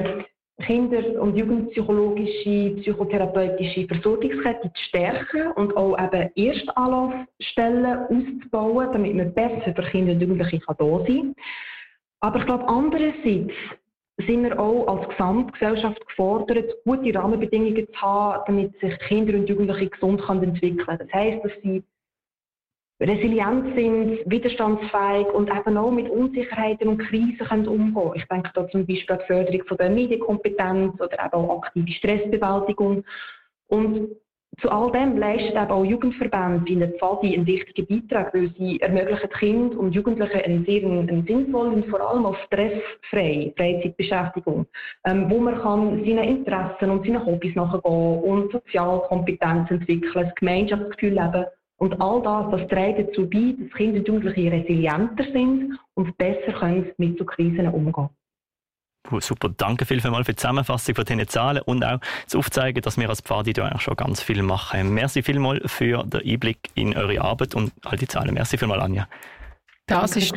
Kinder- 0.61 1.20
und 1.20 1.37
Jugendpsychologische, 1.37 2.77
psychotherapeutische 2.81 3.87
Versorgungskette 3.87 4.73
zu 4.73 4.85
stärken 4.88 5.53
und 5.57 5.77
auch 5.77 5.99
eben 5.99 6.31
Erstanlaufstellen 6.35 7.87
auszubauen, 7.87 8.88
damit 8.92 9.14
man 9.14 9.35
besser 9.35 9.75
für 9.75 9.83
Kinder 9.90 10.12
und 10.12 10.20
Jugendliche 10.20 10.61
da 10.66 10.75
sein 10.79 11.07
kann. 11.07 11.35
Aber 12.20 12.38
ich 12.38 12.46
glaube, 12.46 12.68
andererseits 12.68 13.55
sind 14.27 14.42
wir 14.42 14.59
auch 14.59 14.87
als 14.87 15.09
Gesamtgesellschaft 15.09 16.07
gefordert, 16.07 16.70
gute 16.85 17.14
Rahmenbedingungen 17.14 17.87
zu 17.87 18.01
haben, 18.01 18.42
damit 18.46 18.79
sich 18.81 18.99
Kinder 19.09 19.38
und 19.38 19.49
Jugendliche 19.49 19.88
gesund 19.88 20.23
entwickeln 20.29 20.77
können. 20.79 20.99
Das 20.99 21.12
heisst, 21.12 21.44
dass 21.44 21.53
sie 21.62 21.83
resilient 23.01 23.75
sind, 23.75 24.19
widerstandsfähig 24.27 25.27
und 25.33 25.51
eben 25.51 25.77
auch 25.77 25.91
mit 25.91 26.09
Unsicherheiten 26.11 26.89
und 26.89 26.99
Krisen 26.99 27.39
können 27.39 27.67
umgehen 27.67 28.13
Ich 28.15 28.25
denke 28.27 28.51
da 28.55 28.69
zum 28.69 28.87
Beispiel 28.87 29.17
an 29.17 29.21
die 29.21 29.27
Förderung 29.27 29.67
von 29.67 29.77
der 29.79 29.91
Medienkompetenz 29.91 31.01
oder 31.01 31.25
eben 31.25 31.33
auch 31.33 31.63
aktive 31.63 31.93
Stressbewältigung. 31.93 33.05
Und 33.69 34.11
zu 34.61 34.71
all 34.71 34.91
dem 34.93 35.17
leistet 35.17 35.55
eben 35.55 35.71
auch 35.71 35.85
Jugendverbände 35.85 36.67
wie 36.67 36.77
der 36.77 36.91
Pfadi 36.91 37.35
einen 37.35 37.47
wichtigen 37.47 37.87
Beitrag, 37.87 38.35
weil 38.35 38.51
sie 38.59 38.81
ermöglichen 38.81 39.31
Kindern 39.31 39.79
und 39.79 39.95
Jugendlichen 39.95 40.41
einen 40.43 40.65
sehr 40.67 40.83
einen 40.83 41.25
sinnvollen 41.27 41.75
und 41.75 41.87
vor 41.87 42.01
allem 42.01 42.27
auch 42.27 42.37
stressfreie 42.47 43.55
Freizeitbeschäftigung, 43.57 44.67
ähm, 45.07 45.31
wo 45.31 45.39
man 45.39 45.59
kann 45.61 46.05
seinen 46.05 46.25
Interessen 46.25 46.91
und 46.91 47.07
seinen 47.07 47.25
Hobbys 47.25 47.55
nachgehen 47.55 48.21
und 48.23 48.53
Sozialkompetenz 48.53 49.71
entwickeln, 49.71 50.13
das 50.27 50.35
Gemeinschaftsgefühl 50.35 51.15
leben 51.15 51.47
und 51.81 51.99
all 52.01 52.23
das, 52.23 52.61
das 52.61 52.69
trägt 52.69 53.09
dazu 53.09 53.29
bei, 53.29 53.55
dass 53.59 53.73
Kinder 53.73 53.99
und 54.01 54.09
Jugendliche 54.09 54.53
resilienter 54.53 55.25
sind 55.33 55.79
und 55.95 56.16
besser 56.19 56.53
können 56.53 56.90
mit 56.99 57.19
so 57.19 57.25
Krisen 57.25 57.66
umgehen 57.69 58.11
Super, 59.19 59.49
danke 59.49 59.87
vielmals 59.87 60.27
für 60.27 60.33
die 60.33 60.37
Zusammenfassung 60.37 60.95
von 60.95 61.05
diesen 61.05 61.27
Zahlen 61.27 61.62
und 61.62 61.83
auch 61.83 62.01
das 62.27 62.37
Aufzeigen, 62.37 62.83
dass 62.83 62.99
wir 62.99 63.09
als 63.09 63.23
Pfadi 63.23 63.55
da 63.55 63.64
eigentlich 63.64 63.83
schon 63.83 63.97
ganz 63.97 64.23
viel 64.23 64.43
machen. 64.43 64.93
Merci 64.93 65.23
vielmals 65.23 65.73
für 65.73 66.05
den 66.05 66.21
Einblick 66.21 66.59
in 66.75 66.95
eure 66.95 67.21
Arbeit 67.23 67.55
und 67.55 67.73
all 67.83 67.97
die 67.97 68.07
Zahlen. 68.07 68.35
Merci 68.35 68.59
vielmals, 68.59 68.83
Anja. 68.83 69.09
Das 69.87 70.16
ist, 70.16 70.35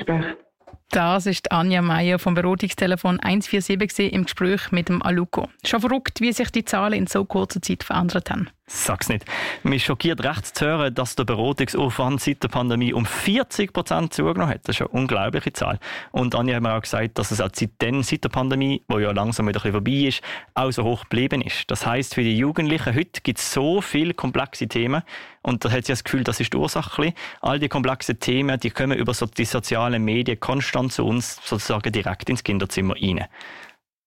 das 0.90 1.26
ist 1.26 1.52
Anja 1.52 1.82
Meier 1.82 2.20
vom 2.20 2.36
Beratungstelefon 2.36 3.20
147 3.20 4.14
im 4.14 4.24
Gespräch 4.24 4.72
mit 4.72 4.88
dem 4.88 5.02
Aluko. 5.04 5.50
Schon 5.66 5.82
verrückt, 5.82 6.22
wie 6.22 6.32
sich 6.32 6.50
die 6.50 6.64
Zahlen 6.64 6.94
in 6.94 7.08
so 7.08 7.26
kurzer 7.26 7.62
Zeit 7.62 7.84
verändert 7.84 8.32
haben. 8.32 8.50
Sag's 8.66 9.10
nicht. 9.10 9.26
Mich 9.64 9.84
schockiert 9.84 10.24
recht 10.24 10.46
zu 10.58 10.66
hören, 10.66 10.96
dass 10.96 11.18
der 11.18 11.26
Beratungsaufwand 11.26 12.22
seit 12.22 12.44
der 12.44 12.48
Pandemie 12.48 12.94
um 12.94 13.06
40 13.06 13.74
Prozent 13.74 14.14
zugenommen 14.14 14.48
hat. 14.48 14.62
Das 14.64 14.78
ist 14.78 14.82
eine 14.82 14.88
unglaubliche 14.88 15.52
Zahl. 15.52 15.80
Und 16.12 16.34
Anja 16.34 16.56
hat 16.56 16.64
mir 16.64 16.74
auch 16.74 16.82
gesagt, 16.82 17.18
dass 17.20 17.32
es 17.32 17.42
auch 17.42 17.50
seitdem, 17.52 18.04
seit 18.04 18.24
der 18.24 18.30
Pandemie, 18.30 18.82
wo 18.88 19.00
ja 19.00 19.12
langsam 19.12 19.50
wieder 19.50 19.64
ein 19.66 19.74
vorbei 19.74 20.08
ist, 20.08 20.22
auch 20.54 20.72
so 20.72 20.84
hoch 20.86 21.02
geblieben 21.02 21.42
ist. 21.42 21.70
Das 21.70 21.86
heißt, 21.86 22.16
für 22.16 22.24
die 22.24 22.38
Jugendlichen 22.38 22.96
heute 22.96 23.20
gibt 23.22 23.40
es 23.40 23.52
so 23.52 23.82
viele 23.82 24.14
komplexe 24.14 24.70
Themen. 24.70 25.04
Und 25.42 25.66
da 25.66 25.70
hat 25.70 25.86
sie 25.86 25.92
das 25.92 26.06
Gefühl, 26.06 26.24
das 26.24 26.40
ist 26.40 26.54
die 26.54 26.58
Ursache. 26.58 27.14
All 27.42 27.60
die 27.60 27.68
komplexen 27.68 28.18
Themen, 28.18 28.58
die 28.62 28.70
kommen 28.70 28.98
über 28.98 29.14
so 29.14 29.26
die 29.26 29.44
sozialen 29.44 30.06
Medien 30.06 30.40
konstant 30.40 30.94
zu 30.94 31.06
uns 31.06 31.38
sozusagen 31.44 31.92
direkt 31.92 32.30
ins 32.30 32.46
Kinderzimmer 32.46 32.96
rein. 32.96 33.26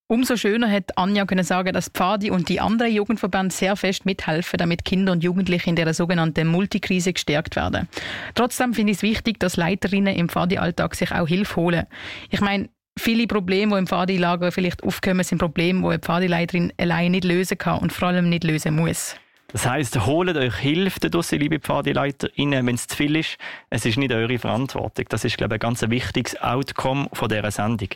Umso 0.08 0.36
schöner 0.36 0.70
hat 0.70 0.96
Anja 0.96 1.24
können 1.24 1.42
sagen, 1.42 1.72
dass 1.72 1.88
Pfadi 1.88 2.30
und 2.30 2.48
die 2.48 2.60
anderen 2.60 2.92
Jugendverbände 2.92 3.52
sehr 3.52 3.74
fest 3.74 4.06
mithelfen, 4.06 4.56
damit 4.56 4.84
Kinder 4.84 5.10
und 5.10 5.24
Jugendliche 5.24 5.68
in 5.68 5.74
der 5.74 5.92
sogenannten 5.94 6.46
Multikrise 6.46 7.12
gestärkt 7.12 7.56
werden. 7.56 7.88
Trotzdem 8.36 8.72
finde 8.72 8.92
ich 8.92 8.98
es 8.98 9.02
wichtig, 9.02 9.40
dass 9.40 9.56
Leiterinnen 9.56 10.14
im 10.14 10.28
Pfadi-Alltag 10.28 10.94
sich 10.94 11.10
auch 11.10 11.26
Hilfe 11.26 11.56
holen. 11.56 11.86
Ich 12.30 12.40
meine, 12.40 12.68
viele 12.96 13.26
Probleme, 13.26 13.72
die 13.72 13.78
im 13.80 13.86
Pfadi-Lager 13.88 14.52
vielleicht 14.52 14.84
aufkommen, 14.84 15.24
sind 15.24 15.38
Probleme, 15.38 15.80
die 15.80 15.88
eine 15.88 15.98
Pfadi-Leiterin 15.98 16.72
allein 16.78 17.10
nicht 17.10 17.24
lösen 17.24 17.58
kann 17.58 17.80
und 17.80 17.92
vor 17.92 18.06
allem 18.06 18.28
nicht 18.28 18.44
lösen 18.44 18.76
muss. 18.76 19.16
Das 19.48 19.64
heisst, 19.64 20.04
holt 20.06 20.36
euch 20.36 20.56
Hilfe 20.56 21.08
draussen, 21.08 21.38
liebe 21.38 21.60
PfadileiterInnen, 21.60 22.66
wenn 22.66 22.74
es 22.74 22.88
zu 22.88 22.96
viel 22.96 23.14
ist. 23.14 23.38
Es 23.70 23.86
ist 23.86 23.96
nicht 23.96 24.12
eure 24.12 24.38
Verantwortung. 24.38 25.04
Das 25.08 25.24
ist, 25.24 25.36
glaube 25.38 25.54
ich, 25.54 25.62
ein 25.62 25.68
ganz 25.68 25.82
wichtiges 25.82 26.40
Outcome 26.42 27.08
von 27.12 27.28
dieser 27.28 27.50
Sendung. 27.52 27.90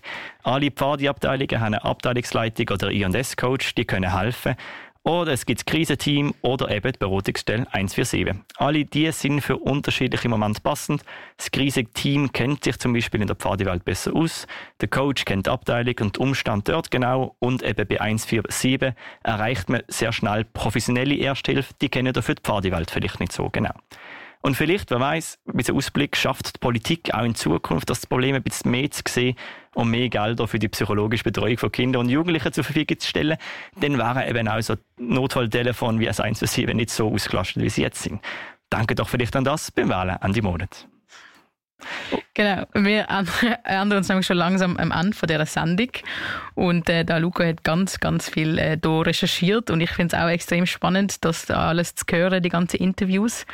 Alle 0.45 0.71
Pfadi-Abteilungen 0.71 1.61
haben 1.61 1.75
eine 1.75 1.85
Abteilungsleitung 1.85 2.69
oder 2.71 2.93
I&S-Coach, 2.93 3.75
die 3.75 3.85
können 3.85 4.17
helfen. 4.17 4.55
Oder 5.03 5.33
es 5.33 5.47
gibt 5.47 5.61
das 5.61 5.65
Krisenteam 5.65 6.35
oder 6.43 6.71
eben 6.71 6.93
die 6.93 6.99
Beratungsstelle 6.99 7.67
147. 7.73 8.35
Alle 8.59 8.85
die 8.85 9.11
sind 9.13 9.41
für 9.41 9.57
unterschiedliche 9.57 10.29
Momente 10.29 10.61
passend. 10.61 11.03
Das 11.39 11.51
Krisenteam 11.51 12.31
kennt 12.33 12.65
sich 12.65 12.79
zum 12.79 12.93
Beispiel 12.93 13.23
in 13.23 13.27
der 13.27 13.37
Pfadewelt 13.37 13.83
besser 13.87 14.15
aus. 14.15 14.47
Der 14.83 14.89
Coach 14.89 15.25
kennt 15.25 15.47
die 15.47 15.51
Abteilung 15.51 15.95
und 16.01 16.17
den 16.19 16.23
Umstand 16.23 16.69
dort 16.69 16.91
genau. 16.91 17.35
Und 17.39 17.63
eben 17.63 17.89
bei 17.89 17.99
147 17.99 18.93
erreicht 19.23 19.71
man 19.71 19.83
sehr 19.89 20.13
schnell 20.13 20.45
professionelle 20.45 21.17
Ersthilfe. 21.17 21.73
Die 21.81 21.89
kennen 21.89 22.13
dafür 22.13 22.35
die 22.35 22.43
Pfadewelt 22.43 22.91
vielleicht 22.91 23.21
nicht 23.21 23.33
so 23.33 23.49
genau. 23.49 23.73
Und 24.43 24.57
vielleicht, 24.57 24.91
wer 24.91 25.01
weiß, 25.01 25.39
mit 25.45 25.61
diesem 25.61 25.77
Ausblick 25.77 26.17
schafft 26.17 26.57
die 26.57 26.59
Politik 26.59 27.13
auch 27.13 27.25
in 27.25 27.35
Zukunft, 27.35 27.91
das 27.91 28.07
Problem 28.07 28.35
ein 28.35 28.43
bisschen 28.43 28.71
mehr 28.71 28.91
zu 28.91 29.03
sehen 29.07 29.37
und 29.75 29.91
mehr 29.91 30.09
Gelder 30.09 30.49
für 30.49 30.59
die 30.59 30.69
psychologische 30.69 31.25
Betreuung 31.25 31.59
von 31.59 31.71
Kindern 31.71 32.01
und 32.07 32.09
Jugendlichen 32.09 32.53
zur 32.53 32.65
Verfügung 32.65 32.99
zu 32.99 33.09
stellen, 33.09 33.37
dann 33.81 33.99
wären 33.99 34.29
eben 34.29 34.49
auch 34.49 34.61
so 34.63 34.77
Notfalltelefon 34.97 36.01
wie 36.01 36.09
ein 36.09 36.15
147 36.15 36.75
nicht 36.75 36.91
so 36.91 37.13
ausgelastet, 37.13 37.63
wie 37.63 37.69
sie 37.69 37.83
jetzt 37.83 38.03
sind. 38.03 38.21
Danke 38.71 38.95
doch 38.95 39.09
vielleicht 39.09 39.37
an 39.37 39.45
das 39.45 39.71
beim 39.71 39.91
Wählen 39.91 40.17
Ende 40.23 40.43
Monat. 40.43 40.89
Genau, 42.35 42.65
wir 42.75 43.07
ändern 43.65 43.99
uns 43.99 44.09
nämlich 44.09 44.27
schon 44.27 44.37
langsam 44.37 44.77
am 44.77 44.91
Ende 44.93 45.17
von 45.17 45.27
dieser 45.27 45.47
Sendung. 45.47 45.91
Und 46.55 46.89
äh, 46.89 47.05
da 47.05 47.19
Luca 47.19 47.45
hat 47.45 47.65
ganz, 47.65 48.01
ganz 48.01 48.29
viel 48.29 48.59
äh, 48.59 48.79
da 48.79 49.01
recherchiert 49.01 49.71
und 49.71 49.81
ich 49.81 49.91
finde 49.91 50.17
es 50.17 50.23
auch 50.23 50.29
extrem 50.29 50.67
spannend, 50.67 51.25
das 51.25 51.47
da 51.47 51.69
alles 51.69 51.95
zu 51.95 52.05
hören, 52.11 52.43
die 52.43 52.49
ganzen 52.49 52.77
Interviews. 52.77 53.47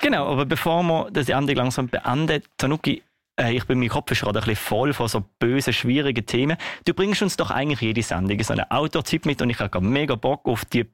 Genau, 0.00 0.26
aber 0.26 0.46
bevor 0.46 0.82
wir 0.82 1.08
das 1.12 1.26
Sendung 1.26 1.56
langsam 1.56 1.88
beenden, 1.88 2.42
Tanuki, 2.58 3.02
äh, 3.40 3.54
ich 3.54 3.64
bin 3.66 3.78
mein 3.78 3.88
Kopf 3.88 4.10
ist 4.10 4.22
gerade 4.22 4.40
ein 4.40 4.44
bisschen 4.44 4.64
voll 4.64 4.92
von 4.92 5.08
so 5.08 5.24
bösen, 5.38 5.72
schwierigen 5.72 6.26
Themen. 6.26 6.56
Du 6.84 6.94
bringst 6.94 7.22
uns 7.22 7.36
doch 7.36 7.50
eigentlich 7.50 7.80
jede 7.80 8.02
Sendung 8.02 8.42
so 8.42 8.52
einen 8.52 8.70
Outdoor-Tipp 8.70 9.26
mit 9.26 9.42
und 9.42 9.50
ich 9.50 9.58
habe 9.58 9.80
mega 9.80 10.14
Bock 10.14 10.46
auf 10.46 10.64
die 10.64 10.86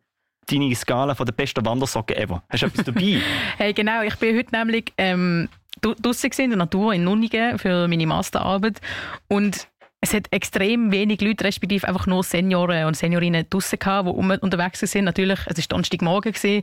deine 0.50 0.74
Skala 0.74 1.14
von 1.14 1.26
der 1.26 1.32
besten 1.32 1.64
Wandersocken 1.64 2.16
ever. 2.16 2.42
Hast 2.48 2.62
du 2.62 2.66
etwas 2.66 2.86
dabei? 2.86 3.20
hey, 3.58 3.72
genau, 3.72 4.02
ich 4.02 4.16
bin 4.16 4.36
heute 4.36 4.56
nämlich 4.56 4.92
ähm, 4.96 5.48
draußen 5.80 6.30
in 6.38 6.50
der 6.50 6.58
Natur 6.58 6.94
in 6.94 7.04
Nunningen 7.04 7.58
für 7.58 7.88
meine 7.88 8.06
Masterarbeit. 8.06 8.80
Und 9.28 9.68
es 10.00 10.14
hat 10.14 10.28
extrem 10.30 10.92
wenig 10.92 11.20
Leute, 11.20 11.44
respektive 11.44 11.88
einfach 11.88 12.06
nur 12.06 12.22
Senioren 12.22 12.86
und 12.86 12.96
Seniorinnen 12.96 13.46
draussen 13.50 13.80
gehabt, 13.80 14.08
die 14.08 14.12
um, 14.12 14.30
unterwegs 14.30 14.78
sind. 14.78 15.04
Natürlich, 15.04 15.40
es 15.46 15.58
war 15.58 15.64
Donnerstagmorgen. 15.70 16.32
Gewesen. 16.32 16.62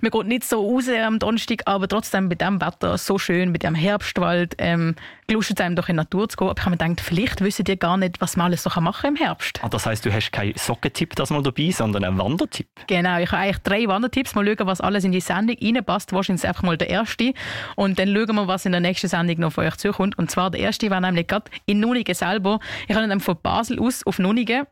Man 0.00 0.10
geht 0.10 0.26
nicht 0.26 0.44
so 0.44 0.64
raus 0.64 0.88
am 0.88 1.18
Donnerstag, 1.18 1.62
aber 1.66 1.88
trotzdem 1.88 2.28
bei 2.28 2.36
diesem 2.36 2.60
Wetter 2.60 2.96
so 2.96 3.18
schön, 3.18 3.50
mit 3.50 3.64
dem 3.64 3.74
Herbstwald, 3.74 4.54
ähm, 4.58 4.94
gelustet 5.26 5.60
einem 5.60 5.76
doch 5.76 5.88
in 5.88 5.94
die 5.94 5.98
Natur 5.98 6.28
zu 6.28 6.36
gehen. 6.36 6.48
Aber 6.48 6.58
ich 6.58 6.64
habe 6.64 6.70
mir 6.70 6.78
gedacht, 6.78 7.00
vielleicht 7.00 7.40
wissen 7.40 7.64
die 7.64 7.78
gar 7.78 7.96
nicht, 7.96 8.20
was 8.20 8.36
man 8.36 8.46
alles 8.46 8.62
so 8.62 8.70
machen 8.80 9.02
kann 9.02 9.14
im 9.14 9.16
Herbst. 9.16 9.60
Ah, 9.62 9.68
das 9.68 9.84
heisst, 9.84 10.06
du 10.06 10.12
hast 10.12 10.30
keinen 10.30 10.56
Sockentipp 10.56 11.16
das 11.16 11.30
mal 11.30 11.42
dabei, 11.42 11.70
sondern 11.70 12.04
einen 12.04 12.18
Wandertipp? 12.18 12.68
Genau, 12.86 13.18
ich 13.18 13.30
habe 13.32 13.42
eigentlich 13.42 13.58
drei 13.58 13.88
Wandertipps. 13.88 14.34
Mal 14.34 14.46
schauen, 14.46 14.66
was 14.66 14.80
alles 14.80 15.04
in 15.04 15.12
die 15.12 15.20
Sendung 15.20 15.56
reinpasst. 15.60 16.12
Wahrscheinlich 16.12 16.46
einfach 16.46 16.62
mal 16.62 16.78
der 16.78 16.88
erste. 16.88 17.34
Und 17.76 17.98
dann 17.98 18.14
schauen 18.14 18.36
wir, 18.36 18.46
was 18.46 18.64
in 18.64 18.72
der 18.72 18.80
nächsten 18.80 19.08
Sendung 19.08 19.40
noch 19.40 19.52
von 19.52 19.66
euch 19.66 19.76
zukommt. 19.76 20.16
Und 20.16 20.30
zwar 20.30 20.50
der 20.50 20.60
erste 20.60 20.88
war 20.90 21.00
nämlich 21.00 21.26
gerade 21.26 21.50
in 21.66 21.80
Nunigen 21.80 22.14
selber. 22.14 22.60
Ich 22.86 22.94
habe 22.94 23.06
dann 23.06 23.20
von 23.20 23.36
Basel 23.42 23.78
aus 23.78 24.04
auf 24.04 24.18
Nunigen 24.18 24.62
äh, 24.62 24.64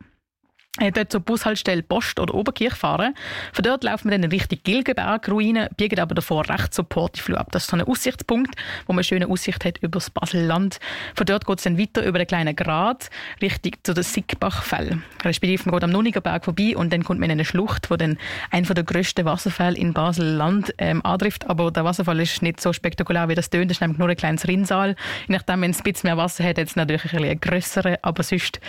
dort 0.79 1.11
zur 1.11 1.21
Bushaltestelle 1.21 1.83
Post 1.83 2.19
oder 2.19 2.33
Oberkirch 2.33 2.75
fahren. 2.75 3.13
Von 3.53 3.63
dort 3.63 3.83
laufen 3.83 4.05
wir 4.05 4.11
dann 4.11 4.23
in 4.23 4.31
Richtung 4.31 4.59
Gilgenberg-Ruine, 4.63 5.69
biegen 5.77 5.99
aber 5.99 6.15
davor 6.15 6.47
rechts 6.49 6.75
zur 6.75 6.85
Portiflu 6.87 7.35
ab. 7.35 7.47
Das 7.51 7.63
ist 7.63 7.69
so 7.69 7.77
ein 7.77 7.83
Aussichtspunkt, 7.83 8.55
wo 8.85 8.93
man 8.93 8.99
eine 8.99 9.03
schöne 9.03 9.27
Aussicht 9.27 9.65
hat 9.65 9.77
über 9.79 9.99
das 9.99 10.09
Baselland. 10.09 10.79
Von 11.15 11.25
dort 11.25 11.45
geht 11.45 11.57
es 11.57 11.63
dann 11.63 11.77
weiter 11.77 12.05
über 12.05 12.19
den 12.19 12.27
kleinen 12.27 12.55
Grat 12.55 13.09
Richtung 13.41 13.73
zu 13.83 13.93
den 13.93 14.03
Sigbachfell. 14.03 15.01
Respektive 15.23 15.63
man 15.65 15.73
geht 15.73 15.83
am 15.83 15.91
Nunigerberg 15.91 16.45
vorbei 16.45 16.75
und 16.75 16.93
dann 16.93 17.03
kommt 17.03 17.19
man 17.19 17.29
in 17.29 17.37
eine 17.37 17.45
Schlucht, 17.45 17.89
wo 17.89 17.95
dann 17.95 18.17
einer 18.51 18.73
der 18.73 18.83
grössten 18.83 19.25
Wasserfälle 19.25 19.77
in 19.77 19.93
Basel-Land 19.93 20.73
ähm, 20.77 21.03
antrifft. 21.05 21.49
Aber 21.49 21.71
der 21.71 21.83
Wasserfall 21.83 22.19
ist 22.19 22.41
nicht 22.41 22.61
so 22.61 22.73
spektakulär, 22.73 23.29
wie 23.29 23.35
das 23.35 23.49
tönt. 23.49 23.69
Das 23.69 23.77
ist 23.77 23.81
nämlich 23.81 23.97
nur 23.97 24.09
ein 24.09 24.15
kleines 24.15 24.47
Rinnsal. 24.47 24.95
Je 25.27 25.35
nachdem, 25.35 25.61
wenn 25.61 25.71
es 25.71 25.79
ein 25.79 25.83
bisschen 25.83 26.07
mehr 26.07 26.17
Wasser 26.17 26.43
hat, 26.43 26.57
hat 26.57 26.67
es 26.67 26.75
natürlich 26.75 27.03
ein 27.05 27.21
bisschen 27.21 27.41
grössere, 27.41 27.99
aber 28.01 28.23
sonst 28.23 28.59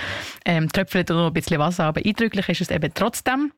ähm, 0.44 0.68
tröpfelt 0.70 1.10
nur 1.10 1.26
ein 1.26 1.32
bisschen 1.32 1.58
Wasser 1.58 1.84
ab 1.84 1.97
eindrücklich 2.04 2.48
ist 2.48 2.60
es 2.62 2.70
eben 2.70 2.92
trotzdem. 2.94 3.52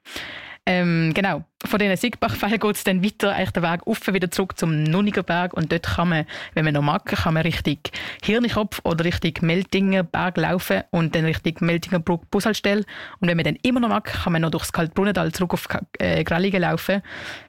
Ähm, 0.66 1.12
genau, 1.14 1.45
von 1.66 1.78
diesen 1.78 1.96
Siegbachfällen 1.96 2.58
geht 2.58 2.76
es 2.76 2.84
dann 2.84 3.04
weiter, 3.04 3.34
eigentlich 3.34 3.50
den 3.50 3.62
Weg 3.62 3.86
auf 3.86 4.06
wieder 4.06 4.30
zurück 4.30 4.58
zum 4.58 4.82
Nunnigerberg 4.82 5.52
und 5.52 5.70
dort 5.70 5.82
kann 5.82 6.08
man, 6.08 6.24
wenn 6.54 6.64
man 6.64 6.74
noch 6.74 6.82
mag, 6.82 7.04
kann 7.04 7.34
man 7.34 7.42
Richtung 7.42 7.78
Hirnikopf 8.22 8.80
oder 8.84 9.04
Richtung 9.04 9.34
Meltingenberg 9.42 10.38
laufen 10.38 10.82
und 10.90 11.14
dann 11.14 11.26
Richtung 11.26 11.54
Meltingenbrück 11.61 12.30
Bushaltestelle 12.30 12.84
und 13.20 13.28
wenn 13.28 13.36
man 13.36 13.44
dann 13.44 13.56
immer 13.62 13.80
noch 13.80 13.90
mag, 13.90 14.04
kann 14.04 14.32
man 14.32 14.42
noch 14.42 14.50
durchs 14.50 14.72
Kaltbrunnental 14.72 15.32
zurück 15.32 15.52
auf 15.52 15.68
äh, 15.98 16.24
laufen. 16.58 17.02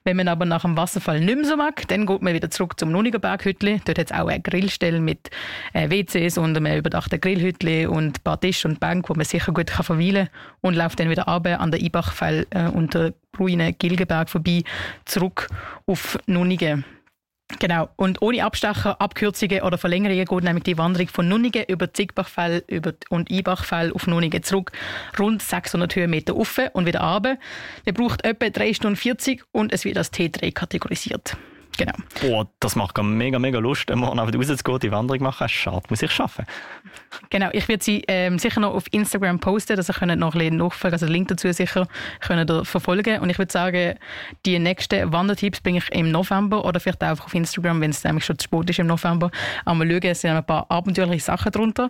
Wenn 0.04 0.18
man 0.18 0.28
aber 0.28 0.46
nach 0.46 0.64
dem 0.64 0.76
Wasserfall 0.76 1.22
nicht 1.22 1.36
mehr 1.36 1.46
so 1.46 1.56
mag, 1.56 1.88
dann 1.88 2.06
geht 2.06 2.22
man 2.22 2.34
wieder 2.34 2.50
zurück 2.50 2.78
zum 2.80 2.92
Nunnigerberghütli. 2.92 3.82
Dort 3.86 3.98
hat 3.98 4.12
es 4.12 4.12
auch 4.12 4.28
eine 4.28 4.42
Grillstelle 4.42 5.00
mit 5.00 5.30
äh, 5.74 5.90
WCs 5.90 6.38
und 6.38 6.58
einem 6.58 6.78
überdachten 6.78 7.20
Grillhütli 7.22 7.86
und 7.86 8.18
ein 8.18 8.24
paar 8.24 8.40
Tisch 8.40 8.66
und 8.66 8.80
Bank, 8.80 9.10
wo 9.10 9.14
man 9.14 9.26
sicher 9.26 9.54
gut 9.54 9.68
kann 9.68 9.86
verweilen 9.86 10.28
kann 10.28 10.52
und 10.62 10.76
läuft 10.76 11.00
dann 11.00 11.10
wieder 11.10 11.24
runter 11.24 11.60
an 11.60 11.72
der 11.72 11.82
Ibachfell 11.82 12.46
äh, 12.50 12.68
unter 12.68 13.14
Ruine 13.40 13.74
Gilgenberg 13.74 14.30
vorbei, 14.30 14.64
zurück 15.06 15.48
auf 15.86 16.18
Nunningen. 16.26 16.86
Genau. 17.60 17.90
Und 17.96 18.22
ohne 18.22 18.44
Abstecher, 18.44 19.00
Abkürzungen 19.02 19.62
oder 19.62 19.78
Verlängerungen 19.78 20.26
geht 20.26 20.44
nämlich 20.44 20.64
die 20.64 20.78
Wanderung 20.78 21.08
von 21.10 21.28
Nunningen 21.28 21.66
über 21.68 21.94
Zigbachfell 21.94 22.64
und 23.10 23.30
Ibachfell 23.30 23.92
auf 23.94 24.08
Nunningen 24.08 24.44
zurück. 24.44 24.72
Rund 25.20 25.42
600 25.42 25.96
Höhenmeter 25.96 26.34
auf 26.34 26.60
und 26.74 26.86
wieder 26.86 27.02
runter. 27.02 27.38
Der 27.86 27.92
braucht 27.92 28.24
etwa 28.24 28.50
3 28.50 28.74
Stunden 28.74 28.96
40 28.96 29.44
und 29.52 29.74
es 29.74 29.86
wird 29.86 29.98
als 29.98 30.14
T3 30.14 30.54
kategorisiert. 30.54 31.36
Genau. 31.78 31.94
Boah, 32.22 32.48
das 32.60 32.76
macht 32.76 33.02
mega, 33.02 33.40
mega 33.40 33.60
Lust, 33.60 33.90
morgen 33.96 34.20
einfach 34.20 34.34
rauszugehen, 34.36 34.80
die 34.80 34.92
Wanderung 34.92 35.24
machen. 35.24 35.48
Schade, 35.50 35.84
muss 35.90 36.02
ich 36.02 36.12
schaffen. 36.12 36.46
Genau, 37.30 37.50
ich 37.54 37.68
werde 37.68 37.84
sie 37.84 38.04
ähm, 38.08 38.38
sicher 38.40 38.60
noch 38.60 38.74
auf 38.74 38.84
Instagram 38.92 39.40
posten, 39.40 39.78
dass 39.78 39.90
ihr 39.90 39.94
könnt 39.94 40.20
noch 40.20 40.34
ein 40.34 40.40
bisschen 40.40 40.58
nachfolgen, 40.58 40.94
also 40.94 41.06
den 41.06 41.14
Link 41.14 41.28
dazu 41.30 41.52
sicher 41.52 41.88
könnt 42.20 42.50
ihr 42.50 42.66
verfolgen. 42.66 43.20
Und 43.22 43.30
ich 43.30 43.38
würde 43.38 43.52
sagen, 43.52 43.96
die 44.46 44.60
nächsten 44.60 45.12
Wandertipps 45.12 45.62
bringe 45.62 45.80
ich 45.80 45.92
im 45.92 46.12
November 46.12 46.66
oder 46.66 46.80
vielleicht 46.80 47.04
auch 47.04 47.26
auf 47.26 47.34
Instagram, 47.34 47.82
wenn 47.82 47.92
es 47.92 48.04
nämlich 48.04 48.26
schon 48.26 48.38
zu 48.38 48.44
spät 48.44 48.70
ist 48.70 48.80
im 48.80 48.88
November. 48.88 49.32
Aber 49.66 49.86
schauen, 49.86 50.04
es 50.04 50.22
sind 50.22 50.32
ein 50.32 50.46
paar 50.46 50.66
abenteuerliche 50.70 51.24
Sachen 51.24 51.52
drunter. 51.52 51.90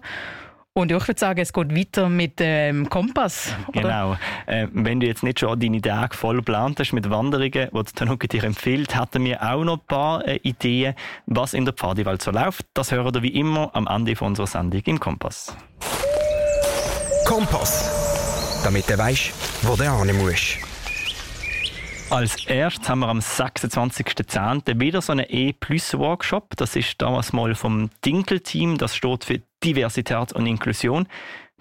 Und 0.73 0.89
ich 0.89 1.05
würde 1.05 1.19
sagen, 1.19 1.39
es 1.41 1.51
geht 1.51 1.75
weiter 1.75 2.07
mit 2.07 2.39
dem 2.39 2.83
ähm, 2.83 2.89
Kompass. 2.89 3.53
Oder? 3.67 3.81
Genau. 3.81 4.17
Äh, 4.45 4.67
wenn 4.71 5.01
du 5.01 5.07
jetzt 5.07 5.21
nicht 5.21 5.41
schon 5.41 5.59
deine 5.59 5.81
Tage 5.81 6.15
voll 6.15 6.37
geplant 6.37 6.79
hast 6.79 6.93
mit 6.93 7.09
Wanderungen, 7.09 7.69
die 7.73 7.93
Tanuki 7.93 8.29
dir 8.29 8.45
empfiehlt, 8.45 8.95
hatten 8.95 9.25
wir 9.25 9.43
auch 9.43 9.65
noch 9.65 9.79
ein 9.79 9.85
paar 9.85 10.25
äh, 10.25 10.39
Ideen, 10.43 10.95
was 11.25 11.53
in 11.53 11.65
der 11.65 11.73
Pfadiwelt 11.73 12.21
so 12.21 12.31
läuft. 12.31 12.65
Das 12.73 12.93
hören 12.93 13.13
wir 13.13 13.21
wie 13.21 13.37
immer 13.37 13.69
am 13.73 13.85
Ende 13.85 14.15
von 14.15 14.29
unserer 14.29 14.47
Sendung 14.47 14.81
im 14.85 14.97
Kompass. 14.97 15.53
Kompass. 17.25 18.61
Damit 18.63 18.89
du 18.89 18.97
weißt, 18.97 19.33
wo 19.63 19.75
du 19.75 19.83
hin 19.83 20.17
musst. 20.17 20.70
Als 22.11 22.45
erstes 22.45 22.89
haben 22.89 22.99
wir 22.99 23.07
am 23.07 23.19
26.10. 23.19 24.81
wieder 24.81 25.01
so 25.01 25.13
einen 25.13 25.25
E-Plus-Workshop. 25.29 26.57
Das 26.57 26.75
ist 26.75 27.01
damals 27.01 27.31
mal 27.31 27.55
vom 27.55 27.89
Dinkel-Team. 28.03 28.77
Das 28.77 28.97
steht 28.97 29.23
für 29.23 29.41
Diversität 29.63 30.33
und 30.33 30.45
Inklusion. 30.45 31.07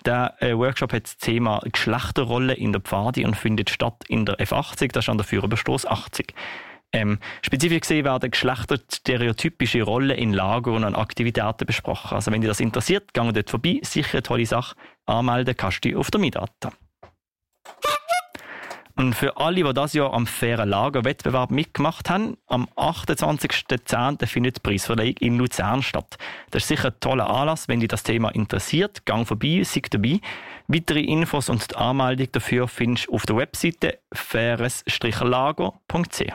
Der 0.05 0.35
äh, 0.41 0.59
Workshop 0.59 0.93
hat 0.93 1.05
das 1.05 1.19
Thema 1.19 1.61
Geschlechterrolle 1.71 2.55
in 2.55 2.73
der 2.73 2.81
Pfadi 2.81 3.25
und 3.25 3.37
findet 3.37 3.71
statt 3.71 4.03
in 4.09 4.27
der 4.27 4.41
F80, 4.41 4.91
das 4.91 5.05
ist 5.05 5.09
an 5.09 5.19
der 5.19 5.25
Führerbestoß 5.25 5.87
80. 5.87 6.35
Ähm, 6.93 7.21
spezifisch 7.43 7.83
gesehen 7.83 8.05
werden 8.05 8.33
geschlechterstereotypische 8.33 9.83
Rollen 9.83 10.19
in 10.19 10.33
Lagern 10.33 10.83
und 10.83 10.97
Aktivitäten 10.97 11.65
besprochen. 11.65 12.17
Also 12.17 12.33
wenn 12.33 12.41
dich 12.41 12.49
das 12.51 12.59
interessiert, 12.59 13.15
gang 13.15 13.33
dort 13.33 13.51
vorbei. 13.51 13.79
Sicher 13.83 14.15
eine 14.15 14.25
tolle 14.25 14.47
Sache. 14.47 14.75
Anmelden 15.07 15.57
kannst 15.57 15.85
du 15.85 15.97
auf 15.97 16.11
der 16.11 16.21
Midata. 16.21 16.73
Und 19.01 19.15
für 19.15 19.39
alle, 19.39 19.65
die 19.65 19.73
das 19.73 19.95
Jahr 19.95 20.13
am 20.13 20.27
fairen 20.27 20.69
Lagerwettbewerb 20.69 21.51
mitgemacht 21.51 22.11
haben, 22.11 22.37
am 22.49 22.69
28.10. 22.77 24.27
findet 24.27 24.57
die 24.57 24.61
Preisverleihung 24.61 25.17
in 25.21 25.39
Luzern 25.39 25.83
statt. 25.83 26.19
Das 26.51 26.65
ist 26.65 26.69
sicher 26.69 26.89
ein 26.89 27.01
toller 27.01 27.31
Anlass, 27.31 27.67
wenn 27.67 27.81
dich 27.81 27.89
das 27.89 28.03
Thema 28.03 28.29
interessiert. 28.29 29.07
Gang 29.07 29.27
vorbei, 29.27 29.63
sei 29.65 29.81
dabei. 29.89 30.21
Weitere 30.69 31.01
Infos 31.01 31.49
und 31.49 31.71
die 31.71 31.77
Anmeldung 31.77 32.29
dafür 32.33 32.69
findest 32.69 33.07
du 33.07 33.15
auf 33.15 33.25
der 33.25 33.37
Webseite 33.37 34.01
faires-lager.ch. 34.13 36.35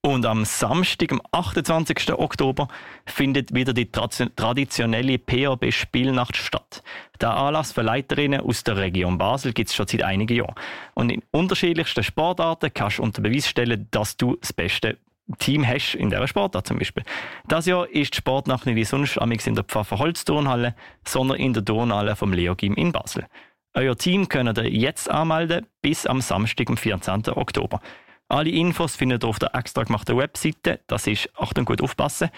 Und 0.00 0.24
am 0.26 0.44
Samstag, 0.44 1.10
am 1.10 1.20
28. 1.32 2.12
Oktober, 2.12 2.68
findet 3.04 3.52
wieder 3.52 3.72
die 3.72 3.90
traditionelle 3.90 5.18
PAB-Spielnacht 5.18 6.36
statt. 6.36 6.84
Der 7.20 7.36
Anlass 7.36 7.72
für 7.72 7.82
Leiterinnen 7.82 8.40
aus 8.40 8.62
der 8.62 8.76
Region 8.76 9.18
Basel 9.18 9.52
gibt 9.52 9.70
es 9.70 9.74
schon 9.74 9.88
seit 9.88 10.04
einigen 10.04 10.36
Jahren. 10.36 10.54
Und 10.94 11.10
in 11.10 11.22
unterschiedlichsten 11.32 12.04
Sportarten 12.04 12.72
kannst 12.72 12.98
du 12.98 13.02
unter 13.02 13.22
Beweis 13.22 13.48
stellen, 13.48 13.88
dass 13.90 14.16
du 14.16 14.36
das 14.36 14.52
beste 14.52 14.98
Team 15.38 15.66
hast 15.66 15.94
in 15.94 16.10
dieser 16.10 16.28
Sportart 16.28 16.68
zum 16.68 16.78
Beispiel. 16.78 17.02
Das 17.48 17.66
Jahr 17.66 17.88
ist 17.88 18.14
die 18.14 18.18
Sportnacht 18.18 18.66
nicht 18.66 18.76
wie 18.76 18.84
sonst 18.84 19.16
in 19.16 19.54
der 19.54 19.64
Pfafferholz-Turnhalle, 19.64 20.76
sondern 21.04 21.38
in 21.38 21.52
der 21.52 21.64
Turnhalle 21.64 22.14
vom 22.14 22.32
Leogim 22.32 22.74
in 22.74 22.92
Basel. 22.92 23.26
Euer 23.74 23.96
Team 23.96 24.28
könnt 24.28 24.56
ihr 24.58 24.70
jetzt 24.70 25.10
anmelden 25.10 25.66
bis 25.82 26.06
am 26.06 26.20
Samstag, 26.20 26.70
am 26.70 26.76
14. 26.76 27.28
Oktober. 27.28 27.80
Alle 28.28 28.50
Infos 28.50 28.94
findet 28.96 29.24
ihr 29.24 29.28
auf 29.28 29.38
der 29.38 29.54
extra 29.54 29.84
gemachten 29.84 30.18
Webseite. 30.18 30.80
Das 30.86 31.06
ist, 31.06 31.30
Achtung, 31.34 31.64
gut 31.64 31.80
aufpassen, 31.80 32.28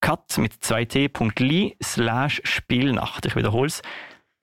cut 0.00 0.36
mit 0.38 0.54
2t.li 0.54 1.76
slash 1.82 2.40
Spielnacht. 2.44 3.24
Ich 3.24 3.36
wiederhole 3.36 3.68
es, 3.68 3.82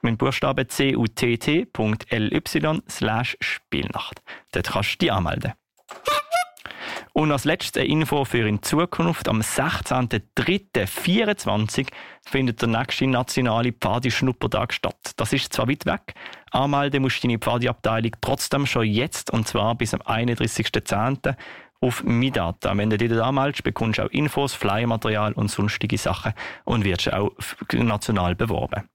mit 0.02 0.18
Buchstaben 0.18 0.68
cutt.ly 0.68 2.42
slash 2.90 3.38
Spielnacht. 3.42 4.22
Dort 4.54 4.72
kannst 4.72 4.94
du 4.94 4.98
dich 5.00 5.12
anmelden. 5.12 5.54
Und 7.18 7.32
als 7.32 7.46
letzte 7.46 7.82
Info 7.82 8.26
für 8.26 8.46
in 8.46 8.62
Zukunft, 8.62 9.30
am 9.30 9.40
16.03.24 9.40 11.88
findet 12.22 12.62
der 12.62 12.68
nächste 12.68 13.08
nationale 13.08 13.72
Pfadi-Schnuppertag 13.72 14.74
statt. 14.74 15.12
Das 15.16 15.32
ist 15.32 15.54
zwar 15.54 15.70
weit 15.70 15.86
weg, 15.86 16.14
anmelden 16.52 17.02
musst 17.02 17.24
du 17.24 17.28
deine 17.28 17.40
Pfadi-Abteilung 17.40 18.12
trotzdem 18.20 18.66
schon 18.66 18.88
jetzt, 18.88 19.32
und 19.32 19.48
zwar 19.48 19.76
bis 19.76 19.94
am 19.94 20.02
31.10. 20.02 21.38
auf 21.80 22.04
Midata. 22.04 22.76
Wenn 22.76 22.90
du 22.90 22.98
dich 22.98 23.10
da 23.10 23.30
anmeldest, 23.30 23.64
bekommst 23.64 24.00
du 24.00 24.04
auch 24.04 24.10
Infos, 24.10 24.54
Flyermaterial 24.54 25.32
und 25.32 25.50
sonstige 25.50 25.98
Sachen 25.98 26.34
und 26.66 26.84
wirst 26.84 27.14
auch 27.14 27.32
national 27.72 28.36
beworben. 28.36 28.90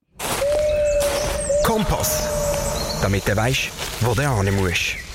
Kompass. 1.65 3.01
Damit 3.01 3.27
du 3.27 3.35
weißt, 3.35 3.71
wo 4.03 4.13
du 4.13 4.43
hin 4.43 4.57
musst. 4.57 5.10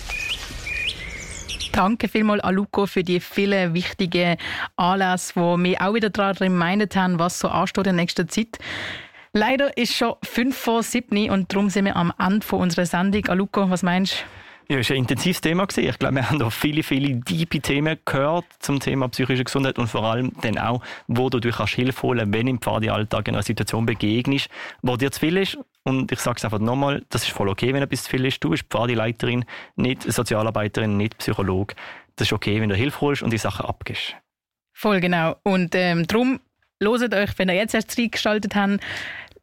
Danke 1.76 2.08
vielmals 2.08 2.42
an 2.42 2.56
Luco 2.56 2.86
für 2.86 3.04
die 3.04 3.20
vielen 3.20 3.74
wichtigen 3.74 4.38
Anlässe, 4.78 5.34
wo 5.36 5.58
wir 5.58 5.82
auch 5.82 5.94
wieder 5.94 6.10
daran 6.10 6.38
reminded 6.38 6.96
haben, 6.96 7.20
was 7.20 7.38
so 7.38 7.50
ansteht 7.50 7.88
in 7.88 7.98
nächster 7.98 8.30
Zeit. 8.30 8.60
Leider 9.34 9.78
ist 9.78 9.94
schon 9.94 10.14
5 10.24 10.58
vor 10.58 10.84
7 10.84 11.30
und 11.30 11.52
darum 11.52 11.70
sind 11.70 11.84
wir 11.84 11.98
am 11.98 12.14
Ende 12.18 12.48
unserer 12.56 12.86
Sendung. 12.86 13.26
Aluko, 13.28 13.70
was 13.70 13.84
meinst 13.84 14.14
du? 14.14 14.45
Ja, 14.68 14.80
es 14.80 14.90
war 14.90 14.96
ein 14.96 15.04
intensives 15.04 15.42
Thema. 15.42 15.68
Ich 15.76 16.00
glaube, 16.00 16.16
wir 16.16 16.28
haben 16.28 16.40
da 16.40 16.50
viele, 16.50 16.82
viele 16.82 17.22
tiefe 17.22 17.60
Themen 17.60 18.00
gehört 18.04 18.46
zum 18.58 18.80
Thema 18.80 19.08
psychische 19.10 19.44
Gesundheit 19.44 19.78
und 19.78 19.88
vor 19.88 20.04
allem 20.04 20.32
dann 20.42 20.58
auch, 20.58 20.82
wo 21.08 21.30
du 21.30 21.40
durch 21.40 21.58
Hilfe 21.76 22.02
holen 22.02 22.20
kannst, 22.20 22.34
wenn 22.34 22.48
im 22.48 22.60
Pfadi-Alltag 22.60 23.28
in 23.28 23.36
einer 23.36 23.44
Situation 23.44 23.86
begegnest, 23.86 24.50
wo 24.82 24.98
dir 24.98 25.12
zu 25.12 25.20
viel 25.20 25.38
ist. 25.38 25.60
Und 25.84 26.12
ich 26.12 26.20
sage 26.20 26.38
es 26.38 26.46
einfach 26.46 26.58
nochmal, 26.58 27.04
das 27.10 27.24
ist 27.24 27.32
voll 27.32 27.48
okay, 27.50 27.74
wenn 27.76 27.84
etwas 27.84 28.06
zu 28.06 28.10
viel 28.10 28.26
ist. 28.26 28.44
Du 28.44 28.50
bist 28.50 28.64
Pfadi-Leiterin, 28.70 29.46
nicht 29.76 30.02
Sozialarbeiterin, 30.02 30.98
nicht 30.98 31.20
Psychologe. 31.20 31.76
Das 32.16 32.28
ist 32.30 32.34
okay, 32.34 32.60
wenn 32.60 32.70
du 32.70 32.76
Hilfe 32.76 33.02
holst 33.02 33.22
und 33.22 33.32
die 33.32 33.38
Sachen 33.38 33.68
abgibst. 33.68 34.16
Voll 34.74 35.00
genau. 35.00 35.36
Und 35.44 35.76
ähm, 35.76 36.08
darum, 36.08 36.40
loset 36.80 37.14
euch, 37.14 37.38
wenn 37.38 37.50
ihr 37.50 37.56
jetzt 37.56 37.76
erst 37.76 37.98
reingeschaltet 38.00 38.56
habt, 38.56 38.80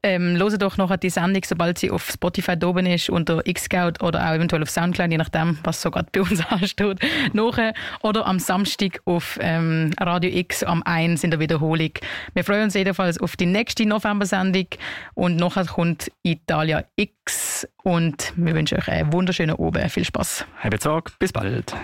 ähm, 0.03 0.36
hört 0.36 0.61
doch 0.61 0.76
noch 0.76 0.94
die 0.96 1.11
Sendung, 1.11 1.42
sobald 1.44 1.78
sie 1.78 1.90
auf 1.90 2.11
Spotify 2.11 2.57
oben 2.64 2.86
ist, 2.86 3.11
unter 3.11 3.42
Xscout 3.42 4.05
oder 4.05 4.28
auch 4.28 4.34
eventuell 4.34 4.62
auf 4.62 4.70
Soundcloud, 4.70 5.11
je 5.11 5.18
nachdem, 5.18 5.59
was 5.62 5.80
so 5.80 5.90
gerade 5.90 6.09
bei 6.12 6.22
uns 6.22 6.44
ansteht. 6.48 6.98
Nachher. 7.32 7.74
Oder 8.03 8.26
am 8.26 8.38
Samstag 8.38 9.00
auf 9.05 9.38
ähm, 9.40 9.92
Radio 10.00 10.30
X 10.30 10.62
am 10.64 10.82
1 10.82 11.24
in 11.24 11.30
der 11.30 11.40
Wiederholung. 11.40 11.92
Wir 12.34 12.44
freuen 12.44 12.64
uns 12.64 12.74
jedenfalls 12.74 13.20
auf 13.20 13.36
die 13.36 13.46
nächste 13.46 13.86
November-Sendung 13.86 14.66
und 15.14 15.36
nachher 15.36 15.66
kommt 15.66 16.11
Italia 16.22 16.84
X 16.96 17.66
und 17.82 18.32
wir 18.36 18.55
wünschen 18.55 18.78
euch 18.78 18.88
einen 18.88 19.12
wunderschönen 19.12 19.57
Abend. 19.59 19.90
Viel 19.90 20.05
Spaß. 20.05 20.44
Habt 20.62 20.82
Sorge, 20.82 21.12
bis 21.18 21.32
bald. 21.32 21.74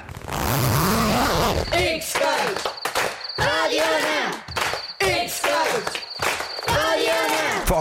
X-Scout! 1.72 2.27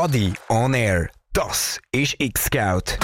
Fadi 0.07 0.33
on 0.47 0.73
Air. 0.73 1.09
Das 1.33 1.81
ist 1.91 2.15
X-Scout. 2.17 2.97